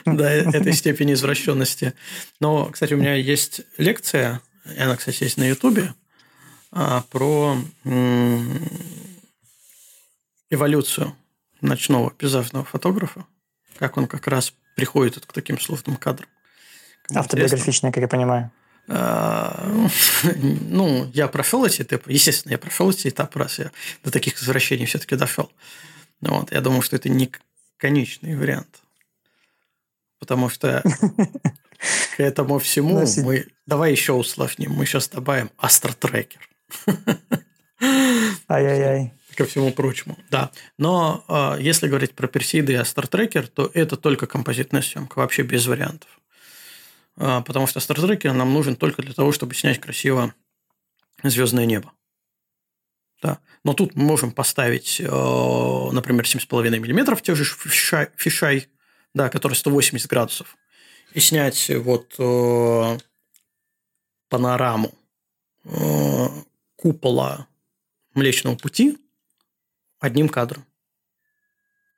[0.05, 0.23] до
[0.57, 1.93] этой степени извращенности.
[2.39, 4.41] Но, кстати, у меня есть лекция,
[4.79, 5.93] она, кстати, есть на Ютубе,
[6.71, 7.55] а, про
[10.49, 11.15] эволюцию
[11.61, 13.25] ночного пейзажного фотографа,
[13.77, 16.29] как он как раз приходит к таким сложным кадрам.
[17.13, 18.49] Автобиографичная, как я понимаю.
[18.87, 19.67] А,
[20.69, 22.13] ну, я прошел эти этапы.
[22.13, 23.71] Естественно, я прошел эти этапы, раз я
[24.05, 25.51] до таких возвращений все-таки дошел.
[26.21, 27.29] Вот, я думаю, что это не
[27.75, 28.79] конечный вариант.
[30.17, 30.81] Потому что
[32.15, 33.47] к этому всему мы...
[33.65, 34.71] Давай еще усложним.
[34.71, 36.47] Мы сейчас добавим астротрекер.
[38.47, 40.17] Ай-яй-яй ко всему прочему.
[40.29, 40.51] Да.
[40.77, 45.65] Но э, если говорить про Персиды и Астротрекер, то это только композитная съемка, вообще без
[45.65, 46.09] вариантов.
[47.15, 50.33] Э, потому что Астротрекер нам нужен только для того, чтобы снять красиво
[51.23, 51.93] звездное небо.
[53.21, 53.39] Да.
[53.63, 58.67] Но тут мы можем поставить, э, например, 7,5 мм тех же фишай, фишай
[59.13, 60.57] да, который 180 градусов,
[61.13, 62.97] и снять вот э,
[64.27, 64.93] панораму
[65.63, 66.27] э,
[66.75, 67.47] купола
[68.15, 68.97] Млечного Пути
[69.99, 70.65] одним кадром.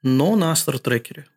[0.02, 1.28] Но на астротрекере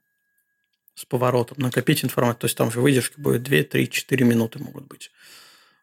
[0.94, 2.40] с поворотом, накопить информацию.
[2.40, 5.10] То есть там же выдержки будет 2, 3, 4 минуты могут быть.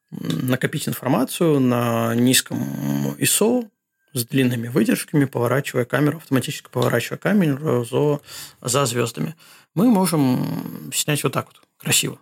[0.10, 3.70] Накопить информацию на низком ISO
[4.14, 8.20] с длинными выдержками, поворачивая камеру, автоматически поворачивая камеру за,
[8.62, 9.36] за звездами.
[9.74, 12.20] Мы можем снять вот так вот, красиво.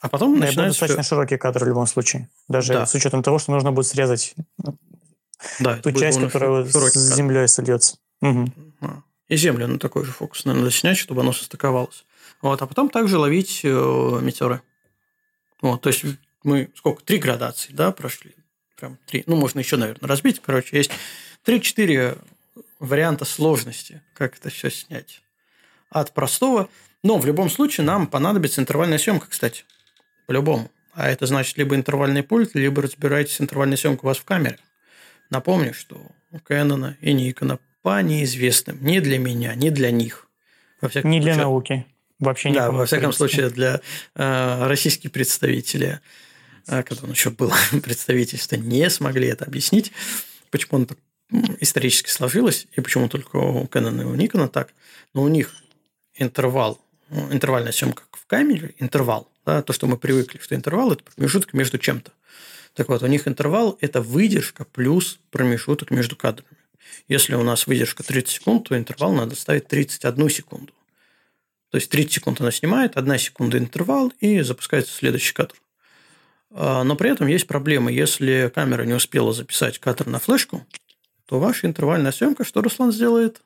[0.00, 0.80] А потом начинается...
[0.80, 2.28] достаточно широкий кадр в любом случае.
[2.46, 2.86] Даже Да.
[2.86, 4.34] с учетом того, что нужно будет срезать
[5.60, 7.96] Да, ту часть, которая с землей сольется.
[9.28, 12.04] И землю на такой же фокус, наверное, надо снять, чтобы оно состыковалось.
[12.42, 14.60] Вот, а потом также ловить э, метеоры.
[15.62, 16.04] Вот, то есть
[16.42, 17.02] мы сколько?
[17.02, 18.34] Три градации, да, прошли?
[18.76, 19.24] Прям три.
[19.26, 20.42] Ну, можно еще, наверное, разбить.
[20.44, 20.90] Короче, есть
[21.42, 22.18] три-четыре
[22.78, 25.22] варианта сложности, как это все снять.
[25.88, 26.68] От простого.
[27.02, 29.64] Но в любом случае нам понадобится интервальная съемка, кстати.
[30.26, 30.70] По-любому.
[30.92, 34.58] А это значит либо интервальный пульт, либо разбираетесь интервальная съемка у вас в камере.
[35.30, 35.96] Напомню, что
[36.30, 40.28] у Canon и Nikon по неизвестным ни для меня, ни для них.
[40.80, 41.86] Во всяком Не для случае- науки.
[42.20, 43.80] Вообще да, никому, во всяком случае, для
[44.14, 45.98] э, российских представителей,
[46.68, 47.52] э, когда он еще был
[47.82, 49.92] представительство, не смогли это объяснить,
[50.50, 50.98] почему оно так
[51.60, 54.72] исторически сложилось, и почему только у Canon и у Nikon так.
[55.12, 55.54] Но у них
[56.14, 56.80] интервал,
[57.10, 61.52] ну, интервальная съемка в камере, интервал, да, то, что мы привыкли, что интервал– это промежуток
[61.52, 62.12] между чем-то.
[62.74, 66.56] Так вот, у них интервал– это выдержка плюс промежуток между кадрами.
[67.08, 70.72] Если у нас выдержка 30 секунд, то интервал надо ставить 31 секунду.
[71.70, 75.54] То есть 30 секунд она снимает, 1 секунда интервал, и запускается следующий кадр.
[76.50, 77.90] А, Но при этом есть проблема.
[77.90, 80.66] Если камера не успела записать кадр на флешку,
[81.26, 83.40] то ваша интервальная съемка, что Руслан сделает?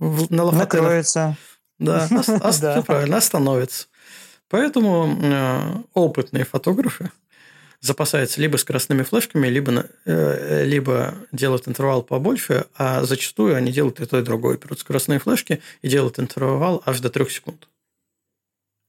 [0.00, 1.36] На Накроется.
[1.78, 2.72] да, ос- ос- Да.
[2.72, 3.86] всё правильно, остановится.
[4.48, 7.10] Поэтому э, опытные фотографы
[7.84, 14.00] запасаются либо скоростными флешками, либо, на- э, либо делают интервал побольше, а зачастую они делают
[14.00, 14.56] и то, и другое.
[14.56, 17.68] Берут скоростные флешки и делают интервал аж до 3 секунд.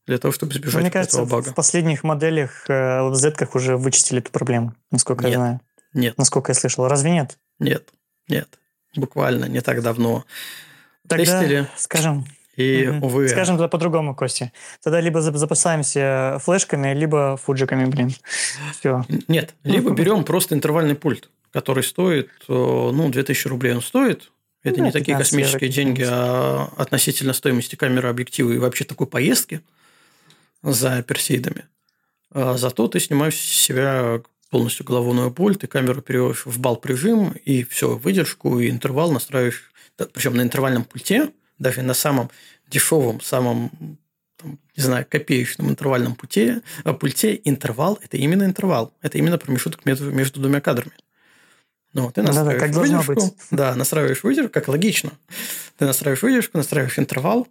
[0.08, 1.54] Для того, чтобы избежать Мне кажется, этого в бага.
[1.54, 5.32] последних моделях э, в Z уже вычистили эту проблему, насколько Нет.
[5.34, 5.62] я знаю.
[5.94, 6.88] Нет, Насколько я слышал.
[6.88, 7.38] Разве нет?
[7.60, 7.90] нет,
[8.28, 8.48] нет.
[8.96, 10.26] Буквально не так давно.
[11.08, 12.26] Тогда, Тестили, скажем,
[12.56, 13.04] и, мгм.
[13.04, 14.52] увы, скажем тогда по-другому, Костя.
[14.84, 18.14] Тогда либо зап- запасаемся флешками, либо фуджиками, блин.
[18.80, 19.06] Все.
[19.28, 24.32] Нет, либо берем просто интервальный пульт, который стоит, э, ну, 2000 рублей он стоит.
[24.64, 29.06] Это Да, не такие 15 космические деньги, а относительно стоимости камеры, объектива и вообще такой
[29.06, 29.62] поездки
[30.64, 31.66] за персейдами.
[32.34, 37.34] А Зато ты снимаешь с себя полностью головную пульт, и камеру переводишь в бал прижим,
[37.44, 39.72] и все, выдержку, и интервал настраиваешь.
[40.14, 42.30] Причем на интервальном пульте, даже на самом
[42.68, 43.98] дешевом, самом
[44.38, 48.94] там, не знаю, копеечном интервальном путе, а, пульте интервал– это именно интервал.
[49.02, 50.92] Это именно промежуток между, между двумя кадрами.
[51.94, 53.14] Ну, ты настраиваешь как должно выдержку.
[53.14, 53.48] быть.
[53.52, 55.14] Да, настраиваешь выдержку, как логично.
[55.78, 57.48] Ты настраиваешь выдержку, настраиваешь интервал,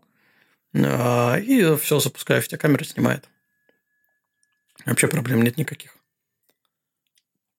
[0.74, 3.28] а, и все запускаешь, у тебя камера снимает.
[4.84, 5.96] Вообще проблем нет никаких.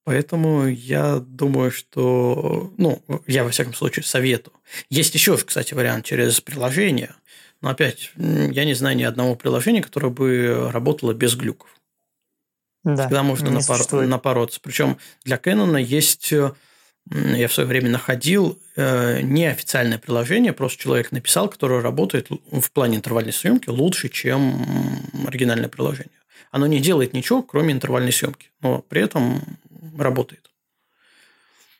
[0.06, 2.72] Поэтому я думаю, что...
[2.78, 4.54] Ну, я, во всяком случае, советую.
[4.88, 7.16] Есть еще, кстати, вариант через приложение.
[7.60, 11.68] Но опять, я не знаю ни одного приложения, которое бы работало без глюков.
[12.84, 12.94] Да.
[12.94, 14.08] Всегда можно напор- существует.
[14.08, 14.60] напороться.
[14.62, 16.52] Причем для Canon есть, э,
[17.10, 22.98] я в свое время находил э, неофициальное приложение, просто человек написал, которое работает в плане
[22.98, 24.64] интервальной съемки лучше, чем
[25.26, 26.12] оригинальное приложение.
[26.52, 29.58] Оно не делает ничего, кроме интервальной съемки, но при этом
[29.98, 30.50] работает.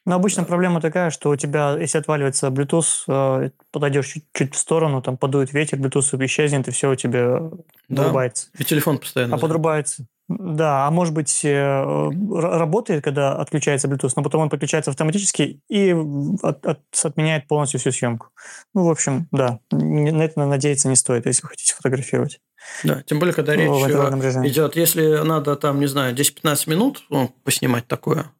[0.05, 5.03] Но обычно проблема такая, что у тебя, если отваливается Bluetooth, э, подойдешь чуть-чуть в сторону,
[5.03, 7.41] там подует ветер, Bluetooth исчезнет, и все у тебя
[7.89, 8.03] Да.
[8.03, 8.49] вырубается.
[8.57, 9.35] И телефон постоянно.
[9.35, 10.07] А подрубается.
[10.29, 15.95] Да, а может быть, э, работает, когда отключается Bluetooth, но потом он подключается автоматически и
[16.43, 18.31] от- от- отменяет полностью всю съемку.
[18.75, 22.41] Ну, в общем, да, на это надеяться не стоит, если вы хотите фотографировать
[22.83, 27.05] Да, тем более, когда речь в э, идет, если надо там, не знаю, 10-15 минут
[27.09, 28.33] ну, поснимать такое,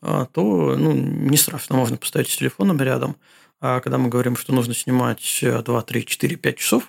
[0.00, 3.16] а, то ну, не страшно, можно поставить с телефоном рядом.
[3.60, 6.88] А когда мы говорим, что нужно снимать э, 2, 3, 4, 5 часов,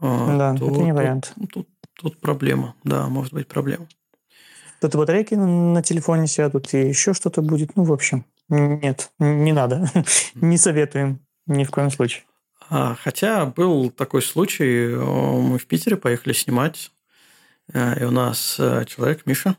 [0.00, 1.32] а, Да, то это не вариант.
[1.34, 1.68] Тут, тут
[2.20, 3.86] проблема, да, может быть проблема.
[4.80, 7.74] Тут и батарейки на, телефоне сядут, и еще что-то будет.
[7.76, 9.90] Ну, в общем, нет, не надо.
[10.34, 12.24] не советуем ни в коем случае.
[12.70, 16.92] А, Хотя был такой случай, мы в Питере поехали снимать,
[17.72, 19.56] э, и у нас э, человек, Миша,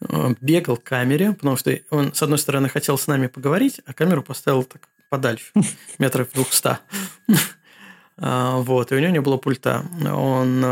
[0.00, 3.92] э, бегал к камере, потому что он, с одной стороны, хотел с нами поговорить, а
[3.92, 5.52] камеру поставил так подальше,
[5.98, 6.78] метров 200.
[8.18, 9.84] А, Вот, и у него не было пульта.
[10.02, 10.64] Он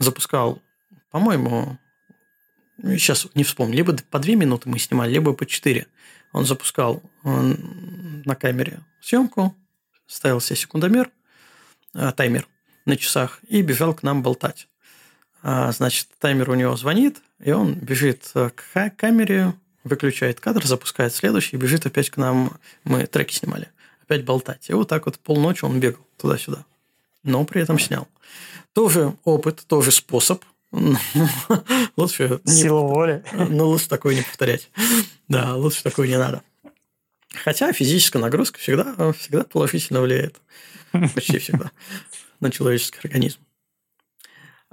[0.00, 0.60] запускал,
[1.10, 1.78] по-моему,
[2.82, 5.86] сейчас не вспомню, либо по 2 минуты мы снимали, либо по 4.
[6.32, 9.54] Он запускал на камере съемку,
[10.06, 11.10] ставил себе секундомер,
[11.94, 12.48] а, таймер
[12.84, 14.68] на часах и бежал к нам болтать.
[15.42, 19.54] А, значит, таймер у него звонит, и он бежит к камере,
[19.84, 22.58] выключает кадр, запускает следующий, бежит опять к нам.
[22.84, 23.70] Мы треки снимали.
[24.02, 24.68] Опять болтать.
[24.68, 26.64] И вот так вот полночи он бегал туда-сюда.
[27.22, 28.08] Но при этом снял.
[28.72, 30.44] Тоже опыт, тоже способ.
[31.96, 32.40] лучше...
[32.44, 33.24] Сила воли.
[33.32, 34.70] Ну, лучше такое не повторять.
[35.28, 36.42] Да, лучше такое не надо.
[37.32, 40.40] Хотя физическая нагрузка всегда, всегда положительно влияет.
[41.14, 41.70] Почти всегда.
[42.40, 43.40] На человеческий организм.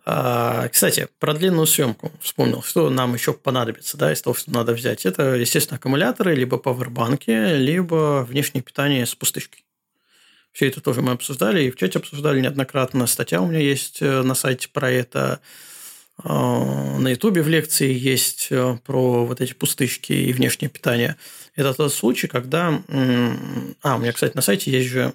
[0.09, 4.71] А, кстати, про длинную съемку вспомнил, что нам еще понадобится, да, из того, что надо
[4.71, 5.05] взять.
[5.05, 9.65] Это, естественно, аккумуляторы, либо пауэрбанки, либо внешнее питание с пустышкой.
[10.57, 13.05] Все это тоже мы обсуждали, и в чате обсуждали неоднократно.
[13.05, 15.39] Статья у меня есть э, на сайте про это.
[16.17, 21.15] А, на Ютубе в лекции есть э, про вот эти пустышки и внешнее питание.
[21.55, 22.81] Это тот случай, когда...
[23.83, 25.13] А, у меня, кстати, на сайте есть же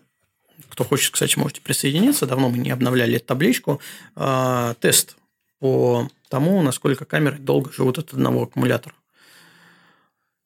[0.68, 2.24] кто хочет, кстати, можете присоединиться.
[2.26, 3.80] Давно мы не обновляли эту табличку.
[4.14, 5.16] А, тест
[5.58, 8.94] по тому, насколько камеры долго живут от одного аккумулятора.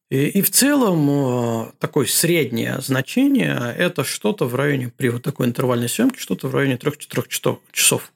[0.09, 5.47] И, и в целом а, такое среднее значение– это что-то в районе, при вот такой
[5.47, 8.13] интервальной съемке, что-то в районе 3-4 часов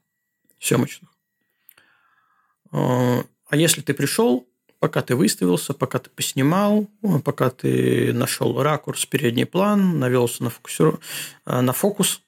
[0.61, 1.11] съемочных.
[2.71, 4.47] А, а если ты пришел,
[4.79, 6.89] пока ты выставился, пока ты поснимал,
[7.25, 10.99] пока ты нашел ракурс, передний план, навелся на, фокусер...
[11.47, 12.23] Э, на фокус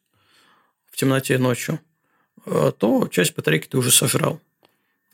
[0.90, 1.80] в темноте ночью,
[2.46, 4.40] э, то часть батарейки ты уже сожрал.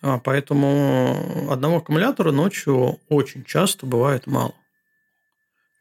[0.00, 4.54] А поэтому одного аккумулятора ночью очень часто бывает мало.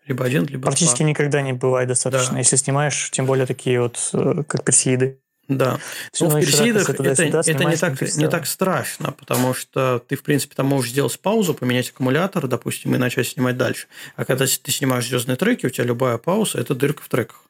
[0.08, 1.10] Либо один, либо Практически два.
[1.10, 2.40] никогда не бывает достаточно, да.
[2.40, 5.20] если снимаешь, тем более такие вот, э, как персииды.
[5.48, 5.80] Да.
[6.20, 10.24] Но в персидах это, это, это не, так, не так страшно, потому что ты, в
[10.24, 13.88] принципе, там можешь сделать паузу, поменять аккумулятор, допустим, и начать снимать дальше.
[14.16, 17.44] А когда ты снимаешь звездные треки, у тебя любая пауза– это дырка в треках.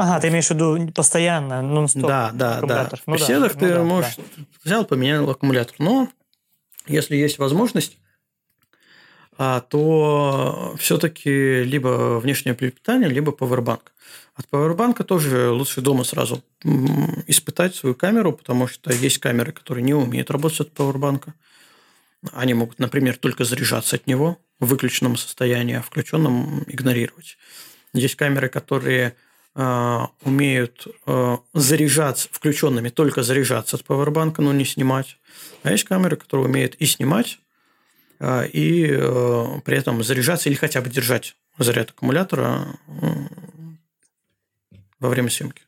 [0.00, 2.88] Ага, ты имеешь в виду постоянно, нон-стоп Да, да, да.
[2.88, 4.16] В ну, беседах да, ты ну, можешь...
[4.16, 4.44] Да.
[4.64, 5.74] Взял, поменял аккумулятор.
[5.78, 6.08] Но
[6.86, 7.98] если есть возможность,
[9.36, 13.92] а, то все-таки либо внешнее питание, либо пауэрбанк.
[14.34, 16.42] От пауэрбанка тоже лучше дома сразу
[17.26, 21.34] испытать свою камеру, потому что есть камеры, которые не умеют работать от пауэрбанка.
[22.32, 27.38] Они могут, например, только заряжаться от него в выключенном состоянии, а включенном игнорировать.
[27.94, 29.14] Есть камеры, которые
[29.54, 35.18] умеют э, заряжаться включенными, только заряжаться от пауэрбанка, но не снимать.
[35.62, 37.38] А есть камеры, которые умеют и снимать,
[38.20, 42.78] э, и э, при этом заряжаться или хотя бы держать заряд аккумулятора
[45.00, 45.62] во время съемки.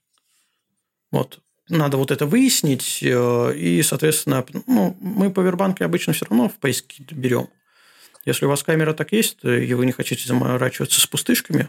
[1.10, 1.40] Вот.
[1.68, 7.04] Надо вот это выяснить, э, и, соответственно, ну, мы повербанки обычно все равно в поиске
[7.10, 7.48] берем.
[8.24, 11.68] Если у вас камера так есть, и вы не хотите заморачиваться с пустышками,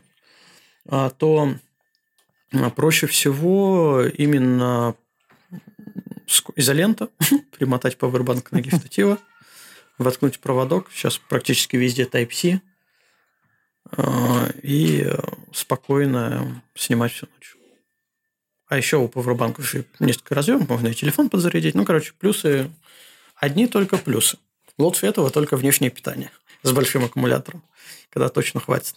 [0.87, 1.55] а, то
[2.75, 4.95] проще всего именно
[6.55, 7.09] изолента,
[7.57, 9.17] примотать повербанк на штатива,
[9.97, 12.61] воткнуть проводок, сейчас практически везде Type-C,
[13.91, 15.11] а, и
[15.51, 17.55] спокойно снимать всю ночь.
[18.67, 19.11] А еще у
[19.59, 21.75] уже несколько разъемов, можно и телефон подзарядить.
[21.75, 22.71] Ну, короче, плюсы,
[23.35, 24.37] одни только плюсы.
[24.77, 26.31] Лучше этого только внешнее питание
[26.63, 27.61] с большим аккумулятором,
[28.09, 28.95] когда точно хватит.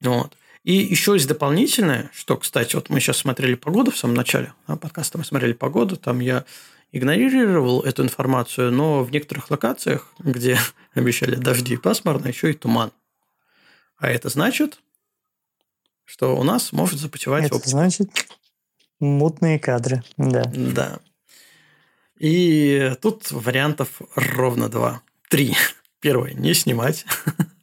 [0.00, 0.36] Вот.
[0.66, 5.16] И еще есть дополнительное, что, кстати, вот мы сейчас смотрели погоду в самом начале подкаста,
[5.16, 6.44] мы смотрели погоду, там я
[6.90, 10.58] игнорировал эту информацию, но в некоторых локациях, где
[10.94, 12.90] обещали дожди и пасмурно, еще и туман.
[13.96, 14.80] А это значит,
[16.04, 18.10] что у нас может запотевать это значит,
[18.98, 20.42] Мутные кадры, да.
[20.52, 20.98] Да.
[22.18, 25.00] И тут вариантов ровно два.
[25.28, 25.54] Три.
[26.00, 27.06] Первое– не снимать.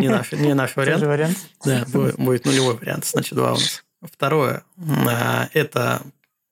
[0.00, 1.02] не, наш, не наш вариант.
[1.02, 1.38] вариант.
[1.64, 3.84] Да, будет нулевой вариант, значит, два у нас.
[4.00, 4.64] Второе
[5.06, 6.02] а,– это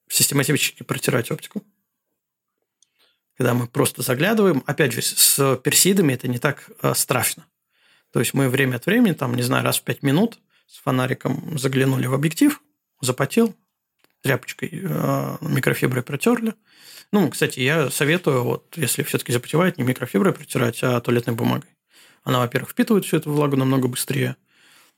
[0.08, 1.62] систематически протирать оптику.
[3.36, 4.62] Когда мы просто заглядываем.
[4.66, 7.46] Опять же, с персидами это не так а, страшно.
[8.12, 11.58] То есть мы время от времени, там, не знаю, раз в пять минут с фонариком
[11.58, 12.60] заглянули в объектив,
[13.00, 13.54] запотел,
[14.22, 16.54] тряпочкой э, микрофиброй протерли.
[17.12, 21.75] Ну, кстати, я советую, вот, если все-таки запотевает, не микрофиброй протирать, а туалетной бумагой.
[22.26, 24.34] Она, во-первых, впитывает всю эту влагу намного быстрее,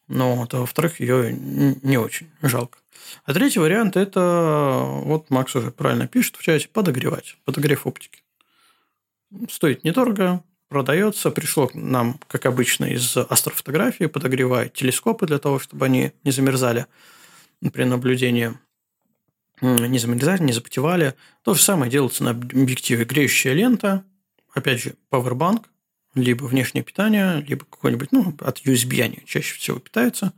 [0.08, 2.78] но вот, а во-вторых, ее не очень жалко.
[3.24, 8.22] А третий вариант– это, вот Макс уже правильно пишет в чате, подогревать, подогрев оптики.
[9.50, 11.30] Стоит недорого, продается.
[11.30, 16.86] Пришло нам, как обычно, из астрофотографии, подогревает телескопы для того, чтобы они не замерзали
[17.72, 18.54] при наблюдении
[19.60, 21.14] не замерзали, не запотевали.
[21.42, 23.04] То же самое делается на объективе.
[23.04, 24.04] Греющая лента,
[24.54, 25.64] опять же, powerbank,
[26.20, 30.32] либо внешнее питание, либо какой-нибудь, ну, от USB они чаще всего питаются,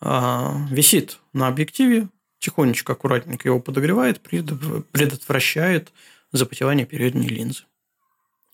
[0.00, 2.08] а, висит на объективе,
[2.38, 5.92] тихонечко, аккуратненько его подогревает, предотвращает
[6.32, 7.64] запотевание передней линзы.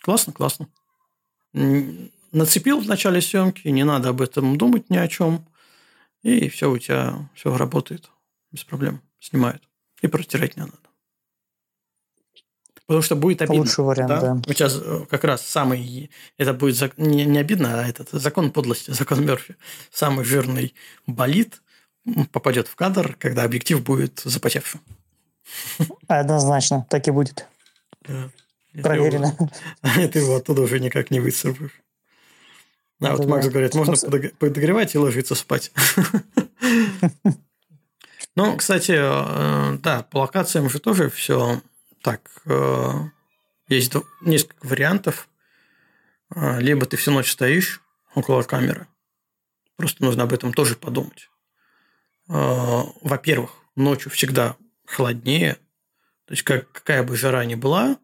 [0.02, 0.68] Классно, классно.
[1.52, 5.48] Нацепил в начале съемки, не надо об этом думать ни о чем,
[6.22, 8.10] и все у тебя все работает
[8.52, 9.62] без проблем, снимает.
[10.02, 10.87] И протирать не надо.
[12.88, 13.60] Потому что будет обидно.
[13.60, 14.20] Лучший вариант, да?
[14.20, 14.32] да.
[14.46, 16.10] У тебя э, как раз самый...
[16.38, 19.56] Это будет не, не обидно, а этот закон подлости, закон Мерфи.
[19.92, 20.74] Самый жирный
[21.06, 21.60] болит
[22.32, 24.80] попадет в кадр, когда объектив будет запотевшим.
[26.08, 27.46] Однозначно, так и будет.
[28.06, 28.30] Да.
[28.82, 29.36] Проверено.
[29.82, 31.82] А ты его оттуда уже никак не выцарапаешь.
[33.02, 33.96] А вот Макс говорит, можно
[34.38, 35.72] подогревать и ложиться спать.
[38.34, 41.60] Ну, кстати, э, да, по локациям же тоже все
[42.02, 42.92] так, э,
[43.68, 45.28] есть несколько вариантов.
[46.34, 47.80] Э, либо ты всю ночь стоишь
[48.14, 48.86] около камеры.
[49.76, 51.30] Просто нужно об этом тоже подумать.
[52.28, 54.56] Э, во-первых, ночью всегда
[54.86, 55.54] холоднее.
[56.26, 57.98] То есть, как, какая бы жара ни была,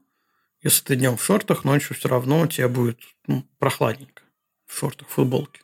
[0.62, 4.23] если ты днем в шортах, ночью все равно у тебя будет ну, прохладненько.
[4.66, 5.61] В шортах, в футболке.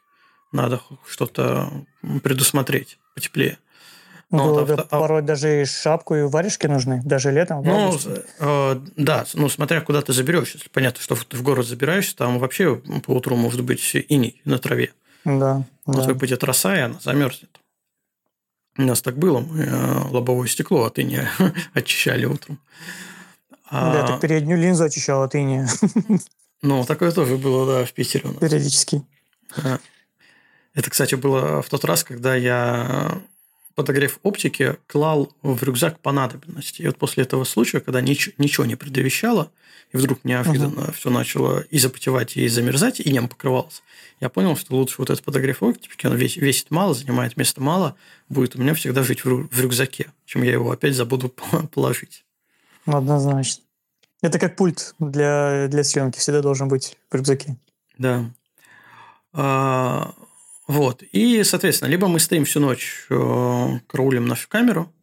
[0.53, 1.87] Надо что-то
[2.23, 3.59] предусмотреть потеплее.
[4.31, 4.87] Ну, вот, авто...
[4.87, 7.65] порой даже и шапку, и варежки нужны, даже летом.
[7.65, 7.99] Ну,
[8.39, 10.59] э, да, ну, смотря куда ты заберешься.
[10.59, 14.59] Если понятно, что ты в город забираешься, там вообще по утру может быть иней на
[14.59, 14.93] траве.
[15.25, 15.65] Да.
[15.85, 16.05] Вот да.
[16.05, 17.51] выпадет роса, и она замерзнет.
[18.79, 21.29] У нас так было, мы э, лобовое стекло от иния
[21.75, 22.61] очищали утром.
[23.69, 23.93] А...
[23.93, 25.69] Да, так переднюю линзу очищал от иния.
[26.63, 28.37] Ну, такое тоже было, да, в Питере у нас.
[28.37, 29.03] Периодически.
[30.75, 33.23] Это, кстати, было в тот раз, когда я
[33.81, 36.83] подогрев оптики клал в рюкзак по надобности.
[36.83, 39.51] И вот после этого случая, когда нич- ничего не предвещало,
[39.91, 40.93] и вдруг неожиданно uh-huh.
[40.93, 43.81] все начало и запотевать, и замерзать, и нем покрывался,
[44.21, 47.97] я понял, что лучше вот этот подогрев оптики, он весит, весит мало, занимает место мало,
[48.29, 51.35] будет у меня всегда жить в, рю- в рюкзаке, чем я его опять забуду
[51.73, 52.27] положить.
[52.85, 53.65] Однозначно.
[54.21, 57.57] Это как пульт для, для съемки, всегда должен быть в рюкзаке.
[57.97, 58.31] Да.
[59.33, 60.13] А,
[60.71, 61.03] вот.
[61.03, 64.95] И, соответственно, либо мы стоим всю ночь, э, караулим нашу камеру.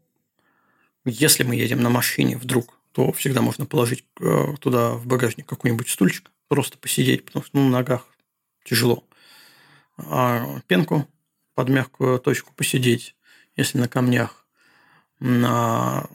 [1.04, 5.90] Если мы едем на машине вдруг, то всегда можно положить э, туда в багажник какой-нибудь
[5.90, 8.08] стульчик, просто посидеть, потому что ну, на ногах
[8.64, 9.04] тяжело.
[9.98, 11.06] А пенку
[11.54, 13.14] под мягкую точку посидеть,
[13.58, 14.48] если на камнях.
[15.20, 16.08] На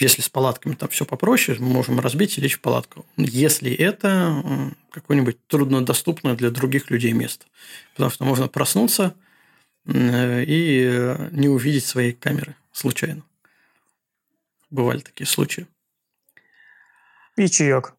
[0.00, 3.06] если с палатками там все попроще, мы можем разбить и лечь в палатку.
[3.16, 7.46] Если это какое-нибудь труднодоступное для других людей место.
[7.92, 9.14] Потому что можно проснуться
[9.86, 13.22] и не увидеть своей камеры случайно.
[14.70, 15.66] Бывали такие случаи.
[17.36, 17.94] И чаек.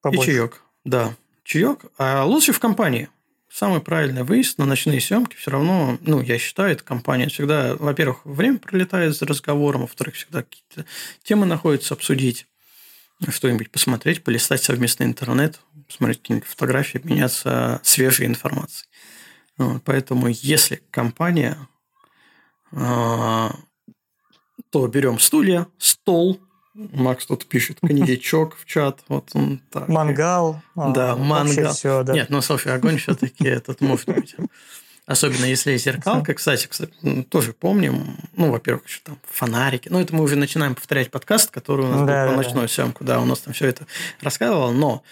[0.00, 0.30] Побольше.
[0.30, 1.14] И чаек, да.
[1.42, 1.80] Чаек.
[1.98, 3.08] А лучше в компании
[3.54, 8.24] самый правильный выезд на ночные съемки все равно, ну, я считаю, это компания всегда, во-первых,
[8.24, 10.84] время пролетает за разговором, во-вторых, всегда какие-то
[11.22, 12.48] темы находятся обсудить,
[13.28, 18.88] что-нибудь посмотреть, полистать совместный интернет, посмотреть какие-нибудь фотографии, обменяться свежей информацией.
[19.56, 21.56] Вот, поэтому, если компания,
[22.72, 23.54] а,
[24.70, 26.40] то берем стулья, стол,
[26.74, 29.00] Макс тут пишет коньячок в чат.
[29.08, 29.88] Вот он так.
[29.88, 30.60] Мангал.
[30.74, 31.72] А, да, мангал.
[31.72, 32.12] Все, да.
[32.12, 34.34] Нет, ну слушай, огонь все-таки этот может быть.
[35.06, 36.92] Особенно если зеркалка, кстати, кстати,
[37.28, 39.90] тоже помним, ну, во-первых, еще там фонарики.
[39.90, 42.68] Ну, это мы уже начинаем повторять подкаст, который у нас да, был по ночной да.
[42.68, 43.86] съемку, да, у нас там все это
[44.22, 45.02] рассказывал, но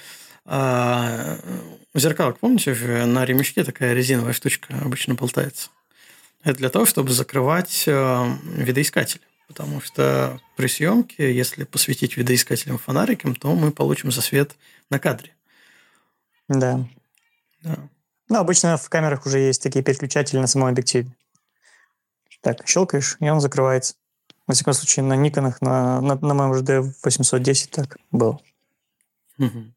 [0.47, 1.37] а,
[1.95, 2.75] зеркалок, помните
[3.05, 5.69] на ремешке такая резиновая штучка обычно болтается.
[6.43, 9.21] Это для того, чтобы закрывать а, видоискатель.
[9.49, 14.57] Потому что при съемке, если посветить видоискателем фонариком, то мы получим засвет
[14.89, 15.35] на кадре.
[16.49, 16.87] Да.
[17.63, 17.89] Да.
[18.29, 21.11] Ну, обычно в камерах уже есть такие переключатели на самом объективе.
[22.41, 23.95] Так, щелкаешь, и он закрывается.
[24.47, 28.41] Во всяком случае, на Никонах, на, на, на моем же D810 так было.
[29.39, 29.73] Угу.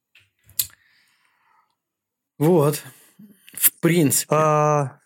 [2.40, 2.84] Вот.
[3.54, 4.36] В принципе.
[4.36, 5.00] А...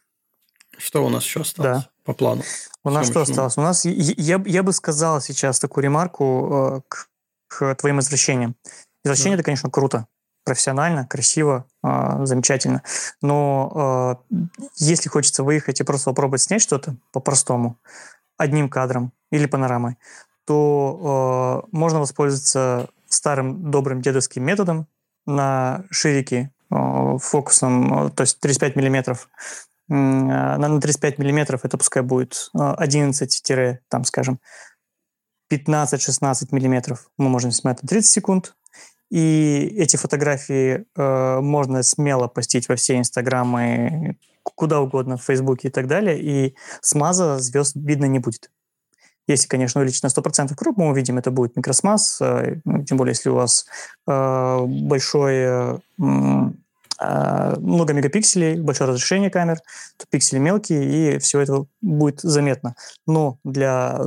[0.77, 1.89] Что у нас еще осталось да.
[2.09, 2.41] По плану?
[2.83, 3.57] У нас что осталось?
[3.57, 7.07] У нас, я, я бы сказал сейчас такую ремарку э, к,
[7.47, 8.55] к твоим возвращениям.
[9.03, 9.41] Возвращение да.
[9.41, 10.07] это, конечно, круто,
[10.43, 12.81] профессионально, красиво, э, замечательно.
[13.21, 14.35] Но э,
[14.77, 17.77] если хочется выехать и просто попробовать снять что-то по-простому,
[18.37, 19.97] одним кадром или панорамой,
[20.45, 24.87] то э, можно воспользоваться старым добрым дедовским методом
[25.27, 29.29] на ширике э, фокусом, э, то есть 35 миллиметров
[29.89, 34.39] на, на 35 миллиметров это пускай будет 11 а, там, скажем,
[35.51, 38.55] 15-16 миллиметров мы можем снимать на 30 секунд,
[39.09, 45.71] И эти фотографии э, можно смело постить во все инстаграмы, куда угодно, в фейсбуке и
[45.71, 48.51] так далее, и смаза звезд видно не будет.
[49.27, 53.29] Если, конечно, увеличить на 100% круг, мы увидим, это будет микросмаз, э, тем более, если
[53.29, 53.65] у вас
[54.07, 56.03] э, большое э,
[56.99, 59.59] много мегапикселей, большое разрешение камер,
[59.97, 62.75] то пиксели мелкие, и все это будет заметно.
[63.07, 63.99] Но для,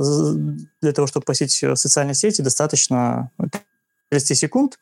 [0.81, 3.31] для того, чтобы посетить социальные сети, достаточно
[4.09, 4.77] 30 секунд.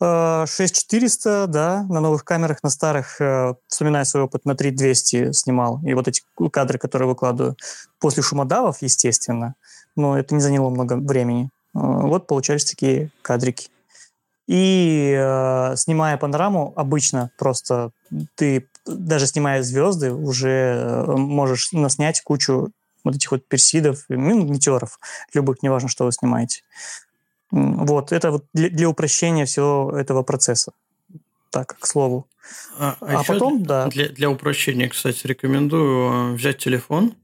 [0.00, 5.80] 6400, э, да, на новых камерах, на старых, э, вспоминая свой опыт, на 3200 снимал.
[5.84, 7.56] И вот эти кадры, которые выкладываю,
[7.98, 9.54] после шумодавов, естественно,
[9.96, 11.50] но это не заняло много времени.
[11.74, 13.68] Э, вот получались такие кадрики.
[14.48, 17.90] И э, снимая панораму, обычно просто
[18.34, 22.70] ты, даже снимая звезды, уже можешь наснять кучу
[23.04, 24.98] вот этих вот персидов, ну, метеоров,
[25.34, 26.62] любых, неважно, что вы снимаете.
[27.50, 30.72] Вот, это вот для, для упрощения всего этого процесса.
[31.50, 32.26] Так, к слову.
[32.78, 33.88] А, а, а потом, да.
[33.88, 37.14] Для, для упрощения, кстати, рекомендую э, взять телефон.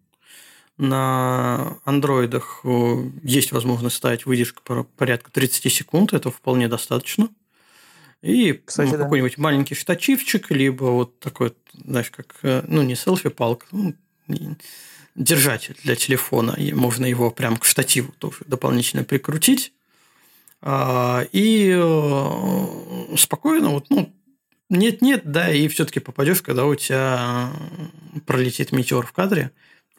[0.77, 7.29] На андроидах э, есть возможность ставить выдержку порядка 30 секунд, это вполне достаточно.
[8.23, 9.43] И Кстати, ну, какой-нибудь да.
[9.43, 13.95] маленький штативчик, либо вот такой, знаешь, как, э, ну, не селфи-палка, ну,
[15.15, 19.73] держатель для телефона, и можно его прям к штативу тоже дополнительно прикрутить.
[20.61, 24.13] А, и э, спокойно, вот, ну,
[24.71, 27.53] нет-нет, да, и все-таки попадешь, когда у тебя
[28.27, 29.53] пролетит метеор в кадре,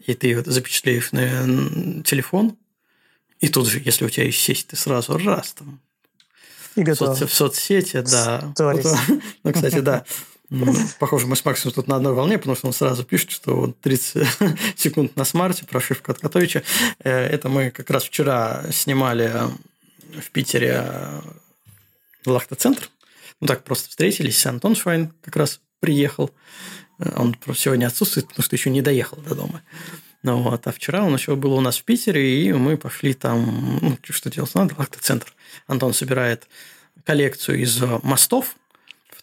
[0.06, 2.58] и ты вот запечатлеешь на телефон,
[3.40, 5.80] и тут же, если у тебя есть сеть, ты сразу раз там
[6.76, 8.54] и в, соц, в соцсети, да.
[9.44, 10.06] Ну, кстати, да.
[11.00, 13.80] Похоже, мы с Максом тут на одной волне, потому что он сразу пишет, что вот
[13.80, 14.28] 30
[14.76, 16.64] секунд на смарте, прошивка от Котовича.
[17.00, 19.32] Э, это мы как раз вчера снимали
[20.22, 21.22] в Питере э,
[22.26, 22.90] Лахта-центр.
[23.42, 24.46] Ну, так просто встретились.
[24.46, 26.32] Антон Швайн как раз приехал.
[27.00, 29.62] Э, он сегодня отсутствует, потому что еще не доехал до дома.
[30.24, 30.66] Ну, вот.
[30.66, 34.30] А вчера он еще был у нас в Питере, и мы пошли там, ну, что
[34.30, 35.34] делать надо, Лахта-центр.
[35.68, 36.48] Антон собирает
[37.04, 38.56] коллекцию из мостов,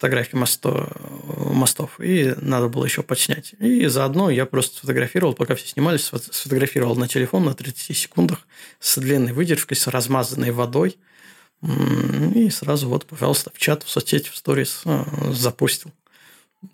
[0.02, 0.88] фотографии мосто,
[1.52, 3.54] мостов, и надо было еще подснять.
[3.60, 8.46] И заодно я просто сфотографировал, пока все снимались, сфотографировал на телефон на 30 секундах
[8.80, 10.98] с длинной выдержкой, с размазанной водой.
[12.34, 15.92] И сразу вот, пожалуйста, в чат, в соцсети, в сторис э, запустил.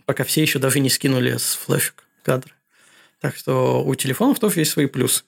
[0.04, 2.52] Пока все еще даже не скинули с флешек кадры.
[3.20, 5.24] Так что у телефонов тоже есть свои плюсы.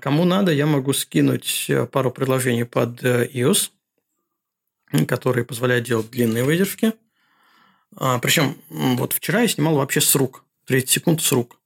[0.00, 3.70] Кому надо, я могу скинуть пару приложений под э, iOS–
[5.06, 6.92] которые позволяют делать длинные выдержки.
[7.96, 11.58] А, Причем вот вчера я снимал вообще с рук, 30 секунд с рук.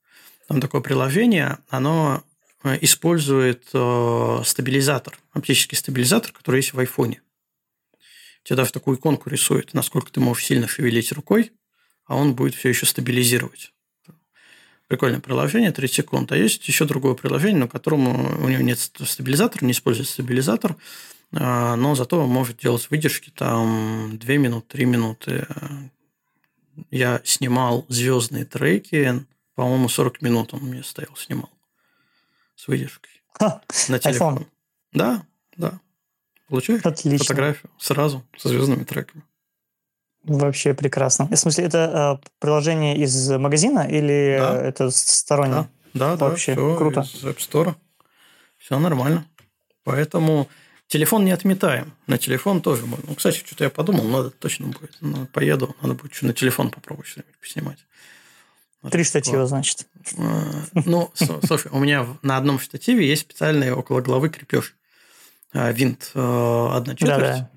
[0.48, 2.24] Там такое приложение, оно
[2.64, 7.22] э, использует э, стабилизатор, оптический стабилизатор, который есть в айфоне.
[8.42, 11.52] Тебе даже такую иконку рисует, насколько ты можешь сильно шевелить рукой,
[12.06, 13.72] а он будет все еще стабилизировать.
[14.88, 16.32] Прикольное приложение, 30 секунд.
[16.32, 18.08] А есть еще другое приложение, на котором
[18.42, 20.76] у него нет стабилизатора, не использует стабилизатор,
[21.32, 25.46] а, но зато может делать выдержки там 2 минуты, 3 минуты.
[26.90, 31.50] Я снимал звездные треки, по-моему, 40 минут он мне стоял, снимал
[32.56, 34.38] с выдержкой Ха, на телефон.
[34.38, 34.46] IPhone.
[34.92, 35.26] Да,
[35.56, 35.80] да.
[36.50, 37.24] Получаешь Отлично.
[37.24, 39.24] фотографию сразу со звездными треками.
[40.24, 41.26] Вообще прекрасно.
[41.26, 44.60] В смысле, это э, приложение из магазина или да.
[44.62, 45.68] это стороннее?
[45.94, 47.00] Да, да, Вообще да, все круто.
[47.00, 47.74] из App Store.
[48.58, 49.24] Все нормально.
[49.84, 50.46] Поэтому
[50.90, 51.92] Телефон не отметаем.
[52.08, 53.04] На телефон тоже можно.
[53.10, 54.96] Ну, кстати, что-то я подумал, надо точно будет.
[55.00, 57.78] Ну, поеду, надо будет что на телефон попробовать что-нибудь поснимать.
[58.82, 59.86] Вот Три штатива, значит.
[60.18, 61.12] А, ну,
[61.44, 64.74] слушай, у меня на одном штативе есть специальный около головы крепеж.
[65.52, 67.20] А, винт э, одна четверть.
[67.20, 67.50] Да,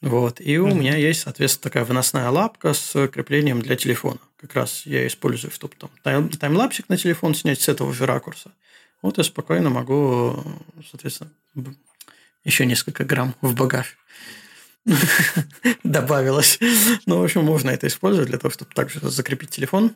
[0.00, 0.08] да.
[0.08, 0.40] Вот.
[0.40, 4.18] И у меня есть, соответственно, такая выносная лапка с креплением для телефона.
[4.36, 8.52] Как раз я использую, чтобы там тайм таймлапсик на телефон снять с этого же ракурса.
[9.00, 10.42] Вот я спокойно могу,
[10.90, 11.30] соответственно,
[12.44, 13.96] еще несколько грамм в багаж
[15.84, 16.58] добавилось.
[17.06, 19.94] Ну, в общем, можно это использовать для того, чтобы также закрепить телефон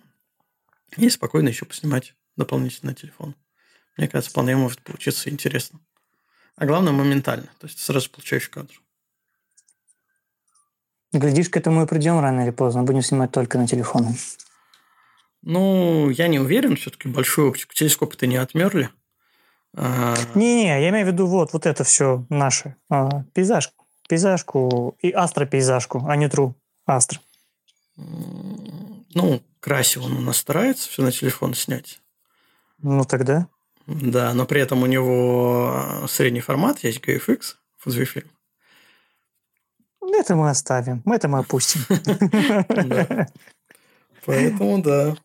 [0.97, 3.35] и спокойно еще поснимать дополнительно телефон.
[3.97, 5.81] Мне кажется, вполне может получиться интересно.
[6.59, 7.49] А главное, моментально.
[7.61, 8.75] То есть сразу получаешь кадр.
[11.13, 12.83] Глядишь, к этому и придем рано или поздно.
[12.83, 14.17] Будем снимать только на телефоны.
[15.43, 16.77] Ну, я не уверен.
[16.77, 18.91] Все-таки большую оптику телескопы-то не отмерли.
[19.73, 22.75] Не-не, я имею в виду вот, вот это все наше.
[22.91, 23.87] А, пейзажку.
[24.09, 26.57] Пейзажку и астропейзажку, а не тру.
[26.87, 27.21] Астро.
[27.97, 32.01] Ну, красиво он у нас старается все на телефон снять.
[32.79, 33.49] Ну, тогда.
[33.89, 38.27] Да, но при этом у него средний формат есть GFX, Fujifilm.
[40.12, 41.81] Это мы оставим, это мы опустим.
[44.27, 45.16] Поэтому да.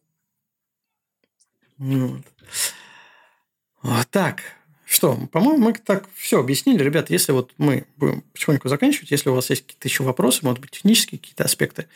[3.81, 4.39] Вот так.
[4.85, 6.83] Что, по-моему, мы так все объяснили.
[6.83, 10.61] Ребята, если вот мы будем потихоньку заканчивать, если у вас есть какие-то еще вопросы, может
[10.61, 11.87] быть, технические какие-то аспекты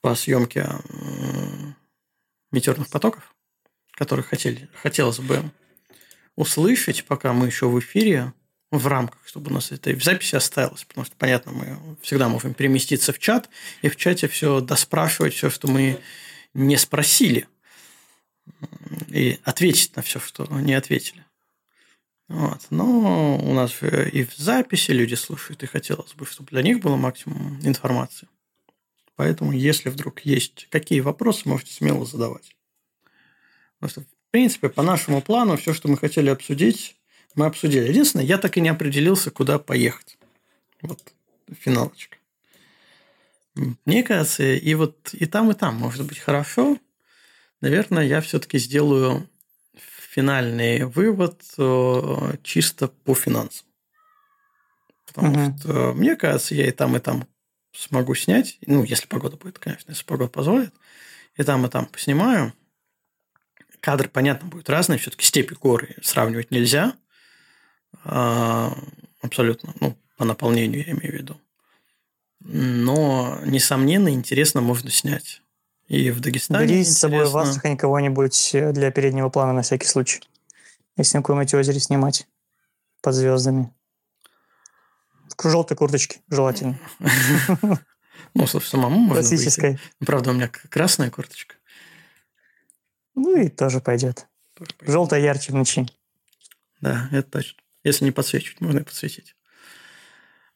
[0.00, 0.70] по съемке
[2.50, 3.34] метеорных потоков,
[3.92, 5.50] которые хотели, хотелось бы
[6.36, 8.32] услышать, пока мы еще в эфире,
[8.70, 12.28] в рамках, чтобы у нас это и в записи осталось, потому что, понятно, мы всегда
[12.28, 13.48] можем переместиться в чат
[13.82, 16.00] и в чате все доспрашивать, все, что мы
[16.54, 17.46] не спросили,
[19.08, 21.24] и ответить на все, что не ответили.
[22.28, 22.66] Вот.
[22.70, 26.96] Но у нас и в записи люди слушают, и хотелось бы, чтобы для них было
[26.96, 28.28] максимум информации.
[29.16, 32.56] Поэтому, если вдруг есть какие вопросы, можете смело задавать.
[33.78, 36.96] Потому что, принципе, по нашему плану, все, что мы хотели обсудить,
[37.36, 37.86] мы обсудили.
[37.86, 40.18] Единственное, я так и не определился, куда поехать.
[40.82, 41.00] Вот
[41.60, 42.16] финалочка.
[43.54, 46.78] Мне кажется, и вот и там, и там может быть хорошо.
[47.60, 49.30] Наверное, я все-таки сделаю
[49.76, 53.68] финальный вывод э, чисто по финансам.
[55.06, 55.58] Потому угу.
[55.60, 57.28] что, мне кажется, я и там, и там
[57.72, 58.58] смогу снять.
[58.66, 60.74] Ну, если погода будет, конечно, если погода позволит.
[61.36, 62.52] И там, и там поснимаю.
[63.84, 64.98] Кадры, понятно, будут разные.
[64.98, 66.94] Все-таки степи горы сравнивать нельзя.
[68.02, 68.74] А,
[69.20, 69.74] абсолютно.
[69.78, 71.40] Ну, по наполнению я имею в виду.
[72.40, 75.42] Но, несомненно, интересно можно снять.
[75.86, 79.86] И в Дагестане Бери с собой в Астрахань кого-нибудь э, для переднего плана на всякий
[79.86, 80.22] случай.
[80.96, 82.26] Если на каком-нибудь озере снимать
[83.02, 83.70] под звездами.
[85.36, 86.78] В желтой курточке желательно.
[88.36, 89.78] Ну, самому можно Классической.
[90.00, 91.54] Ну, правда, у меня красная курточка.
[93.14, 94.26] Ну и тоже пойдет.
[94.80, 95.86] Желтая ярче в ночи.
[96.80, 97.58] Да, это точно.
[97.82, 99.36] Если не подсвечивать, можно и подсветить.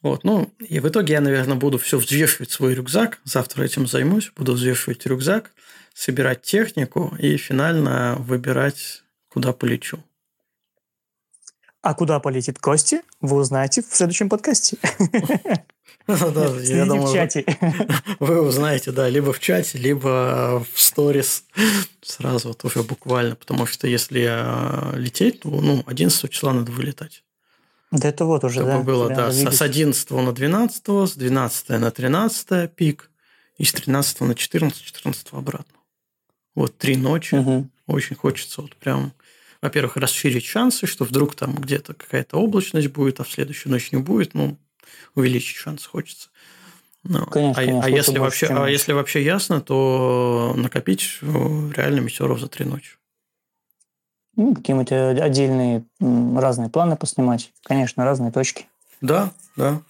[0.00, 3.20] Вот, ну, и в итоге я, наверное, буду все взвешивать свой рюкзак.
[3.24, 4.30] Завтра этим займусь.
[4.36, 5.52] Буду взвешивать рюкзак,
[5.92, 10.02] собирать технику и финально выбирать, куда полечу.
[11.82, 14.78] А куда полетит Кости, вы узнаете в следующем подкасте.
[16.64, 17.44] я думаю, в чате.
[18.18, 21.44] Вы узнаете, да, либо в чате, либо в сторис
[22.02, 27.22] сразу, вот уже буквально, потому что если лететь, то ну, 11 числа надо вылетать.
[27.90, 28.78] Да это вот уже, да?
[28.80, 33.10] было, да, с 11 на 12, с 12 на 13 пик,
[33.58, 35.74] и с 13 на 14, 14 обратно.
[36.54, 37.34] Вот три ночи.
[37.34, 37.70] Угу.
[37.86, 39.12] Очень хочется вот прям,
[39.60, 43.98] во-первых, расширить шансы, что вдруг там где-то какая-то облачность будет, а в следующую ночь не
[43.98, 44.34] будет.
[44.34, 44.58] Ну,
[45.14, 46.28] увеличить шанс хочется.
[47.04, 51.26] Ну, конечно, а, конечно, а если вообще, а если вообще ясно, то накопить э,
[51.76, 52.92] реально метеоров за три ночи.
[54.36, 57.52] Ну, какие-нибудь э, отдельные разные планы поснимать.
[57.64, 58.66] Конечно, разные точки.
[59.00, 59.80] Да, да.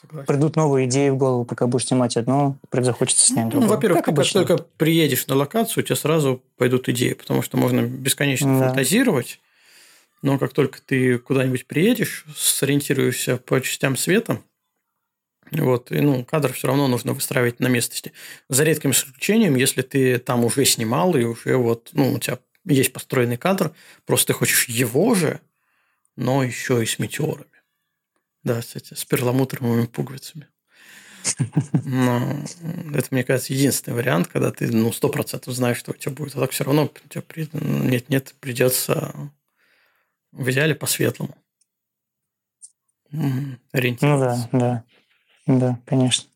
[0.00, 0.26] Согласен.
[0.26, 3.68] Придут новые идеи в голову, пока будешь снимать одно, захочется снять другое.
[3.68, 7.56] Ну, во-первых, как, как только приедешь на локацию, у тебя сразу пойдут идеи, потому что
[7.56, 8.68] можно бесконечно да.
[8.68, 9.40] фантазировать,
[10.22, 14.42] но как только ты куда-нибудь приедешь, сориентируешься по частям света,
[15.52, 18.12] вот, и, ну, кадр все равно нужно выстраивать на местности.
[18.48, 22.92] За редким исключением, если ты там уже снимал, и уже вот, ну, у тебя есть
[22.92, 23.72] построенный кадр,
[24.04, 25.40] просто ты хочешь его же,
[26.16, 27.46] но еще и с метеорами.
[28.42, 30.48] Да, кстати, с перламутровыми пуговицами.
[31.84, 32.44] Но
[32.94, 36.36] это, мне кажется, единственный вариант, когда ты ну, сто процентов знаешь, что у тебя будет.
[36.36, 36.90] А так все равно
[37.52, 39.30] нет-нет, придется
[40.36, 41.34] в идеале по-светлому.
[43.10, 44.84] Ну да, да.
[45.46, 46.28] Да, конечно.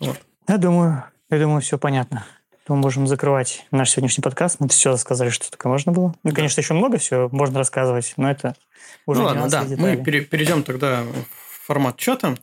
[0.00, 0.20] Вот.
[0.48, 2.26] Я думаю, я думаю, все понятно.
[2.68, 4.58] Мы можем закрывать наш сегодняшний подкаст.
[4.58, 6.14] Мы все рассказали, что только можно было.
[6.22, 8.56] Ну, конечно, еще много всего можно рассказывать, но это
[9.06, 9.64] уже ну, ладно, да.
[9.64, 12.36] Мы перейдем тогда в формат чата.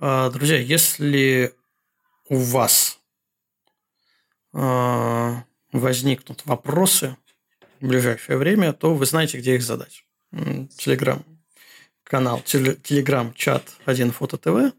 [0.00, 1.52] А, друзья, если
[2.28, 3.00] у вас
[4.52, 7.16] а, возникнут вопросы
[7.88, 10.04] ближайшее время, то вы знаете, где их задать.
[10.32, 11.24] Телеграм
[12.04, 14.74] канал Телеграм-чат 1 Фото ТВ.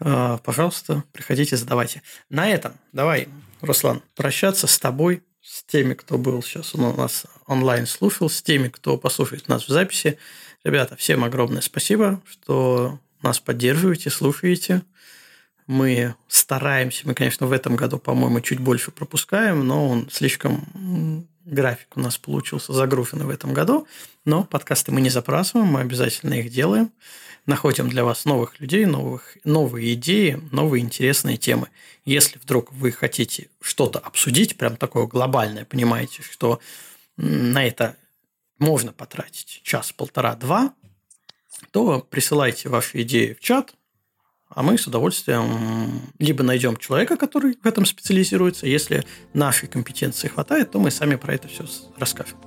[0.00, 2.02] А, пожалуйста, приходите, задавайте.
[2.28, 3.28] На этом давай,
[3.60, 8.68] Руслан, прощаться с тобой, с теми, кто был сейчас у нас онлайн слушал, с теми,
[8.68, 10.18] кто послушает нас в записи.
[10.64, 14.82] Ребята, всем огромное спасибо, что нас поддерживаете, слушаете.
[15.66, 21.88] Мы стараемся, мы, конечно, в этом году, по-моему, чуть больше пропускаем, но он слишком график
[21.96, 23.86] у нас получился загруженный в этом году,
[24.24, 26.90] но подкасты мы не запрашиваем, мы обязательно их делаем,
[27.46, 31.68] находим для вас новых людей, новых, новые идеи, новые интересные темы.
[32.04, 36.60] Если вдруг вы хотите что-то обсудить, прям такое глобальное, понимаете, что
[37.16, 37.96] на это
[38.58, 40.74] можно потратить час, полтора, два,
[41.70, 43.74] то присылайте ваши идеи в чат,
[44.54, 50.70] а мы с удовольствием либо найдем человека, который в этом специализируется, если нашей компетенции хватает,
[50.70, 51.64] то мы сами про это все
[51.98, 52.38] расскажем.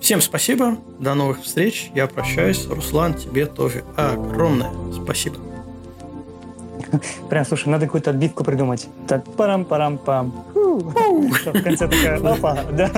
[0.00, 2.66] Всем спасибо, до новых встреч, я прощаюсь.
[2.66, 5.36] Руслан, тебе тоже огромное спасибо.
[7.30, 8.86] Прям, слушай, надо какую-то отбивку придумать.
[9.08, 10.44] Так, парам-парам-пам.
[10.54, 12.90] В конце такая, опа, да.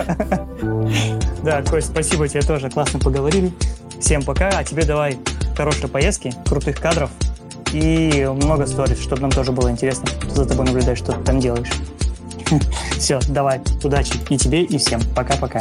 [1.42, 3.52] Да, Кость, спасибо тебе тоже, классно поговорили.
[4.00, 5.18] Всем пока, а тебе давай
[5.56, 7.10] хорошей поездки, крутых кадров
[7.72, 11.70] и много сторис, чтобы нам тоже было интересно за тобой наблюдать, что ты там делаешь.
[12.98, 15.01] Все, давай, удачи и тебе, и всем.
[15.14, 15.60] Пока-пока.